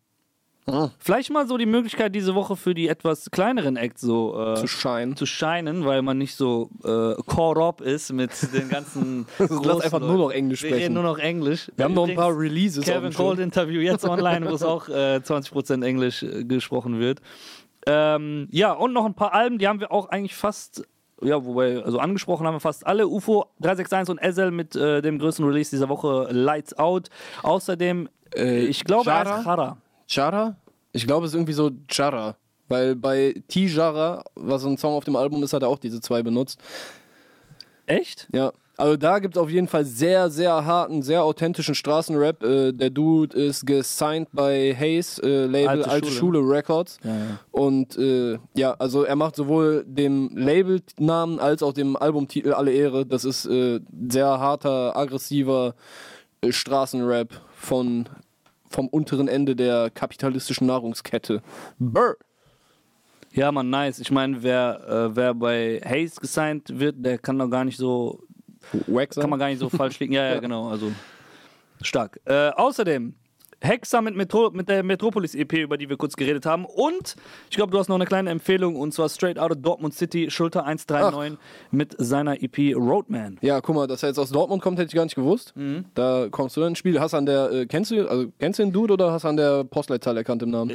Ah. 0.67 0.91
Vielleicht 0.99 1.31
mal 1.31 1.47
so 1.49 1.57
die 1.57 1.67
Möglichkeit 1.67 2.15
diese 2.15 2.35
Woche 2.35 2.55
für 2.55 2.75
die 2.75 2.87
etwas 2.89 3.31
kleineren 3.31 3.77
Acts 3.77 4.03
so 4.03 4.39
äh, 4.39 4.55
Zu 4.57 4.69
scheinen. 4.69 5.17
zu 5.17 5.27
scheinen, 5.27 5.85
weil 5.85 6.03
man 6.03 6.19
nicht 6.19 6.37
so 6.37 6.71
äh, 6.85 7.15
caught 7.27 7.59
up 7.59 7.81
ist 7.81 8.13
mit 8.13 8.31
den 8.53 8.69
ganzen. 8.69 9.27
Lass 9.39 9.81
einfach 9.81 10.01
nur 10.01 10.17
noch 10.17 10.31
Englisch 10.31 10.63
Wir 10.63 10.69
reden 10.71 10.79
sprechen. 10.81 10.95
nur 10.95 11.03
noch 11.03 11.19
Englisch. 11.19 11.71
Wir 11.77 11.87
haben 11.87 11.95
noch 11.95 12.09
ein 12.09 12.15
paar 12.15 12.37
Releases 12.39 12.85
Kevin. 12.85 13.13
Cold 13.13 13.39
Interview 13.41 13.81
jetzt 13.81 14.05
online, 14.05 14.49
wo 14.49 14.55
es 14.55 14.63
auch 14.63 14.89
äh, 14.89 15.17
20% 15.25 15.85
Englisch 15.85 16.23
äh, 16.23 16.45
gesprochen 16.45 17.01
wird. 17.01 17.21
Ähm, 17.87 18.47
ja, 18.51 18.73
und 18.73 18.93
noch 18.93 19.07
ein 19.07 19.15
paar 19.15 19.33
Alben, 19.33 19.59
die 19.59 19.67
haben 19.67 19.81
wir 19.81 19.91
auch 19.91 20.09
eigentlich 20.11 20.35
fast. 20.37 20.85
Ja, 21.23 21.45
wobei, 21.45 21.83
also 21.83 21.99
angesprochen 21.99 22.47
haben 22.47 22.55
wir 22.55 22.61
fast 22.61 22.87
alle. 22.87 23.09
UFO 23.09 23.47
361 23.61 24.11
und 24.11 24.19
Ezel 24.23 24.51
mit 24.51 24.75
äh, 24.77 25.03
dem 25.03 25.19
größten 25.19 25.45
Release 25.45 25.71
dieser 25.71 25.89
Woche, 25.89 26.29
Lights 26.31 26.79
Out. 26.79 27.09
Außerdem, 27.43 28.09
Äh, 28.35 28.61
ich 28.67 28.85
glaube, 28.85 29.11
er 29.11 29.25
Jara? 29.25 29.43
Chara. 29.43 29.77
Chara? 30.11 30.57
Ich 30.93 31.07
glaube, 31.07 31.27
es 31.27 31.33
ist 31.33 31.37
irgendwie 31.37 31.53
so 31.53 31.71
Chara. 31.89 32.37
Weil 32.69 32.95
bei 32.95 33.35
T-Jara, 33.49 34.23
was 34.35 34.63
so 34.63 34.69
ein 34.69 34.77
Song 34.77 34.95
auf 34.95 35.05
dem 35.05 35.17
Album 35.17 35.43
ist, 35.43 35.53
hat 35.53 35.63
er 35.63 35.69
auch 35.69 35.79
diese 35.79 36.01
zwei 36.01 36.23
benutzt. 36.23 36.61
Echt? 37.87 38.29
Ja. 38.33 38.53
Also 38.77 38.97
da 38.97 39.19
gibt 39.19 39.37
es 39.37 39.43
auf 39.43 39.51
jeden 39.51 39.69
Fall 39.69 39.85
sehr, 39.85 40.31
sehr 40.31 40.65
harten, 40.65 41.03
sehr 41.03 41.23
authentischen 41.23 41.75
Straßenrap. 41.75 42.43
Äh, 42.43 42.73
der 42.73 42.91
Dude 42.91 43.37
ist 43.37 43.67
gesigned 43.67 44.29
bei 44.33 44.75
Hayes, 44.75 45.19
äh, 45.19 45.45
Label 45.45 45.69
Alte 45.69 45.91
Alte, 45.91 46.07
Schule. 46.07 46.39
Schule. 46.39 46.57
Records. 46.57 46.99
Ja, 47.05 47.11
ja. 47.11 47.39
Und 47.51 47.99
äh, 47.99 48.39
ja, 48.55 48.75
also 48.79 49.03
er 49.03 49.17
macht 49.17 49.37
sowohl 49.37 49.85
dem 49.87 50.31
Labelnamen 50.35 51.41
als 51.41 51.63
auch 51.63 51.75
dem 51.75 51.97
Albumtitel 51.97 52.53
alle 52.53 52.73
Ehre. 52.73 53.05
Das 53.05 53.25
ist 53.25 53.45
äh, 53.47 53.81
sehr 54.09 54.27
harter, 54.27 54.97
aggressiver 54.97 55.75
äh, 56.41 56.53
Straßenrap 56.53 57.29
von 57.55 58.09
vom 58.71 58.89
unteren 58.89 59.29
Ende 59.29 59.55
der 59.57 59.91
kapitalistischen 59.91 60.67
Nahrungskette. 60.67 61.43
Burr. 61.79 62.17
Ja, 63.33 63.53
man, 63.53 63.71
nice. 63.71 63.99
Ich 64.01 64.11
meine, 64.11 64.43
wer, 64.43 64.81
äh, 64.89 65.17
wer 65.17 65.35
bei 65.35 65.81
Hayes 65.85 66.17
gesigned 66.17 66.81
wird, 66.81 66.97
der 66.99 67.19
kann 67.19 67.39
doch 67.39 67.49
gar 67.49 67.65
nicht 67.65 67.77
so, 67.77 68.23
sein. 68.87 69.09
kann 69.09 69.31
man 69.31 69.39
gar 69.39 69.49
nicht 69.49 69.59
so 69.61 69.69
falsch 69.69 69.99
liegen. 70.01 70.13
Ja, 70.13 70.35
ja, 70.35 70.41
genau. 70.41 70.69
Also 70.69 70.91
stark. 71.83 72.21
Äh, 72.25 72.51
außerdem 72.51 73.15
Hexer 73.61 74.03
mit, 74.03 74.17
Metro, 74.17 74.51
mit 74.51 74.69
der 74.69 74.83
Metropolis 74.83 75.35
EP, 75.35 75.53
über 75.53 75.77
die 75.77 75.89
wir 75.89 75.97
kurz 75.97 76.17
geredet 76.17 76.47
haben. 76.47 76.65
Und 76.65 77.17
ich 77.51 77.57
glaube, 77.57 77.73
du 77.73 77.79
hast 77.79 77.89
noch 77.89 77.97
eine 77.97 78.07
kleine 78.07 78.31
Empfehlung 78.31 78.77
und 78.77 78.93
zwar 78.93 79.09
Straight 79.09 79.39
Out 79.39 79.53
of 79.53 79.59
Dortmund 79.61 79.95
City, 79.95 80.31
Schulter 80.31 80.65
139 80.65 81.39
mit 81.71 81.95
seiner 81.99 82.43
EP 82.43 82.75
Roadman. 82.75 83.39
Ja, 83.43 83.61
guck 83.61 83.75
mal, 83.75 83.87
dass 83.87 84.03
er 84.03 84.09
jetzt 84.11 84.19
aus 84.19 84.31
Dortmund 84.31 84.63
kommt, 84.63 84.79
hätte 84.79 84.89
ich 84.89 84.95
gar 84.95 85.05
nicht 85.05 85.15
gewusst. 85.15 85.53
Mhm. 85.57 85.85
Da 85.95 86.29
kommst 86.31 86.57
du 86.57 86.61
dann 86.61 86.71
ins 86.71 86.79
Spiel. 86.79 87.01
Hast 87.01 87.15
an 87.15 87.27
der, 87.27 87.51
äh, 87.53 87.67
kennst 87.67 87.91
du, 87.91 88.09
also 88.09 88.29
kennst 88.39 88.59
du 88.59 88.63
den 88.63 88.73
Dude 88.73 88.95
oder 88.95 89.13
hast 89.13 89.25
du 89.25 89.29
an 89.29 89.37
der 89.37 89.65
Postleitzahl 89.65 90.17
erkannt 90.17 90.43
im 90.43 90.51
Namen? 90.51 90.71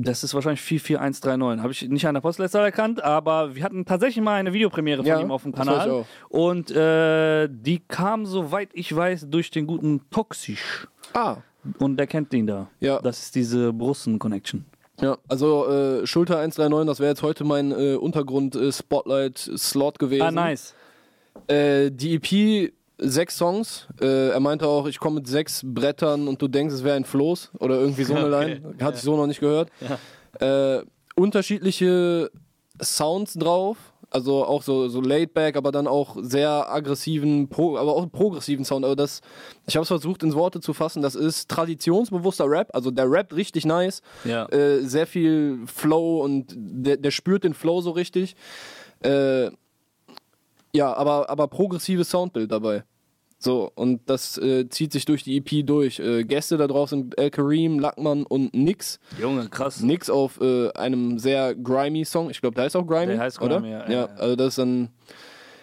Das 0.00 0.24
ist 0.24 0.34
wahrscheinlich 0.34 0.62
44139. 0.62 1.62
Habe 1.62 1.72
ich 1.72 1.88
nicht 1.88 2.06
an 2.06 2.14
der 2.14 2.22
Postleitzahl 2.22 2.64
erkannt, 2.64 3.02
aber 3.02 3.54
wir 3.54 3.62
hatten 3.62 3.84
tatsächlich 3.84 4.22
mal 4.24 4.34
eine 4.36 4.52
Videopremiere 4.52 4.98
von 5.02 5.06
Ja, 5.06 5.20
ihm 5.20 5.30
auf 5.30 5.42
dem 5.42 5.52
Kanal. 5.52 6.04
Und 6.28 6.70
äh, 6.70 7.48
die 7.50 7.80
kam, 7.86 8.24
soweit 8.24 8.70
ich 8.72 8.94
weiß, 8.94 9.26
durch 9.28 9.50
den 9.50 9.66
guten 9.66 10.00
Toxisch. 10.10 10.88
Ah, 11.12 11.36
Und 11.78 11.98
der 11.98 12.06
kennt 12.06 12.32
den 12.32 12.46
da. 12.46 12.68
Ja. 12.80 13.00
Das 13.00 13.20
ist 13.22 13.34
diese 13.34 13.72
Brussen-Connection. 13.72 14.64
ja, 15.00 15.18
also 15.28 15.68
äh, 15.68 16.06
Schulter 16.06 16.38
139, 16.38 16.86
das 16.86 17.00
wäre 17.00 17.10
jetzt 17.10 17.22
heute 17.22 17.44
mein 17.44 17.72
äh, 17.72 17.96
Untergrund-Spotlight-Slot 17.96 19.98
gewesen. 19.98 20.22
Ah, 20.22 20.30
nice. 20.30 20.74
Äh, 21.48 21.90
die 21.90 22.14
EP, 22.14 22.72
sechs 23.02 23.36
Songs. 23.36 23.86
Äh, 24.00 24.30
er 24.30 24.40
meinte 24.40 24.66
auch, 24.66 24.86
ich 24.86 24.98
komme 24.98 25.16
mit 25.16 25.26
sechs 25.26 25.62
Brettern 25.64 26.28
und 26.28 26.40
du 26.40 26.48
denkst, 26.48 26.74
es 26.74 26.84
wäre 26.84 26.96
ein 26.96 27.04
Floß 27.04 27.52
oder 27.58 27.76
irgendwie 27.76 28.04
so 28.04 28.14
eine 28.14 28.26
Okay. 28.36 28.54
Line. 28.62 28.74
Hatte 28.80 28.96
ich 28.96 29.02
so 29.02 29.16
noch 29.16 29.26
nicht 29.26 29.40
gehört. 29.40 29.68
Äh, 30.40 30.82
unterschiedliche 31.14 32.30
Sounds 32.80 33.34
drauf. 33.34 33.76
Also 34.10 34.44
auch 34.44 34.62
so, 34.62 34.88
so 34.88 35.00
laid 35.00 35.32
back, 35.32 35.56
aber 35.56 35.72
dann 35.72 35.86
auch 35.86 36.18
sehr 36.20 36.70
aggressiven, 36.70 37.48
pro, 37.48 37.78
aber 37.78 37.96
auch 37.96 38.12
progressiven 38.12 38.62
Sound. 38.62 38.84
Aber 38.84 38.94
das, 38.94 39.22
ich 39.66 39.74
habe 39.74 39.82
es 39.82 39.88
versucht 39.88 40.22
ins 40.22 40.34
Worte 40.34 40.60
zu 40.60 40.74
fassen, 40.74 41.00
das 41.00 41.14
ist 41.14 41.48
traditionsbewusster 41.48 42.44
Rap. 42.46 42.68
Also 42.74 42.90
der 42.90 43.10
rappt 43.10 43.34
richtig 43.34 43.64
nice. 43.64 44.02
Ja. 44.24 44.44
Äh, 44.50 44.80
sehr 44.82 45.06
viel 45.06 45.60
Flow 45.66 46.22
und 46.22 46.54
der, 46.54 46.98
der 46.98 47.10
spürt 47.10 47.44
den 47.44 47.54
Flow 47.54 47.80
so 47.80 47.92
richtig. 47.92 48.36
Äh, 49.02 49.50
ja, 50.74 50.92
aber, 50.92 51.30
aber 51.30 51.48
progressives 51.48 52.10
Soundbild 52.10 52.52
dabei. 52.52 52.84
So, 53.42 53.72
und 53.74 54.02
das 54.06 54.38
äh, 54.38 54.68
zieht 54.68 54.92
sich 54.92 55.04
durch 55.04 55.24
die 55.24 55.36
EP 55.36 55.66
durch. 55.66 55.98
Äh, 55.98 56.22
Gäste 56.22 56.56
da 56.58 56.68
drauf 56.68 56.90
sind 56.90 57.18
El 57.18 57.30
Kareem, 57.30 57.80
Lackmann 57.80 58.22
und 58.22 58.54
Nix. 58.54 59.00
Junge, 59.20 59.48
krass. 59.48 59.80
Nix 59.80 60.08
auf 60.08 60.40
äh, 60.40 60.70
einem 60.74 61.18
sehr 61.18 61.54
grimy 61.56 62.04
Song. 62.04 62.30
Ich 62.30 62.40
glaube, 62.40 62.54
der 62.54 62.64
heißt 62.64 62.76
auch 62.76 62.86
grimy. 62.86 63.14
Der 63.14 63.18
heißt 63.18 63.42
oder? 63.42 63.56
grimy, 63.56 63.72
ja, 63.72 63.84
ja. 63.84 63.90
ja, 63.90 64.00
ja. 64.00 64.08
also 64.16 64.36
das 64.36 64.48
ist 64.48 64.58
dann. 64.58 64.90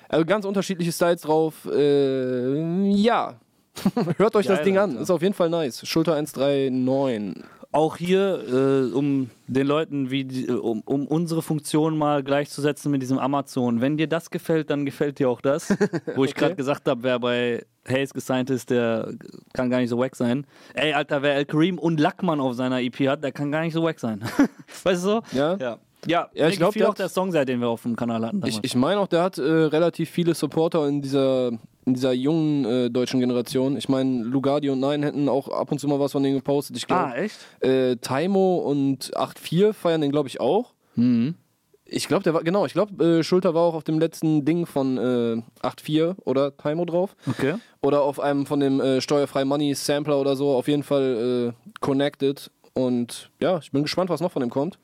Also 0.10 0.26
ganz 0.26 0.44
unterschiedliche 0.44 0.92
Styles 0.92 1.22
drauf. 1.22 1.70
Äh, 1.72 2.90
ja. 2.92 3.40
Hört 4.18 4.36
euch 4.36 4.48
das 4.48 4.58
Geil, 4.58 4.66
Ding 4.66 4.78
an. 4.78 4.90
Alter. 4.90 5.02
Ist 5.04 5.12
auf 5.12 5.22
jeden 5.22 5.36
Fall 5.36 5.50
nice. 5.50 5.88
Schulter 5.88 6.16
139. 6.16 7.46
Auch 7.72 7.98
hier, 7.98 8.90
äh, 8.92 8.94
um 8.96 9.30
den 9.48 9.68
Leuten, 9.68 10.10
wie 10.10 10.26
die, 10.26 10.48
um, 10.48 10.82
um 10.82 11.06
unsere 11.06 11.44
Funktion 11.44 11.98
mal 11.98 12.24
gleichzusetzen 12.24 12.92
mit 12.92 13.04
diesem 13.04 13.20
Amazon. 13.20 13.80
Wenn 13.80 13.96
dir 13.96 14.08
das 14.08 14.32
gefällt, 14.32 14.72
dann 14.72 14.86
gefällt 14.86 15.20
dir 15.20 15.30
auch 15.30 15.40
das. 15.40 15.70
Wo 16.16 16.26
ich 16.26 16.34
gerade 16.34 16.56
gesagt 16.56 16.88
habe, 16.88 17.04
wer 17.04 17.20
bei 17.20 17.64
Hayes 17.88 18.12
gesigned 18.14 18.50
ist, 18.50 18.72
der 18.72 19.14
kann 19.54 19.70
gar 19.70 19.80
nicht 19.80 19.90
so 19.90 20.00
wack 20.00 20.16
sein. 20.16 20.48
Ey, 20.74 20.94
Alter, 20.94 21.22
wer 21.22 21.36
El 21.36 21.46
Kareem 21.46 21.78
und 21.78 22.00
Lackmann 22.00 22.40
auf 22.40 22.56
seiner 22.56 22.82
EP 22.82 23.08
hat, 23.08 23.24
der 23.24 23.32
kann 23.32 23.52
gar 23.52 23.62
nicht 23.62 23.74
so 23.74 23.84
wack 23.84 24.00
sein. 24.00 24.24
weißt 24.84 25.04
du 25.04 25.08
so? 25.08 25.22
Ja? 25.32 25.56
Ja. 25.58 25.78
Ja, 26.06 26.30
Ja, 26.34 26.48
ich 26.48 26.54
mir 26.54 26.58
glaub, 26.58 26.70
gefiel 26.70 26.82
der 26.82 26.90
auch 26.90 26.96
der 26.96 27.10
Song, 27.10 27.32
sehr, 27.32 27.46
den 27.46 27.60
wir 27.60 27.68
auf 27.68 27.84
dem 27.84 27.96
Kanal 27.96 28.26
hatten. 28.26 28.38
Ich, 28.38 28.56
damals. 28.56 28.60
ich 28.64 28.76
meine 28.76 29.02
auch, 29.02 29.08
der 29.08 29.22
hat 29.22 29.38
äh, 29.38 29.42
relativ 29.44 30.10
viele 30.10 30.34
Supporter 30.34 30.88
in 30.88 31.02
dieser, 31.02 31.52
in 31.90 31.94
dieser 31.96 32.14
jungen 32.14 32.66
äh, 32.66 32.90
deutschen 32.90 33.20
Generation. 33.20 33.76
Ich 33.76 33.90
meine, 33.90 34.24
Lugardi 34.24 34.70
und 34.70 34.80
Nein 34.80 35.04
hätten 35.04 35.28
auch 35.28 35.50
ab 35.50 35.72
und 35.72 35.80
zu 35.80 35.88
mal 35.88 36.00
was 36.00 36.12
von 36.12 36.24
denen 36.24 36.36
gepostet. 36.36 36.78
Ich 36.78 36.88
glaube, 36.88 37.14
ah, 37.14 37.16
echt? 37.16 37.38
äh, 37.62 37.98
Taimo 37.98 38.58
und 38.58 39.16
8.4 39.16 39.74
feiern 39.74 40.02
den, 40.02 40.12
glaube 40.12 40.30
ich, 40.30 40.40
auch. 40.40 40.74
Mhm. 40.96 41.36
Ich 41.86 42.08
glaube, 42.08 42.24
der 42.24 42.36
war, 42.36 42.44
genau, 42.44 42.68
ich 42.68 42.74
glaube, 42.74 43.04
äh, 43.04 43.24
Schulter 43.24 43.56
war 43.56 43.64
auch 43.64 43.74
auf 43.74 43.84
dem 43.84 44.00
letzten 44.00 44.46
Ding 44.46 44.68
von 44.68 44.98
äh, 44.98 45.42
8.4 45.66 46.16
oder 46.24 46.56
Taimo 46.56 46.86
drauf. 46.86 47.16
Okay. 47.28 47.56
Oder 47.82 48.04
auf 48.04 48.20
einem 48.20 48.46
von 48.46 48.60
dem 48.60 48.80
äh, 48.80 49.02
Steuerfrei 49.02 49.44
Money 49.44 49.74
Sampler 49.74 50.20
oder 50.20 50.36
so. 50.36 50.56
Auf 50.56 50.68
jeden 50.68 50.84
Fall 50.84 51.54
äh, 51.56 51.70
connected. 51.80 52.52
Und 52.74 53.32
ja, 53.42 53.58
ich 53.58 53.72
bin 53.72 53.82
gespannt, 53.82 54.12
was 54.12 54.22
noch 54.22 54.32
von 54.32 54.42
dem 54.42 54.52
kommt. 54.52 54.78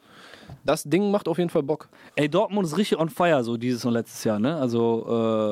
Das 0.65 0.83
Ding 0.83 1.11
macht 1.11 1.27
auf 1.27 1.37
jeden 1.37 1.49
Fall 1.49 1.63
Bock. 1.63 1.87
Ey, 2.15 2.27
Dortmund 2.27 2.67
ist 2.67 2.77
richtig 2.77 2.99
on 2.99 3.09
fire, 3.09 3.43
so 3.43 3.55
dieses 3.55 3.85
und 3.85 3.93
letztes 3.93 4.23
Jahr, 4.23 4.39
ne? 4.39 4.55
Also, 4.57 5.03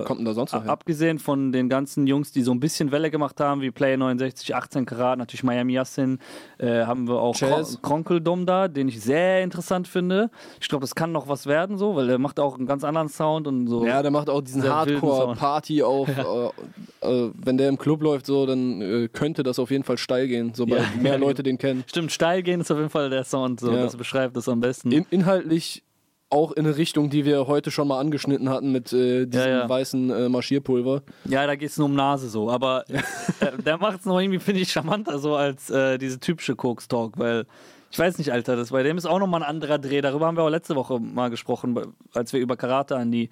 äh, 0.01 0.03
Kommt 0.05 0.19
denn 0.19 0.25
da 0.25 0.33
sonst 0.33 0.51
noch 0.53 0.61
hin? 0.63 0.69
abgesehen 0.69 1.19
von 1.19 1.51
den 1.51 1.69
ganzen 1.69 2.07
Jungs, 2.07 2.31
die 2.31 2.41
so 2.41 2.51
ein 2.51 2.59
bisschen 2.59 2.91
Welle 2.91 3.09
gemacht 3.11 3.39
haben, 3.39 3.61
wie 3.61 3.71
Play 3.71 3.95
69, 3.95 4.55
18 4.55 4.85
Karat, 4.85 5.19
natürlich 5.19 5.43
Miami 5.43 5.73
Yassin, 5.73 6.19
äh, 6.57 6.83
haben 6.85 7.07
wir 7.07 7.19
auch. 7.19 7.35
Kron- 7.35 7.63
Kronkeldom 7.81 8.45
da, 8.45 8.67
den 8.67 8.87
ich 8.87 8.99
sehr 9.01 9.43
interessant 9.43 9.87
finde. 9.87 10.29
Ich 10.59 10.67
glaube, 10.67 10.81
das 10.81 10.95
kann 10.95 11.11
noch 11.11 11.27
was 11.27 11.45
werden, 11.45 11.77
so, 11.77 11.95
weil 11.95 12.07
der 12.07 12.17
macht 12.17 12.39
auch 12.39 12.57
einen 12.57 12.65
ganz 12.65 12.83
anderen 12.83 13.09
Sound 13.09 13.47
und 13.47 13.67
so. 13.67 13.85
Ja, 13.85 14.01
der 14.01 14.11
macht 14.11 14.29
auch 14.29 14.41
diesen 14.41 14.63
Hardcore-Party 14.63 15.83
auf. 15.83 16.07
äh, 17.01 17.07
äh, 17.07 17.31
wenn 17.35 17.57
der 17.57 17.69
im 17.69 17.77
Club 17.77 18.01
läuft, 18.01 18.25
so, 18.25 18.45
dann 18.45 18.81
äh, 18.81 19.07
könnte 19.11 19.43
das 19.43 19.59
auf 19.59 19.71
jeden 19.71 19.83
Fall 19.83 19.97
steil 19.97 20.27
gehen, 20.27 20.53
sobald 20.55 20.81
Ja. 20.81 21.01
mehr 21.01 21.17
Leute 21.23 21.43
den 21.43 21.57
kennen. 21.57 21.83
Stimmt, 21.87 22.11
steil 22.11 22.41
gehen 22.43 22.61
ist 22.61 22.71
auf 22.71 22.77
jeden 22.77 22.89
Fall 22.89 23.09
der 23.09 23.23
Sound, 23.23 23.59
so, 23.59 23.71
Ja. 23.71 23.83
das 23.83 23.95
beschreibt 23.95 24.35
das 24.35 24.47
am 24.49 24.59
besten. 24.59 24.91
In, 24.91 25.02
inhaltlich 25.11 25.83
auch 26.29 26.51
in 26.53 26.65
eine 26.65 26.75
Richtung, 26.77 27.11
die 27.11 27.25
wir 27.25 27.45
heute 27.45 27.69
schon 27.69 27.87
mal 27.87 27.99
angeschnitten 27.99 28.49
hatten 28.49 28.71
mit 28.71 28.91
äh, 28.91 29.27
diesem 29.27 29.47
Ja, 29.49 29.57
ja. 29.59 29.69
weißen 29.69 30.09
äh, 30.09 30.29
Marschierpulver. 30.29 31.03
Ja, 31.25 31.45
da 31.45 31.55
geht 31.55 31.69
es 31.69 31.77
nur 31.77 31.85
um 31.85 31.93
Nase 31.95 32.27
so. 32.27 32.49
Aber 32.49 32.85
äh, 33.39 33.51
der 33.63 33.77
macht 33.77 33.99
es 33.99 34.05
noch 34.07 34.19
irgendwie, 34.19 34.39
finde 34.39 34.61
ich, 34.61 34.71
charmanter 34.71 35.19
so 35.19 35.35
als 35.35 35.69
äh, 35.69 35.99
diese 35.99 36.19
typische 36.19 36.55
Koks-Talk, 36.55 37.19
weil 37.19 37.45
ich 37.91 37.99
weiß 37.99 38.17
nicht, 38.17 38.31
Alter, 38.31 38.55
das 38.55 38.71
bei 38.71 38.81
dem 38.81 38.97
ist 38.97 39.05
auch 39.05 39.19
nochmal 39.19 39.43
ein 39.43 39.47
anderer 39.49 39.77
Dreh. 39.77 40.01
Darüber 40.01 40.25
haben 40.25 40.35
wir 40.35 40.41
auch 40.43 40.49
letzte 40.49 40.75
Woche 40.75 40.99
mal 40.99 41.29
gesprochen, 41.29 41.79
als 42.15 42.33
wir 42.33 42.39
über 42.39 42.57
Karate 42.57 42.95
an 42.97 43.11
die 43.11 43.29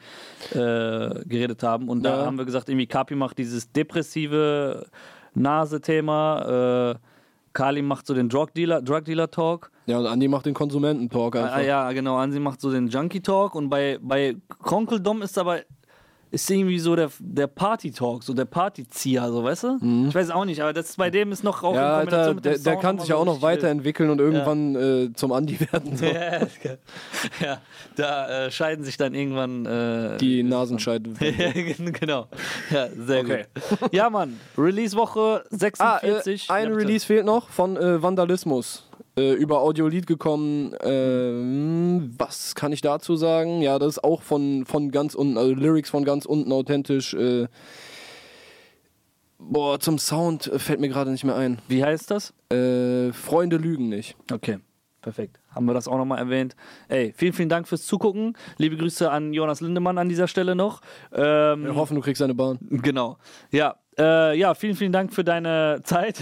äh, 0.52 0.56
geredet 1.26 1.64
haben. 1.64 1.90
Und 1.90 2.04
da 2.04 2.20
Ja. 2.20 2.26
haben 2.28 2.38
wir 2.38 2.46
gesagt, 2.46 2.70
irgendwie 2.70 2.86
Kapi 2.86 3.16
macht 3.16 3.40
dieses 3.40 3.72
depressive 3.72 4.86
Nase-Thema. 5.34 6.92
Äh, 6.92 6.96
Kali 7.54 7.82
macht 7.82 8.06
so 8.08 8.14
den 8.14 8.30
Drug-Dealer- 8.30 8.82
Drug-Dealer-Talk. 8.82 9.72
Ja, 9.92 10.00
und 10.00 10.08
Andi 10.08 10.28
macht 10.28 10.46
den 10.46 10.54
Konsumententalk 10.54 11.36
einfach. 11.36 11.56
Ah, 11.58 11.62
ja, 11.62 11.92
genau. 11.92 12.16
Ansi 12.18 12.39
macht 12.39 12.62
so 12.62 12.72
den 12.72 12.88
Junkie-Talk 12.88 13.56
und 13.56 13.70
bei, 13.70 13.98
bei 14.02 14.36
Kronkeldom 14.64 15.22
ist 15.22 15.38
aber 15.38 15.60
ist 16.34 16.50
irgendwie 16.50 16.80
so 16.80 16.96
der, 16.96 17.10
der 17.20 17.48
Party-Talk, 17.48 18.24
so 18.24 18.34
der 18.34 18.46
Partyzieher, 18.46 19.30
so 19.30 19.44
weißt 19.44 19.64
du? 19.66 20.06
Ich 20.08 20.16
weiß 20.16 20.30
auch 20.30 20.46
nicht, 20.46 20.62
aber 20.62 20.72
das 20.72 20.96
bei 20.96 21.10
dem 21.10 21.34
ist 21.34 21.44
noch 21.44 21.62
auch 21.62 21.72
Mhm. 21.72 21.76
Ja, 21.76 22.02
in 22.04 22.08
Alter, 22.08 22.34
der, 22.36 22.58
der 22.58 22.76
kann 22.78 23.00
sich 23.00 23.10
ja 23.10 23.18
auch 23.18 23.26
noch 23.26 23.42
weiterentwickeln 23.42 24.10
und 24.10 24.22
irgendwann 24.22 24.76
äh, 24.76 25.10
zum 25.14 25.34
Andi 25.34 25.60
werden. 25.72 25.98
So. 25.98 26.06
Ja, 26.06 26.39
ja, 27.42 27.58
da 27.98 28.46
äh, 28.46 28.50
scheiden 28.52 28.86
sich 28.86 28.96
dann 28.96 29.14
irgendwann 29.14 29.66
äh, 29.66 30.16
Die 30.20 30.42
Nasenscheide. 30.44 31.10
genau. 32.00 32.28
Ja, 32.70 32.88
sehr 32.98 33.20
Okay. 33.26 33.46
gut. 33.82 33.92
Ja, 33.94 34.10
Mann, 34.10 34.39
Release-Woche 34.58 35.44
Ah, 35.80 35.98
äh, 36.02 36.12
46. 36.14 36.50
ein 36.50 36.70
Ja. 36.70 36.76
Release 36.76 37.06
fehlt 37.06 37.26
noch 37.26 37.50
von 37.50 37.76
äh, 37.76 38.02
Vandalismus. 38.02 38.88
Äh, 39.18 39.34
über 39.34 39.59
Audiolied 39.62 40.07
gekommen. 40.07 40.74
Ähm, 40.82 42.14
was 42.18 42.55
kann 42.55 42.72
ich 42.72 42.80
dazu 42.80 43.18
sagen? 43.18 43.62
Ja, 43.62 43.78
das 43.78 43.97
ist 43.97 44.03
auch 44.05 44.22
von, 44.22 44.66
von 44.66 44.89
ganz 44.91 45.16
unten, 45.16 45.38
also 45.38 45.53
Lyrics 45.53 45.89
von 45.89 46.05
ganz 46.05 46.26
unten 46.26 46.51
authentisch. 46.53 47.14
Äh, 47.14 47.47
boah, 49.38 49.82
zum 49.82 49.99
Sound 49.99 50.49
fällt 50.55 50.80
mir 50.80 50.88
gerade 50.88 51.12
nicht 51.12 51.26
mehr 51.26 51.36
ein. 51.36 51.59
Wie 51.68 51.84
heißt 51.84 52.09
das? 52.09 52.34
Äh, 52.53 53.12
Freunde 53.12 53.57
lügen 53.57 53.89
nicht. 53.89 54.16
Okay, 54.32 54.59
perfekt. 55.01 55.39
Haben 55.53 55.66
wir 55.66 55.74
das 55.74 55.89
auch 55.89 55.97
nochmal 55.97 56.20
erwähnt. 56.20 56.55
Ey, 56.88 57.14
vielen, 57.14 57.34
vielen 57.34 57.49
Dank 57.49 57.68
fürs 57.68 57.86
Zugucken. 57.86 58.38
Liebe 58.57 58.78
Grüße 58.78 59.12
an 59.12 59.34
Jonas 59.34 59.59
Lindemann 59.59 59.97
an 59.97 60.07
dieser 60.07 60.30
Stelle 60.30 60.55
noch. 60.55 60.80
Ähm, 61.12 61.66
Wir 61.66 61.76
hoffen, 61.76 61.95
du 61.95 62.01
kriegst 62.01 62.22
eine 62.22 62.34
Bahn. 62.34 62.59
Genau. 62.70 63.18
Ja, 63.51 63.76
äh, 63.99 64.38
ja, 64.39 64.53
vielen, 64.53 64.76
vielen 64.78 64.93
Dank 64.93 65.14
für 65.14 65.26
deine 65.26 65.82
Zeit. 65.84 66.22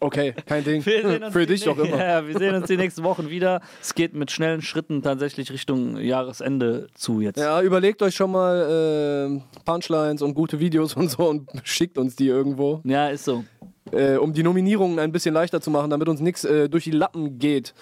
Okay, 0.00 0.34
kein 0.46 0.64
Ding. 0.64 0.82
Für 1.30 1.46
dich 1.46 1.64
doch 1.64 1.78
immer. 1.78 1.98
Ja, 1.98 2.26
wir 2.26 2.38
sehen 2.38 2.54
uns 2.54 2.66
die 2.66 2.76
nächsten 2.76 3.02
Wochen 3.04 3.30
wieder. 3.30 3.60
Es 3.80 3.94
geht 3.94 4.14
mit 4.14 4.30
schnellen 4.30 4.62
Schritten 4.62 5.02
tatsächlich 5.02 5.50
Richtung 5.52 5.96
Jahresende 5.98 6.88
zu 6.94 7.20
jetzt. 7.20 7.38
Ja, 7.38 7.62
überlegt 7.62 8.02
euch 8.02 8.14
schon 8.14 8.32
mal 8.32 9.40
äh, 9.40 9.60
Punchlines 9.64 10.22
und 10.22 10.34
gute 10.34 10.58
Videos 10.60 10.94
und 10.94 11.10
so 11.10 11.28
und 11.28 11.48
schickt 11.64 11.98
uns 11.98 12.16
die 12.16 12.26
irgendwo. 12.28 12.80
Ja, 12.84 13.08
ist 13.08 13.24
so. 13.24 13.44
äh, 13.92 14.16
um 14.16 14.32
die 14.32 14.42
Nominierungen 14.42 14.98
ein 14.98 15.12
bisschen 15.12 15.34
leichter 15.34 15.60
zu 15.60 15.70
machen, 15.70 15.90
damit 15.90 16.08
uns 16.08 16.20
nichts 16.20 16.44
äh, 16.44 16.68
durch 16.68 16.84
die 16.84 16.90
Lappen 16.90 17.38
geht. 17.38 17.74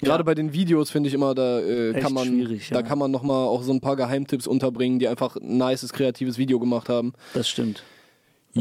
Gerade 0.00 0.20
Ja. 0.20 0.24
bei 0.24 0.34
den 0.34 0.52
Videos 0.52 0.90
finde 0.90 1.08
ich 1.08 1.14
immer, 1.14 1.34
da 1.34 1.58
äh, 1.60 1.92
kann 2.00 2.12
man, 2.12 2.28
schwierig, 2.28 2.68
da 2.70 2.76
ja. 2.76 2.82
kann 2.82 2.98
man 2.98 3.10
noch 3.10 3.22
mal 3.24 3.46
auch 3.46 3.62
so 3.62 3.72
ein 3.72 3.80
paar 3.80 3.96
Geheimtipps 3.96 4.46
unterbringen, 4.46 4.98
die 5.00 5.08
einfach 5.08 5.36
ein 5.36 5.56
nices 5.58 5.92
kreatives 5.92 6.38
Video 6.38 6.60
gemacht 6.60 6.88
haben. 6.88 7.14
Das 7.34 7.48
stimmt. 7.48 7.82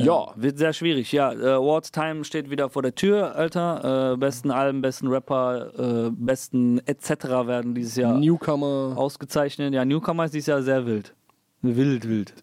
Ja, 0.03 0.33
Wird 0.35 0.57
sehr 0.57 0.73
schwierig, 0.73 1.11
ja. 1.11 1.31
Äh, 1.33 1.53
Awards 1.53 1.91
Time 1.91 2.23
steht 2.23 2.49
wieder 2.49 2.69
vor 2.69 2.81
der 2.81 2.95
Tür, 2.95 3.35
Alter. 3.35 4.13
Äh, 4.13 4.17
besten 4.17 4.51
Alben, 4.51 4.81
besten 4.81 5.07
Rapper, 5.07 6.07
äh, 6.07 6.11
besten 6.11 6.79
etc. 6.85 7.25
werden 7.45 7.73
dieses 7.75 7.95
Jahr 7.95 8.17
Newcomer 8.17 8.93
ausgezeichnet. 8.95 9.73
Ja, 9.73 9.85
Newcomer 9.85 10.25
ist 10.25 10.33
dieses 10.33 10.47
Jahr 10.47 10.61
sehr 10.61 10.85
wild. 10.85 11.13
Wild, 11.61 12.07
wild. 12.07 12.33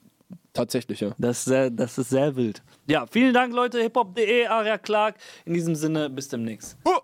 tatsächlich 0.53 1.01
ja. 1.01 1.13
Das 1.19 1.39
ist 1.39 1.45
sehr, 1.47 1.71
das 1.71 1.99
ist 1.99 2.11
sehr 2.11 2.35
wild. 2.37 2.63
Ja, 2.87 3.07
vielen 3.07 3.33
Dank, 3.33 3.55
Leute. 3.55 3.81
hiphop.de, 3.81 4.47
Aria 4.47 4.79
Clark. 4.79 5.17
In 5.45 5.55
diesem 5.55 5.75
Sinne, 5.75 6.11
bis 6.11 6.29
demnächst. 6.29 6.83
Boom! 6.83 6.99